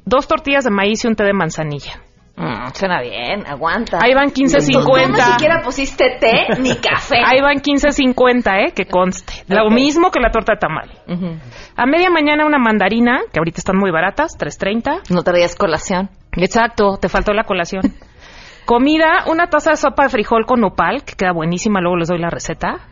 dos 0.05 0.27
tortillas 0.27 0.63
de 0.63 0.71
maíz 0.71 1.03
y 1.03 1.07
un 1.07 1.15
té 1.15 1.23
de 1.23 1.33
manzanilla. 1.33 2.01
Mm, 2.35 2.73
suena 2.73 2.99
bien, 3.01 3.45
aguanta. 3.45 3.99
Ahí 4.01 4.15
van 4.15 4.29
15.50. 4.31 4.83
Tú 4.83 5.11
ni 5.11 5.21
siquiera 5.21 5.61
pusiste 5.61 6.17
té 6.19 6.59
ni 6.59 6.75
café. 6.77 7.17
Ahí 7.23 7.41
van 7.41 7.57
15.50, 7.57 8.67
¿eh? 8.67 8.71
Que 8.73 8.85
conste. 8.85 9.33
Lo 9.47 9.69
mismo 9.69 10.09
que 10.09 10.19
la 10.19 10.31
torta 10.31 10.53
de 10.53 10.59
tamal. 10.59 10.89
A 11.75 11.85
media 11.85 12.09
mañana 12.09 12.45
una 12.45 12.57
mandarina, 12.57 13.21
que 13.31 13.39
ahorita 13.39 13.59
están 13.59 13.77
muy 13.77 13.91
baratas, 13.91 14.35
3.30. 14.37 15.13
No 15.13 15.21
traías 15.23 15.55
colación. 15.55 16.09
Exacto, 16.31 16.97
te 16.99 17.07
faltó 17.07 17.33
la 17.33 17.43
colación. 17.43 17.83
Comida, 18.65 19.25
una 19.27 19.47
taza 19.47 19.71
de 19.71 19.75
sopa 19.75 20.03
de 20.03 20.09
frijol 20.09 20.45
con 20.45 20.61
nopal, 20.61 21.03
que 21.03 21.13
queda 21.13 21.33
buenísima, 21.33 21.81
luego 21.81 21.97
les 21.97 22.07
doy 22.07 22.17
la 22.17 22.29
receta. 22.29 22.87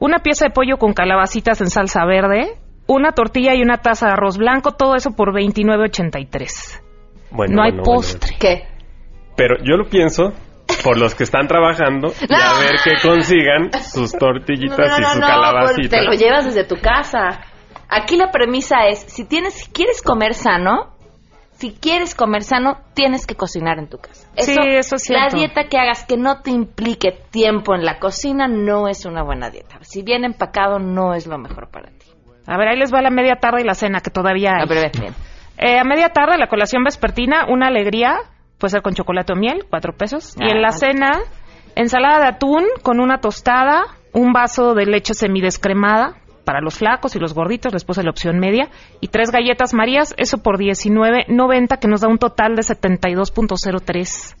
Una 0.00 0.20
pieza 0.20 0.46
de 0.46 0.50
pollo 0.50 0.78
con 0.78 0.94
calabacitas 0.94 1.60
en 1.60 1.68
salsa 1.68 2.04
verde. 2.06 2.58
Una 2.86 3.12
tortilla 3.12 3.54
y 3.54 3.62
una 3.62 3.76
taza 3.76 4.06
de 4.06 4.12
arroz 4.14 4.38
blanco, 4.38 4.72
todo 4.72 4.96
eso 4.96 5.12
por 5.12 5.32
29.83. 5.32 6.82
Bueno, 7.30 7.54
no 7.54 7.62
hay 7.62 7.70
bueno, 7.70 7.84
bueno. 7.84 7.96
postre. 8.00 8.36
¿Qué? 8.40 8.79
Pero 9.40 9.56
yo 9.64 9.78
lo 9.78 9.88
pienso 9.88 10.34
por 10.84 10.98
los 10.98 11.14
que 11.14 11.24
están 11.24 11.46
trabajando 11.48 12.08
y 12.08 12.34
a 12.34 12.58
ver 12.60 12.74
que 12.84 12.90
consigan 13.00 13.72
sus 13.82 14.12
tortillitas 14.12 14.98
y 15.00 15.02
su 15.02 15.18
calabacita. 15.20 15.96
te 15.96 16.04
lo 16.04 16.12
llevas 16.12 16.44
desde 16.44 16.64
tu 16.64 16.76
casa. 16.76 17.40
Aquí 17.88 18.18
la 18.18 18.30
premisa 18.30 18.86
es, 18.88 18.98
si 18.98 19.24
tienes, 19.24 19.54
si 19.54 19.70
quieres 19.72 20.02
comer 20.02 20.34
sano, 20.34 20.94
si 21.52 21.72
quieres 21.72 22.14
comer 22.14 22.42
sano, 22.42 22.80
tienes 22.92 23.26
que 23.26 23.34
cocinar 23.34 23.78
en 23.78 23.88
tu 23.88 23.96
casa. 23.96 24.28
Sí, 24.36 24.54
eso 24.58 24.96
es 24.96 25.08
La 25.08 25.30
cierto. 25.30 25.36
dieta 25.38 25.64
que 25.70 25.78
hagas 25.78 26.04
que 26.04 26.18
no 26.18 26.42
te 26.42 26.50
implique 26.50 27.12
tiempo 27.30 27.74
en 27.74 27.86
la 27.86 27.98
cocina 27.98 28.46
no 28.46 28.88
es 28.88 29.06
una 29.06 29.22
buena 29.22 29.48
dieta. 29.48 29.78
Si 29.80 30.02
bien 30.02 30.24
empacado, 30.26 30.78
no 30.78 31.14
es 31.14 31.26
lo 31.26 31.38
mejor 31.38 31.70
para 31.70 31.88
ti. 31.92 32.06
A 32.46 32.58
ver, 32.58 32.68
ahí 32.68 32.76
les 32.76 32.92
va 32.92 33.00
la 33.00 33.10
media 33.10 33.36
tarde 33.36 33.62
y 33.62 33.64
la 33.64 33.74
cena, 33.74 34.00
que 34.00 34.10
todavía 34.10 34.56
hay. 34.56 34.62
A 34.64 34.66
ver, 34.66 34.90
bien. 35.00 35.14
Eh, 35.56 35.78
a 35.78 35.84
media 35.84 36.10
tarde, 36.10 36.36
la 36.36 36.46
colación 36.48 36.84
vespertina, 36.84 37.46
una 37.48 37.68
alegría, 37.68 38.18
puede 38.60 38.70
ser 38.70 38.82
con 38.82 38.94
chocolate 38.94 39.32
o 39.32 39.36
miel, 39.36 39.64
cuatro 39.68 39.92
pesos. 39.94 40.36
y 40.38 40.44
Ah, 40.44 40.50
en 40.50 40.60
la 40.62 40.68
vale. 40.68 40.78
cena, 40.78 41.10
ensalada 41.74 42.20
de 42.20 42.26
atún 42.28 42.64
con 42.82 43.00
una 43.00 43.18
tostada, 43.20 43.82
un 44.12 44.32
vaso 44.32 44.74
de 44.74 44.86
leche 44.86 45.14
semidescremada. 45.14 46.16
Para 46.44 46.60
los 46.62 46.78
flacos 46.78 47.14
y 47.14 47.20
los 47.20 47.32
gorditos 47.34 47.72
les 47.72 47.84
puse 47.84 48.02
la 48.02 48.10
opción 48.10 48.38
media. 48.40 48.70
Y 49.00 49.08
tres 49.08 49.30
galletas 49.30 49.72
marías, 49.74 50.14
eso 50.16 50.38
por 50.38 50.58
19.90, 50.58 51.78
que 51.78 51.86
nos 51.86 52.00
da 52.00 52.08
un 52.08 52.18
total 52.18 52.56
de 52.56 52.62
72.03. 52.62 54.34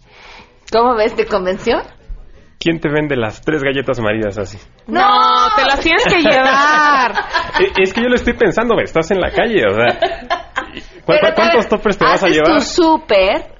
¿Cómo 0.72 0.94
ves? 0.96 1.14
¿Te 1.14 1.26
convenció? 1.26 1.76
¿Quién 2.58 2.80
te 2.80 2.88
vende 2.90 3.16
las 3.16 3.40
tres 3.42 3.62
galletas 3.62 4.00
marías 4.00 4.36
así? 4.38 4.58
No, 4.86 5.06
te 5.56 5.64
las 5.64 5.80
tienes 5.80 6.04
que 6.04 6.20
llevar. 6.22 7.12
Eh, 7.60 7.72
Es 7.82 7.92
que 7.92 8.00
yo 8.02 8.08
lo 8.08 8.14
estoy 8.14 8.32
pensando, 8.34 8.74
me 8.74 8.82
estás 8.84 9.10
en 9.10 9.20
la 9.20 9.30
calle, 9.30 9.62
o 9.66 9.74
sea. 9.74 9.98
¿cu- 9.98 11.06
Pero, 11.06 11.28
cu- 11.28 11.34
¿Cuántos 11.34 11.68
toppers 11.68 11.98
te 11.98 12.04
vas 12.04 12.22
a 12.22 12.26
haces 12.26 12.36
llevar? 12.36 12.58
tu 12.58 12.60
súper 12.64 13.59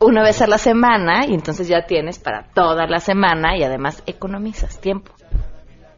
una 0.00 0.22
vez 0.22 0.40
a 0.40 0.46
la 0.46 0.58
semana 0.58 1.26
y 1.26 1.34
entonces 1.34 1.68
ya 1.68 1.82
tienes 1.82 2.18
para 2.18 2.44
toda 2.54 2.86
la 2.86 3.00
semana 3.00 3.56
y 3.56 3.62
además 3.62 4.02
economizas 4.06 4.80
tiempo. 4.80 5.12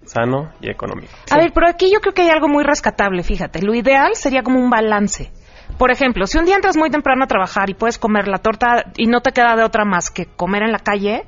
Sano 0.04 0.52
y 0.60 0.68
económico. 0.68 1.12
A 1.30 1.38
ver, 1.38 1.52
pero 1.54 1.68
aquí 1.68 1.90
yo 1.90 2.00
creo 2.00 2.12
que 2.12 2.22
hay 2.22 2.30
algo 2.30 2.48
muy 2.48 2.64
rescatable, 2.64 3.22
fíjate. 3.22 3.62
Lo 3.62 3.74
ideal 3.74 4.16
sería 4.16 4.42
como 4.42 4.58
un 4.58 4.68
balance. 4.68 5.30
Por 5.78 5.92
ejemplo, 5.92 6.26
si 6.26 6.38
un 6.38 6.44
día 6.44 6.56
entras 6.56 6.76
muy 6.76 6.90
temprano 6.90 7.24
a 7.24 7.28
trabajar 7.28 7.70
y 7.70 7.74
puedes 7.74 7.98
comer 7.98 8.26
la 8.26 8.38
torta 8.38 8.92
y 8.96 9.06
no 9.06 9.20
te 9.20 9.30
queda 9.30 9.54
de 9.54 9.62
otra 9.62 9.84
más 9.84 10.10
que 10.10 10.26
comer 10.26 10.64
en 10.64 10.72
la 10.72 10.80
calle, 10.80 11.24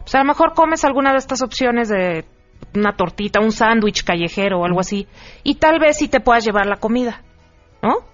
pues 0.00 0.14
a 0.14 0.18
lo 0.18 0.24
mejor 0.24 0.52
comes 0.54 0.84
alguna 0.84 1.12
de 1.12 1.18
estas 1.18 1.42
opciones 1.42 1.88
de 1.88 2.26
una 2.74 2.94
tortita, 2.94 3.40
un 3.40 3.52
sándwich 3.52 4.04
callejero 4.04 4.60
o 4.60 4.64
algo 4.66 4.80
así, 4.80 5.08
y 5.42 5.56
tal 5.56 5.78
vez 5.78 5.96
sí 5.96 6.08
te 6.08 6.20
puedas 6.20 6.44
llevar 6.44 6.66
la 6.66 6.76
comida, 6.76 7.22
¿no? 7.82 8.07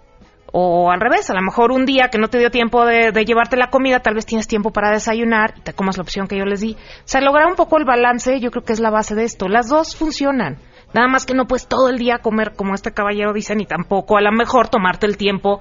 O 0.57 0.93
al 0.93 1.01
revés, 1.01 1.29
a 1.31 1.35
lo 1.35 1.43
mejor 1.43 1.73
un 1.73 1.85
día 1.85 2.11
que 2.11 2.19
no 2.19 2.29
te 2.29 2.39
dio 2.39 2.49
tiempo 2.49 2.85
de, 2.87 3.11
llevarte 3.25 3.57
la 3.57 3.71
comida, 3.71 3.99
tal 3.99 4.15
vez 4.15 4.25
tienes 4.25 4.47
tiempo 4.47 4.71
para 4.71 4.93
desayunar 4.93 5.55
y 5.57 5.63
te 5.63 5.73
comas 5.73 5.97
la 5.97 6.03
opción 6.05 6.29
que 6.29 6.39
yo 6.39 6.45
les 6.45 6.61
di. 6.61 6.75
O 6.75 7.03
sea, 7.07 7.21
lograr 7.21 7.47
un 7.49 7.57
poco 7.57 7.77
el 7.77 7.85
balance, 7.85 8.39
yo 8.39 8.53
creo 8.53 8.63
que 8.63 8.73
es 8.73 8.79
la 8.79 8.91
base 8.91 9.17
de 9.17 9.25
esto. 9.25 9.49
Las 9.49 9.69
dos 9.69 9.97
funcionan. 9.97 10.59
Nada 10.93 11.09
más 11.09 11.27
que 11.27 11.35
no 11.35 11.47
puedes 11.49 11.67
todo 11.67 11.89
el 11.89 11.99
día 11.99 12.19
comer 12.19 12.53
como 12.55 12.73
este 12.73 12.93
caballero 12.93 13.33
dice, 13.33 13.57
ni 13.57 13.67
tampoco 13.67 14.17
a 14.17 14.21
lo 14.21 14.31
mejor 14.31 14.69
tomarte 14.69 15.07
el 15.07 15.17
tiempo 15.17 15.61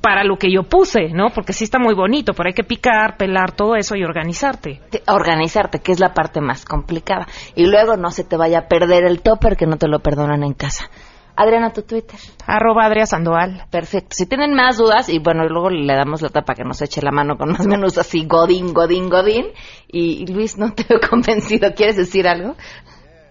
para 0.00 0.24
lo 0.24 0.36
que 0.38 0.50
yo 0.50 0.62
puse, 0.62 1.08
¿no? 1.10 1.28
Porque 1.34 1.52
sí 1.52 1.64
está 1.64 1.78
muy 1.78 1.94
bonito, 1.94 2.32
pero 2.32 2.48
hay 2.48 2.54
que 2.54 2.64
picar, 2.64 3.18
pelar 3.18 3.52
todo 3.52 3.76
eso 3.76 3.96
y 3.96 4.04
organizarte. 4.04 4.80
Te- 4.90 5.02
Organizarte, 5.08 5.80
que 5.80 5.92
es 5.92 6.00
la 6.00 6.14
parte 6.14 6.40
más 6.40 6.64
complicada. 6.64 7.26
Y 7.54 7.66
luego 7.66 7.98
no 7.98 8.10
se 8.10 8.24
te 8.24 8.38
vaya 8.38 8.60
a 8.60 8.68
perder 8.68 9.04
el 9.04 9.20
topper 9.20 9.58
que 9.58 9.66
no 9.66 9.76
te 9.76 9.88
lo 9.88 9.98
perdonan 10.00 10.42
en 10.42 10.54
casa. 10.54 10.88
Adriana, 11.36 11.72
tu 11.72 11.82
Twitter. 11.82 12.18
Arroba 12.46 12.86
Adria 12.86 13.06
Sandoval. 13.06 13.64
Perfecto. 13.70 14.08
Si 14.12 14.26
tienen 14.26 14.54
más 14.54 14.78
dudas, 14.78 15.08
y 15.08 15.18
bueno, 15.18 15.46
luego 15.48 15.70
le 15.70 15.94
damos 15.94 16.22
la 16.22 16.30
tapa 16.30 16.54
que 16.54 16.64
nos 16.64 16.80
eche 16.82 17.02
la 17.02 17.10
mano 17.12 17.36
con 17.36 17.50
más 17.52 17.66
menús 17.66 17.98
así, 17.98 18.24
Godín, 18.26 18.72
Godín, 18.72 19.08
Godín. 19.10 19.46
Y, 19.88 20.22
y 20.22 20.26
Luis, 20.32 20.56
no 20.56 20.72
te 20.72 20.84
veo 20.88 20.98
convencido. 21.10 21.72
¿Quieres 21.74 21.96
decir 21.96 22.26
algo? 22.26 22.54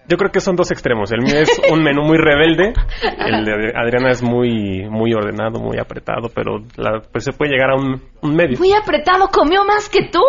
Yo 0.08 0.16
creo 0.18 0.30
que 0.30 0.38
son 0.38 0.54
dos 0.54 0.70
extremos. 0.70 1.10
El 1.10 1.22
mío 1.22 1.34
es 1.40 1.50
un 1.68 1.82
menú 1.82 2.02
muy 2.02 2.16
rebelde. 2.16 2.74
El 3.18 3.44
de 3.44 3.72
Adriana 3.74 4.10
es 4.12 4.22
muy, 4.22 4.88
muy 4.88 5.12
ordenado, 5.12 5.58
muy 5.58 5.78
apretado, 5.78 6.28
pero 6.32 6.58
la- 6.76 7.00
pues 7.10 7.24
se 7.24 7.32
puede 7.32 7.50
llegar 7.50 7.70
a 7.70 7.74
un, 7.74 8.00
un 8.22 8.36
medio. 8.36 8.56
Muy 8.58 8.72
apretado, 8.72 9.26
comió 9.28 9.64
más 9.64 9.88
que 9.88 10.08
tú. 10.12 10.20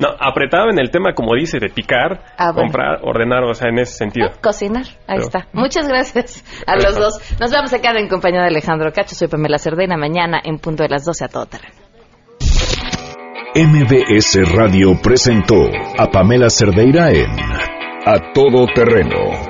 No, 0.00 0.08
apretado 0.18 0.70
en 0.70 0.78
el 0.80 0.90
tema, 0.90 1.12
como 1.14 1.34
dice, 1.34 1.58
de 1.60 1.68
picar, 1.68 2.24
Ah, 2.38 2.52
bueno. 2.52 2.62
comprar, 2.72 3.00
ordenar, 3.02 3.44
o 3.44 3.52
sea, 3.54 3.68
en 3.68 3.78
ese 3.78 3.92
sentido. 3.98 4.30
Cocinar, 4.42 4.84
ahí 5.06 5.18
Pero- 5.18 5.22
está. 5.22 5.46
Muchas 5.52 5.86
gracias 5.86 6.42
a 6.66 6.76
los 6.76 6.96
dos. 6.96 7.20
Nos 7.38 7.52
vamos 7.52 7.72
a 7.74 7.80
quedar 7.80 7.96
en 7.98 8.08
compañía 8.08 8.40
de 8.40 8.48
Alejandro 8.48 8.90
Cacho. 8.92 9.14
Soy 9.14 9.28
Pamela 9.28 9.58
Cerdena. 9.58 9.96
Mañana 9.98 10.40
en 10.42 10.58
punto 10.58 10.82
de 10.82 10.88
las 10.88 11.04
12 11.04 11.26
a 11.26 11.28
todo 11.28 11.46
terreno. 11.46 11.74
MBS 13.54 14.38
Radio 14.54 14.96
presentó 15.02 15.56
a 15.98 16.06
Pamela 16.06 16.48
Cerdeira 16.48 17.10
en 17.10 17.26
A 18.06 18.32
Todo 18.32 18.66
Terreno. 18.72 19.49